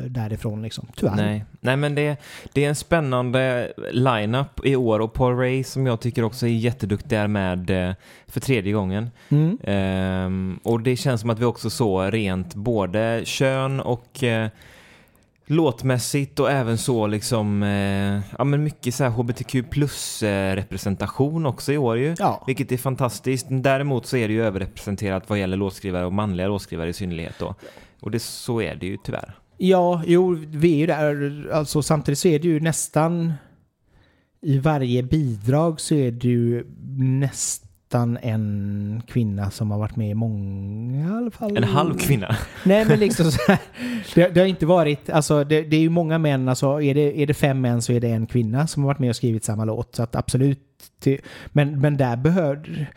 därifrån 0.07 0.61
liksom. 0.61 0.87
Tyvärr. 0.95 1.15
Nej. 1.15 1.45
Nej, 1.59 1.77
men 1.77 1.95
det, 1.95 2.17
det 2.53 2.65
är 2.65 2.69
en 2.69 2.75
spännande 2.75 3.73
line-up 3.91 4.65
i 4.65 4.75
år 4.75 4.99
och 4.99 5.13
Paul 5.13 5.37
Ray 5.37 5.63
som 5.63 5.85
jag 5.85 5.99
tycker 5.99 6.23
också 6.23 6.47
är 6.47 6.51
jätteduktig 6.51 7.15
är 7.15 7.27
med 7.27 7.69
eh, 7.69 7.95
för 8.27 8.39
tredje 8.39 8.73
gången. 8.73 9.09
Mm. 9.29 9.57
Ehm, 9.63 10.59
och 10.63 10.81
det 10.81 10.95
känns 10.95 11.21
som 11.21 11.29
att 11.29 11.39
vi 11.39 11.45
också 11.45 11.69
så 11.69 12.01
rent 12.01 12.55
både 12.55 13.21
kön 13.25 13.79
och 13.79 14.23
eh, 14.23 14.49
låtmässigt 15.45 16.39
och 16.39 16.51
även 16.51 16.77
så 16.77 17.07
liksom, 17.07 17.63
eh, 17.63 18.37
ja 18.37 18.43
men 18.43 18.63
mycket 18.63 18.95
så 18.95 19.03
här 19.03 19.11
hbtq 19.11 19.69
plus 19.69 20.23
eh, 20.23 20.55
representation 20.55 21.45
också 21.45 21.73
i 21.73 21.77
år 21.77 21.97
ju. 21.97 22.15
Ja. 22.19 22.43
Vilket 22.47 22.71
är 22.71 22.77
fantastiskt. 22.77 23.47
Däremot 23.49 24.05
så 24.05 24.17
är 24.17 24.27
det 24.27 24.33
ju 24.33 24.45
överrepresenterat 24.45 25.29
vad 25.29 25.39
gäller 25.39 25.57
låtskrivare 25.57 26.05
och 26.05 26.13
manliga 26.13 26.47
låtskrivare 26.47 26.89
i 26.89 26.93
synnerhet 26.93 27.35
då. 27.39 27.55
Och 27.99 28.11
det, 28.11 28.19
så 28.19 28.61
är 28.61 28.75
det 28.75 28.85
ju 28.85 28.97
tyvärr. 28.97 29.35
Ja, 29.57 30.01
jo, 30.05 30.37
vi 30.47 30.73
är 30.73 30.77
ju 30.77 30.85
där. 30.85 31.49
Alltså 31.53 31.81
samtidigt 31.81 32.19
så 32.19 32.27
är 32.27 32.39
det 32.39 32.47
ju 32.47 32.59
nästan 32.59 33.33
i 34.41 34.59
varje 34.59 35.03
bidrag 35.03 35.81
så 35.81 35.95
är 35.95 36.11
det 36.11 36.27
ju 36.27 36.65
nästan 36.97 38.17
en 38.21 39.01
kvinna 39.07 39.51
som 39.51 39.71
har 39.71 39.79
varit 39.79 39.95
med 39.95 40.09
i 40.09 40.13
många 40.13 41.09
i 41.09 41.17
alla 41.17 41.31
fall. 41.31 41.57
En 41.57 41.63
halv 41.63 41.97
kvinna. 41.97 42.35
Nej, 42.63 42.85
men 42.85 42.99
liksom 42.99 43.25
så 43.31 43.41
här, 43.47 43.57
det, 44.15 44.27
det 44.27 44.39
har 44.39 44.47
inte 44.47 44.65
varit, 44.65 45.09
alltså 45.09 45.43
det, 45.43 45.61
det 45.61 45.75
är 45.75 45.81
ju 45.81 45.89
många 45.89 46.17
män, 46.17 46.49
alltså 46.49 46.81
är 46.81 46.95
det, 46.95 47.21
är 47.21 47.27
det 47.27 47.33
fem 47.33 47.61
män 47.61 47.81
så 47.81 47.93
är 47.93 47.99
det 47.99 48.09
en 48.09 48.27
kvinna 48.27 48.67
som 48.67 48.83
har 48.83 48.87
varit 48.87 48.99
med 48.99 49.09
och 49.09 49.15
skrivit 49.15 49.43
samma 49.43 49.65
låt. 49.65 49.95
Så 49.95 50.03
att 50.03 50.15
absolut, 50.15 50.59
det, 51.03 51.21
men, 51.47 51.81
men 51.81 51.97
där 51.97 52.17
behöver, 52.17 52.89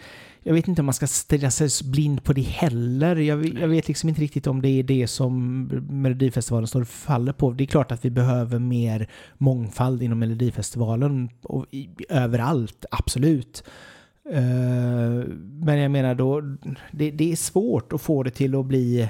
jag 0.42 0.54
vet 0.54 0.68
inte 0.68 0.82
om 0.82 0.86
man 0.86 0.94
ska 0.94 1.06
ställa 1.06 1.50
sig 1.50 1.68
blind 1.84 2.24
på 2.24 2.32
det 2.32 2.42
heller. 2.42 3.16
Jag, 3.16 3.58
jag 3.58 3.68
vet 3.68 3.88
liksom 3.88 4.08
inte 4.08 4.20
riktigt 4.20 4.46
om 4.46 4.62
det 4.62 4.68
är 4.68 4.82
det 4.82 5.06
som 5.06 5.62
Melodifestivalen 5.90 6.66
står 6.66 6.80
och 6.80 6.88
faller 6.88 7.32
på. 7.32 7.52
Det 7.52 7.64
är 7.64 7.66
klart 7.66 7.92
att 7.92 8.04
vi 8.04 8.10
behöver 8.10 8.58
mer 8.58 9.08
mångfald 9.38 10.02
inom 10.02 10.18
Melodifestivalen 10.18 11.28
och 11.42 11.66
i, 11.70 11.88
överallt, 12.08 12.84
absolut. 12.90 13.64
Eh, 14.32 15.28
men 15.40 15.78
jag 15.78 15.90
menar 15.90 16.14
då, 16.14 16.40
det, 16.92 17.10
det 17.10 17.32
är 17.32 17.36
svårt 17.36 17.92
att 17.92 18.00
få 18.00 18.22
det 18.22 18.30
till 18.30 18.54
att 18.54 18.66
bli 18.66 19.08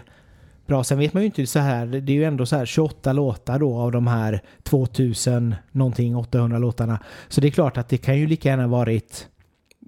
bra. 0.66 0.84
Sen 0.84 0.98
vet 0.98 1.14
man 1.14 1.22
ju 1.22 1.26
inte 1.26 1.46
så 1.46 1.58
här, 1.58 1.86
det 1.86 2.12
är 2.12 2.16
ju 2.16 2.24
ändå 2.24 2.46
så 2.46 2.56
här 2.56 2.66
28 2.66 3.12
låtar 3.12 3.58
då 3.58 3.76
av 3.76 3.92
de 3.92 4.06
här 4.06 4.42
2000 4.62 5.54
någonting 5.72 6.16
800 6.16 6.58
låtarna. 6.58 6.98
Så 7.28 7.40
det 7.40 7.46
är 7.46 7.50
klart 7.50 7.76
att 7.76 7.88
det 7.88 7.96
kan 7.98 8.18
ju 8.18 8.26
lika 8.26 8.48
gärna 8.48 8.66
varit 8.66 9.28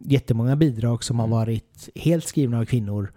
jättemånga 0.00 0.56
bidrag 0.56 1.04
som 1.04 1.18
har 1.18 1.28
varit 1.28 1.88
helt 1.94 2.24
skrivna 2.24 2.58
av 2.58 2.64
kvinnor. 2.64 3.12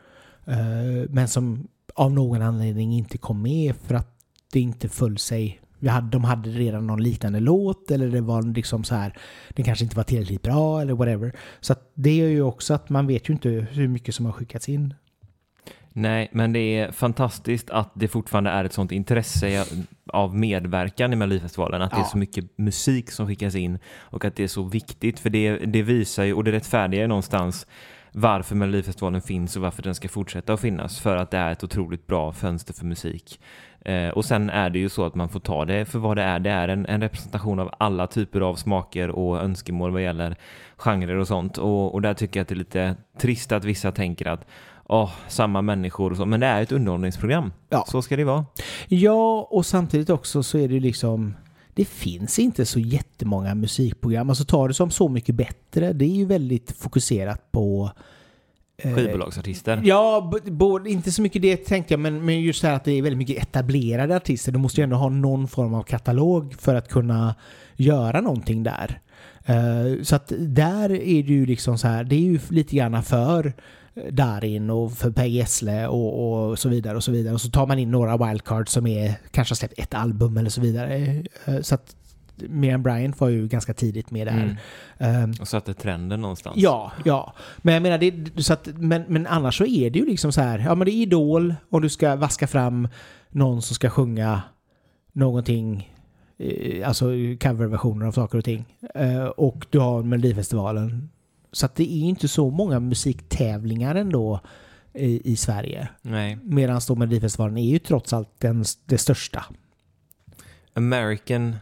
eh, 0.45 1.09
men 1.09 1.27
som 1.27 1.67
av 1.95 2.11
någon 2.11 2.41
anledning 2.41 2.93
inte 2.93 3.17
kom 3.17 3.41
med 3.41 3.75
för 3.75 3.95
att 3.95 4.19
det 4.53 4.59
inte 4.59 4.89
föll 4.89 5.17
sig. 5.17 5.61
Vi 5.79 5.89
hade, 5.89 6.09
de 6.09 6.23
hade 6.23 6.49
redan 6.49 6.87
någon 6.87 7.03
liknande 7.03 7.39
låt 7.39 7.91
eller 7.91 8.07
det 8.07 8.21
var 8.21 8.41
liksom 8.41 8.83
så 8.83 8.95
här, 8.95 9.17
den 9.49 9.65
kanske 9.65 9.83
inte 9.85 9.97
var 9.97 10.03
tillräckligt 10.03 10.41
bra 10.41 10.81
eller 10.81 10.93
whatever. 10.93 11.35
Så 11.59 11.75
det 11.93 12.15
gör 12.15 12.27
ju 12.27 12.41
också 12.41 12.73
att 12.73 12.89
man 12.89 13.07
vet 13.07 13.29
ju 13.29 13.33
inte 13.33 13.49
hur 13.49 13.87
mycket 13.87 14.15
som 14.15 14.25
har 14.25 14.33
skickats 14.33 14.69
in. 14.69 14.93
Nej, 15.93 16.29
men 16.31 16.53
det 16.53 16.59
är 16.59 16.91
fantastiskt 16.91 17.69
att 17.69 17.91
det 17.93 18.07
fortfarande 18.07 18.49
är 18.49 18.63
ett 18.65 18.73
sånt 18.73 18.91
intresse 18.91 19.65
av 20.13 20.35
medverkan 20.35 21.13
i 21.13 21.15
Melodifestivalen. 21.15 21.81
Att 21.81 21.91
det 21.91 21.97
är 21.97 21.99
Ja. 21.99 22.05
så 22.05 22.17
mycket 22.17 22.57
musik 22.57 23.11
som 23.11 23.27
skickas 23.27 23.55
in 23.55 23.79
och 23.99 24.25
att 24.25 24.35
det 24.35 24.43
är 24.43 24.47
så 24.47 24.63
viktigt. 24.63 25.19
För 25.19 25.29
det, 25.29 25.57
det 25.57 25.81
visar 25.81 26.23
ju, 26.23 26.33
och 26.33 26.43
det 26.43 26.51
rättfärdigar 26.51 27.01
ju 27.01 27.07
någonstans 27.07 27.67
varför 28.11 28.55
Melodifestivalen 28.55 29.21
finns 29.21 29.55
och 29.55 29.61
varför 29.61 29.83
den 29.83 29.95
ska 29.95 30.07
fortsätta 30.09 30.53
att 30.53 30.59
finnas. 30.61 30.99
För 30.99 31.15
att 31.17 31.31
det 31.31 31.37
är 31.37 31.51
ett 31.51 31.63
otroligt 31.63 32.07
bra 32.07 32.31
fönster 32.31 32.73
för 32.73 32.85
musik. 32.85 33.39
Eh, 33.85 34.09
och 34.09 34.25
sen 34.25 34.49
är 34.49 34.69
det 34.69 34.79
ju 34.79 34.89
så 34.89 35.05
att 35.05 35.15
man 35.15 35.29
får 35.29 35.39
ta 35.39 35.65
det 35.65 35.85
för 35.85 35.99
vad 35.99 36.17
det 36.17 36.23
är. 36.23 36.39
Det 36.39 36.49
är 36.49 36.67
en, 36.67 36.85
en 36.85 37.01
representation 37.01 37.59
av 37.59 37.73
alla 37.77 38.07
typer 38.07 38.41
av 38.41 38.55
smaker 38.55 39.09
och 39.09 39.41
önskemål 39.43 39.91
vad 39.91 40.03
gäller 40.03 40.35
genrer 40.77 41.15
och 41.15 41.27
sånt. 41.27 41.57
Och, 41.57 41.93
och 41.93 42.01
där 42.01 42.13
tycker 42.13 42.39
jag 42.39 42.41
att 42.41 42.47
det 42.47 42.53
är 42.53 42.57
lite 42.57 42.95
trist 43.19 43.51
att 43.51 43.63
vissa 43.65 43.91
tänker 43.91 44.27
att 44.27 44.45
åh, 44.93 45.11
samma 45.27 45.61
människor 45.61 46.11
och 46.11 46.17
så. 46.17 46.25
Men 46.25 46.39
det 46.39 46.45
är 46.45 46.61
ett 46.61 46.71
underhållningsprogram. 46.71 47.51
Ja. 47.69 47.85
Så 47.87 48.01
ska 48.01 48.17
det 48.17 48.23
vara. 48.23 48.45
Ja, 48.87 49.47
och 49.51 49.65
samtidigt 49.65 50.09
också 50.09 50.43
så 50.43 50.57
är 50.57 50.67
det 50.67 50.79
liksom 50.79 51.33
det 51.75 51.85
finns 51.85 52.39
inte 52.39 52.65
så 52.65 52.79
jättemånga 52.79 53.55
musikprogram. 53.55 54.29
Alltså 54.29 54.43
tar 54.45 54.67
det 54.67 54.73
som 54.73 54.91
Så 54.91 55.09
mycket 55.09 55.35
bättre, 55.35 55.93
det 55.93 56.05
är 56.05 56.15
ju 56.15 56.25
väldigt 56.25 56.71
fokuserat 56.77 57.51
på... 57.51 57.91
eh, 58.77 58.95
Skivbolagsartister. 58.95 59.81
Ja, 59.83 60.31
både, 60.45 60.89
inte 60.89 61.11
så 61.11 61.21
mycket 61.21 61.41
det 61.41 61.57
tänkte 61.57 61.93
jag, 61.93 61.99
men, 61.99 62.25
men 62.25 62.41
just 62.41 62.61
det 62.61 62.67
här 62.67 62.75
att 62.75 62.83
det 62.83 62.91
är 62.91 63.01
väldigt 63.01 63.17
mycket 63.17 63.43
etablerade 63.43 64.15
artister. 64.15 64.51
De 64.51 64.61
måste 64.61 64.81
ju 64.81 64.83
ändå 64.83 64.95
ha 64.95 65.09
någon 65.09 65.47
form 65.47 65.73
av 65.73 65.83
katalog 65.83 66.55
för 66.59 66.75
att 66.75 66.89
kunna 66.89 67.35
göra 67.75 68.21
någonting 68.21 68.63
där. 68.63 68.99
Eh, 69.45 70.03
så 70.03 70.15
att 70.15 70.31
där 70.39 70.91
är 70.91 71.23
det 71.23 71.33
ju 71.33 71.45
liksom 71.45 71.77
så 71.77 71.87
här, 71.87 72.03
det 72.03 72.15
är 72.15 72.19
ju 72.19 72.39
lite 72.49 72.75
grann 72.75 73.03
för 73.03 73.53
Darin 74.11 74.69
och 74.69 74.91
för 74.91 75.11
Per 75.11 75.25
Gessle 75.25 75.87
och, 75.87 76.49
och 76.49 76.59
så 76.59 76.69
vidare 76.69 76.95
och 76.97 77.03
så 77.03 77.11
vidare. 77.11 77.33
Och 77.33 77.41
så 77.41 77.49
tar 77.49 77.67
man 77.67 77.79
in 77.79 77.91
några 77.91 78.17
wildcards 78.27 78.71
som 78.71 78.87
är, 78.87 79.13
kanske 79.31 79.51
har 79.51 79.55
släppt 79.55 79.79
ett 79.79 79.93
album 79.93 80.37
eller 80.37 80.49
så 80.49 80.61
vidare. 80.61 81.23
Eh, 81.45 81.61
Så 81.61 81.75
att 81.75 81.95
Miriam 82.35 82.83
Bryant 82.83 83.19
var 83.19 83.29
ju 83.29 83.47
ganska 83.47 83.73
tidigt 83.73 84.11
med 84.11 84.27
där. 84.27 84.57
Mm. 84.99 85.31
Eh, 85.31 85.41
Och 85.41 85.47
satte 85.47 85.73
trenden 85.73 86.21
någonstans. 86.21 86.55
Ja, 86.57 86.91
ja. 87.05 87.33
Men 87.57 87.73
jag 87.73 87.83
menar, 87.83 87.97
det, 87.97 88.43
så 88.43 88.53
att, 88.53 88.67
men, 88.75 89.03
men 89.07 89.27
annars 89.27 89.57
så 89.57 89.65
är 89.65 89.89
det 89.89 89.99
ju 89.99 90.05
liksom 90.05 90.31
så 90.31 90.41
här, 90.41 90.59
ja 90.59 90.75
men 90.75 90.85
det 90.85 90.91
är 90.91 91.01
Idol 91.01 91.55
och 91.69 91.81
du 91.81 91.89
ska 91.89 92.15
vaska 92.15 92.47
fram 92.47 92.87
någon 93.29 93.61
som 93.61 93.75
ska 93.75 93.89
sjunga 93.89 94.41
någonting, 95.11 95.93
eh, 96.39 96.87
alltså 96.87 97.05
coverversioner 97.41 98.05
av 98.05 98.11
saker 98.11 98.37
och 98.37 98.45
ting. 98.45 98.65
Eh, 98.95 99.23
och 99.25 99.65
du 99.69 99.79
har 99.79 100.03
Melodifestivalen. 100.03 101.09
Så 101.53 101.65
att 101.65 101.75
det 101.75 101.83
är 101.83 102.03
inte 102.03 102.27
så 102.27 102.49
många 102.49 102.79
musiktävlingar 102.79 103.95
ändå 103.95 104.39
i, 104.93 105.31
i 105.31 105.35
Sverige. 105.35 105.87
Nej. 106.01 106.37
Medan 106.43 106.81
då 106.87 106.95
Melodifestivalen 106.95 107.57
är 107.57 107.69
ju 107.69 107.79
trots 107.79 108.13
allt 108.13 108.39
den, 108.39 108.65
det 108.85 108.97
största. 108.97 109.45
American... 110.73 111.55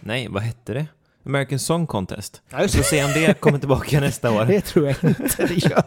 Nej, 0.00 0.28
vad 0.28 0.42
hette 0.42 0.74
det? 0.74 0.86
American 1.28 1.58
Song 1.58 1.86
Contest. 1.86 2.42
Ja, 2.50 2.58
Vi 2.62 2.68
får 2.68 2.82
se 2.82 3.04
om 3.04 3.10
det 3.14 3.40
kommer 3.40 3.58
tillbaka 3.58 4.00
nästa 4.08 4.30
år. 4.32 4.44
Det 4.44 4.60
tror 4.60 4.86
jag 4.86 4.96
inte 5.04 5.46
det 5.46 5.54
gör. 5.64 5.82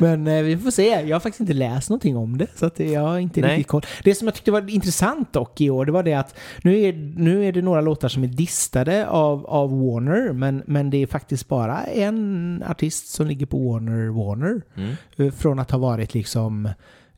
Men 0.00 0.26
eh, 0.26 0.42
vi 0.42 0.56
får 0.58 0.70
se. 0.70 0.86
Jag 0.88 1.14
har 1.14 1.20
faktiskt 1.20 1.40
inte 1.40 1.52
läst 1.52 1.90
någonting 1.90 2.16
om 2.16 2.38
det. 2.38 2.46
Så 2.54 2.66
att 2.66 2.80
jag 2.80 3.00
har 3.00 3.18
inte 3.18 3.40
Nej. 3.40 3.50
riktigt 3.50 3.66
koll. 3.66 3.82
Det 4.04 4.14
som 4.14 4.26
jag 4.26 4.34
tyckte 4.34 4.50
var 4.50 4.70
intressant 4.70 5.32
dock 5.32 5.60
i 5.60 5.70
år, 5.70 5.84
det 5.84 5.92
var 5.92 6.02
det 6.02 6.14
att 6.14 6.34
nu 6.62 6.80
är, 6.80 6.92
nu 7.16 7.44
är 7.44 7.52
det 7.52 7.62
några 7.62 7.80
låtar 7.80 8.08
som 8.08 8.24
är 8.24 8.28
distade 8.28 9.08
av, 9.08 9.46
av 9.46 9.70
Warner, 9.70 10.32
men, 10.32 10.62
men 10.66 10.90
det 10.90 11.02
är 11.02 11.06
faktiskt 11.06 11.48
bara 11.48 11.84
en 11.84 12.64
artist 12.68 13.08
som 13.08 13.26
ligger 13.26 13.46
på 13.46 13.72
Warner 13.72 14.08
Warner. 14.08 14.62
Mm. 14.76 14.94
Eh, 15.16 15.32
Från 15.32 15.58
att 15.58 15.70
ha 15.70 15.78
varit 15.78 16.14
liksom 16.14 16.68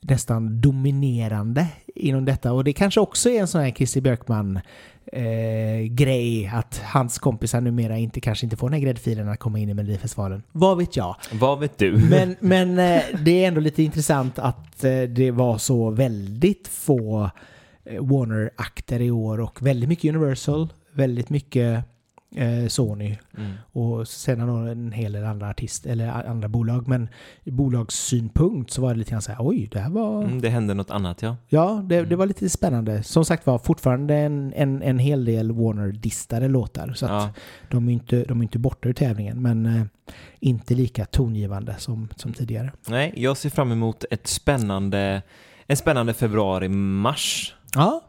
nästan 0.01 0.61
dominerande 0.61 1.66
inom 1.95 2.25
detta. 2.25 2.53
Och 2.53 2.64
det 2.64 2.73
kanske 2.73 3.01
också 3.01 3.31
är 3.31 3.41
en 3.41 3.49
sån 3.49 3.61
här 3.61 3.71
Christer 3.71 4.01
Björkman 4.01 4.61
eh, 5.13 5.87
grej 5.91 6.51
att 6.55 6.83
hans 6.85 7.19
kompisar 7.19 7.61
numera 7.61 7.99
inte, 7.99 8.21
kanske 8.21 8.47
inte 8.47 8.57
får 8.57 8.69
den 8.69 8.75
här 8.75 8.87
gräddfilen 8.87 9.29
att 9.29 9.39
komma 9.39 9.59
in 9.59 9.69
i 9.69 9.75
Melodifestivalen. 9.75 10.43
Vad 10.53 10.79
vet 10.79 10.97
jag? 10.97 11.17
Vad 11.33 11.59
vet 11.59 11.79
du? 11.79 11.93
Men, 11.93 12.37
men 12.41 12.79
eh, 12.79 13.03
det 13.25 13.45
är 13.45 13.49
ändå 13.49 13.61
lite 13.61 13.83
intressant 13.83 14.39
att 14.39 14.85
eh, 14.85 15.03
det 15.03 15.31
var 15.31 15.59
så 15.59 15.91
väldigt 15.91 16.69
få 16.69 17.31
eh, 17.85 18.03
Warner-akter 18.03 19.01
i 19.01 19.11
år 19.11 19.41
och 19.41 19.63
väldigt 19.63 19.89
mycket 19.89 20.15
Universal, 20.15 20.69
väldigt 20.93 21.31
mycket 21.31 21.85
Sony 22.68 23.18
Mm. 23.37 23.53
och 23.72 24.09
sen 24.09 24.41
har 24.41 24.68
en 24.68 24.93
hel 24.93 25.12
del 25.12 25.24
andra 25.24 25.49
artister 25.51 25.91
eller 25.91 26.09
andra 26.09 26.49
bolag. 26.49 26.89
Men 26.89 27.09
i 27.45 27.51
bolagssynpunkt 27.51 28.70
så 28.70 28.83
var 28.83 28.93
det 28.93 28.99
lite 28.99 29.11
grann 29.11 29.22
så 29.22 29.33
här, 29.33 29.39
oj, 29.41 29.68
det 29.72 29.79
här 29.79 29.91
var... 29.91 30.22
Mm, 30.24 30.41
det 30.41 30.49
hände 30.49 30.74
något 30.74 30.91
annat 30.91 31.22
ja. 31.22 31.37
Ja, 31.49 31.83
det, 31.89 32.03
det 32.03 32.16
var 32.16 32.26
lite 32.26 32.49
spännande. 32.51 33.03
Som 33.03 33.24
sagt 33.24 33.47
var, 33.47 33.59
fortfarande 33.59 34.14
en, 34.14 34.53
en, 34.57 34.83
en 34.83 34.99
hel 34.99 35.24
del 35.24 35.53
Warner-distade 35.53 36.49
låtar. 36.49 36.93
Så 36.93 37.07
ja. 37.07 37.31
de 37.70 37.89
är 37.89 37.93
inte, 37.93 38.24
de 38.24 38.39
är 38.41 38.43
inte 38.43 38.59
borta 38.59 38.89
ur 38.89 38.93
tävlingen, 38.93 39.43
men 39.43 39.66
eh, 39.66 39.83
inte 40.41 40.74
lika 40.74 41.05
tongivande 41.05 41.74
som, 41.79 42.09
som 42.16 42.33
tidigare. 42.33 42.72
Nej, 42.89 43.12
jag 43.16 43.37
ser 43.37 43.51
fram 43.51 43.72
emot 43.72 44.05
ett 44.11 44.26
spännande, 44.26 45.22
en 45.66 45.76
spännande 45.76 46.14
februari-mars. 46.14 47.55
Ja, 47.74 48.05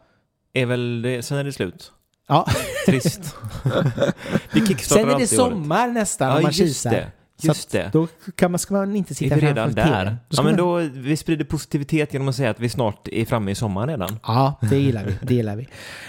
Är 0.53 0.65
väl 0.65 1.01
det, 1.01 1.25
sen 1.25 1.37
är 1.37 1.43
det 1.43 1.51
slut. 1.51 1.91
Ja. 2.29 2.45
Trist. 2.85 3.35
Vi 4.53 4.65
kickstartar 4.67 5.01
Sen 5.01 5.03
är 5.03 5.05
det 5.05 5.13
alltid 5.13 5.39
året. 5.39 5.51
sommar 5.53 5.87
nästan 5.87 6.27
om 6.37 6.43
man 6.43 6.51
just 6.51 6.57
kisar. 6.59 6.91
det. 6.91 7.11
Just 7.41 7.71
det. 7.71 7.89
Då 7.93 8.07
kan 8.35 8.51
man, 8.51 8.59
ska 8.59 8.73
man 8.73 8.95
inte 8.95 9.13
Är 9.13 9.15
sitta 9.15 9.35
vi 9.35 9.41
redan 9.41 9.73
framför 9.73 9.91
där? 9.91 10.03
TVn. 10.05 10.15
Då 10.29 10.35
Ja, 10.37 10.43
men 10.43 10.51
man- 10.51 10.57
då, 10.57 10.75
vi 10.93 11.17
sprider 11.17 11.45
positivitet 11.45 12.13
genom 12.13 12.27
att 12.27 12.35
säga 12.35 12.49
att 12.49 12.59
vi 12.59 12.69
snart 12.69 13.07
är 13.07 13.25
framme 13.25 13.51
i 13.51 13.55
sommaren 13.55 13.89
redan. 13.89 14.19
Ja, 14.23 14.55
det 14.69 14.77
gillar 14.77 15.05
vi. 15.05 15.17
Det 15.21 15.33
gillar 15.33 15.55
vi. 15.55 15.67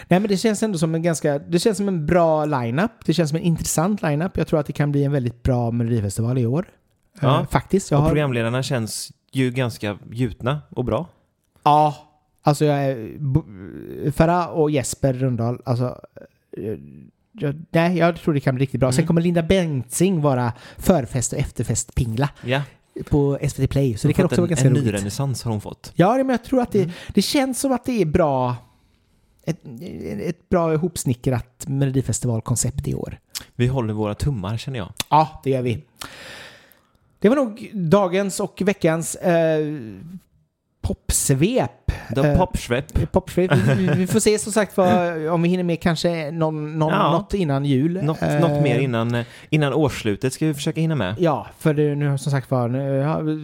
Nej, 0.08 0.20
men 0.20 0.28
det 0.28 0.36
känns 0.36 0.62
ändå 0.62 0.78
som 0.78 0.94
en 0.94 1.02
ganska... 1.02 1.38
Det 1.38 1.58
känns 1.58 1.76
som 1.76 1.88
en 1.88 2.06
bra 2.06 2.44
lineup. 2.44 2.90
Det 3.04 3.14
känns 3.14 3.30
som 3.30 3.36
en 3.36 3.42
intressant 3.42 4.02
lineup. 4.02 4.36
Jag 4.36 4.46
tror 4.46 4.60
att 4.60 4.66
det 4.66 4.72
kan 4.72 4.92
bli 4.92 5.04
en 5.04 5.12
väldigt 5.12 5.42
bra 5.42 5.70
Melodifestival 5.70 6.38
i 6.38 6.46
år. 6.46 6.64
Ja. 7.20 7.40
Eh, 7.40 7.46
faktiskt. 7.48 7.90
Jag 7.90 7.98
Och 7.98 8.02
har, 8.02 8.10
programledarna 8.10 8.62
känns 8.62 9.12
ju 9.32 9.50
ganska 9.50 9.98
gjutna 10.12 10.60
och 10.70 10.84
bra. 10.84 11.06
Ja, 11.62 12.09
alltså 12.42 12.64
jag 12.64 12.84
är... 12.84 14.10
Farah 14.10 14.46
och 14.48 14.70
Jesper 14.70 15.12
Rundahl, 15.12 15.58
alltså... 15.64 16.00
eh, 16.56 16.74
Jag, 17.32 17.62
nej, 17.70 17.98
jag 17.98 18.16
tror 18.20 18.34
det 18.34 18.40
kan 18.40 18.54
bli 18.54 18.62
riktigt 18.62 18.80
bra. 18.80 18.92
Sen 18.92 18.98
Mm. 18.98 19.06
kommer 19.06 19.20
Linda 19.20 19.42
Bengtzing 19.42 20.20
vara 20.20 20.52
förfest 20.78 21.32
och 21.32 21.38
efterfest-pingla 21.38 22.28
Ja, 22.44 22.62
på 23.10 23.38
SVT 23.48 23.70
Play. 23.70 23.96
Så 23.96 24.06
det 24.08 24.12
kan 24.14 24.24
också 24.24 24.36
en, 24.36 24.40
vara 24.42 24.48
ganska 24.48 24.66
en 24.66 24.72
ny 24.72 24.80
roligt. 24.80 24.94
renässans 24.94 25.42
har 25.42 25.50
hon 25.52 25.60
fått. 25.60 25.92
Ja, 25.94 26.16
men 26.16 26.28
jag 26.28 26.44
tror 26.44 26.60
att 26.62 26.72
det, 26.72 26.78
Mm. 26.82 26.90
det 27.14 27.22
känns 27.22 27.60
som 27.60 27.72
att 27.72 27.84
det 27.84 28.00
är 28.02 28.06
bra. 28.06 28.56
Ett, 29.44 29.60
ett 30.20 30.48
bra 30.48 30.74
ihopsnickrat 30.74 31.64
Melodifestivalkoncept 31.68 32.88
i 32.88 32.94
år. 32.94 33.18
Vi 33.56 33.66
håller 33.66 33.94
våra 33.94 34.14
tummar 34.14 34.56
känner 34.56 34.78
jag. 34.78 34.92
Ja, 35.10 35.40
det 35.44 35.50
gör 35.50 35.62
vi. 35.62 35.84
Det 37.18 37.28
var 37.28 37.36
nog 37.36 37.70
dagens 37.74 38.40
och 38.40 38.62
veckans 38.64 39.14
eh, 39.14 39.66
popsvep. 40.80 41.70
The 42.14 42.20
Eh, 42.20 42.38
Popsvep. 42.38 43.12
Popsvep. 43.12 43.52
Vi, 43.96 44.06
får 44.06 44.20
se 44.20 44.38
som 44.38 44.52
sagt 44.52 44.76
vad, 44.76 45.26
om 45.28 45.42
vi 45.42 45.48
hinner 45.48 45.64
med 45.64 45.80
kanske 45.80 46.30
någon, 46.30 46.78
någon, 46.78 46.92
Ja. 46.92 47.12
något 47.12 47.34
innan 47.34 47.64
jul. 47.64 48.02
Något, 48.02 48.22
Eh, 48.22 48.40
något 48.40 48.62
mer 48.62 48.78
innan, 48.78 49.24
innan 49.50 49.72
årsslutet 49.72 50.32
ska 50.32 50.46
vi 50.46 50.54
försöka 50.54 50.80
hinna 50.80 50.94
med. 50.94 51.14
Ja, 51.18 51.46
för 51.58 51.74
det, 51.74 51.94
nu 51.94 52.18
som 52.18 52.32
sagt 52.32 52.50
var 52.50 52.68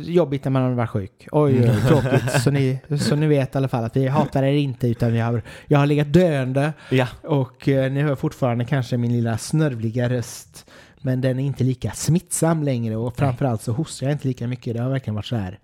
jobbigt 0.04 0.44
när 0.44 0.50
man 0.50 0.62
har 0.62 0.70
varit 0.70 0.90
sjuk. 0.90 1.28
Oj, 1.32 1.60
oj, 1.60 1.70
tråkigt. 1.88 2.42
så, 2.42 2.50
ni, 2.50 2.78
så 3.00 3.16
ni 3.16 3.26
vet 3.26 3.54
i 3.54 3.58
alla 3.58 3.68
fall 3.68 3.84
att 3.84 3.96
vi 3.96 4.06
hatar 4.06 4.42
er 4.42 4.52
inte 4.52 4.88
utan 4.88 5.12
vi 5.12 5.20
har, 5.20 5.42
jag 5.66 5.78
har 5.78 5.86
legat 5.86 6.12
döende 6.12 6.72
Ja, 6.90 7.06
och 7.22 7.68
eh, 7.68 7.92
ni 7.92 8.02
hör 8.02 8.14
fortfarande 8.14 8.64
kanske 8.64 8.96
min 8.96 9.12
lilla 9.12 9.38
snörvliga 9.38 10.08
röst. 10.08 10.66
Men 11.00 11.20
den 11.20 11.38
är 11.38 11.44
inte 11.44 11.64
lika 11.64 11.90
smittsam 11.90 12.62
längre 12.62 12.96
och 12.96 13.16
framförallt 13.16 13.62
så 13.62 13.72
hostar 13.72 14.06
jag 14.06 14.14
inte 14.14 14.28
lika 14.28 14.46
mycket. 14.46 14.74
Det 14.76 14.82
har 14.82 14.90
verkligen 14.90 15.14
varit 15.14 15.26
så 15.26 15.36
här 15.36 15.58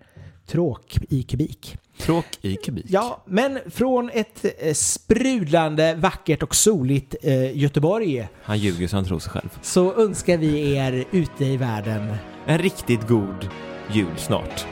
tråk 0.47 0.97
i 1.09 1.23
kubik. 1.23 1.77
tråk 1.97 2.25
i 2.41 2.55
kubik. 2.55 2.85
Ja, 2.89 3.23
men 3.25 3.59
från 3.71 4.09
ett 4.13 4.45
eh, 4.59 4.73
sprudlande, 4.73 5.95
vackert 5.95 6.43
och 6.43 6.55
soligt 6.55 7.15
eh, 7.21 7.57
Göteborg 7.57 8.27
Han 8.43 8.57
ljuger 8.57 8.87
så 8.87 8.95
han 8.95 9.05
tror 9.05 9.19
sig 9.19 9.31
själv. 9.31 9.49
så 9.61 9.93
önskar 9.95 10.37
vi 10.37 10.75
er 10.75 11.05
ute 11.11 11.45
i 11.45 11.57
världen 11.57 12.13
En 12.45 12.57
riktigt 12.57 13.07
god 13.07 13.49
jul 13.93 14.17
snart. 14.17 14.65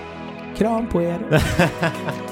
kram 0.58 0.88
på 0.88 1.02
er. 1.02 1.20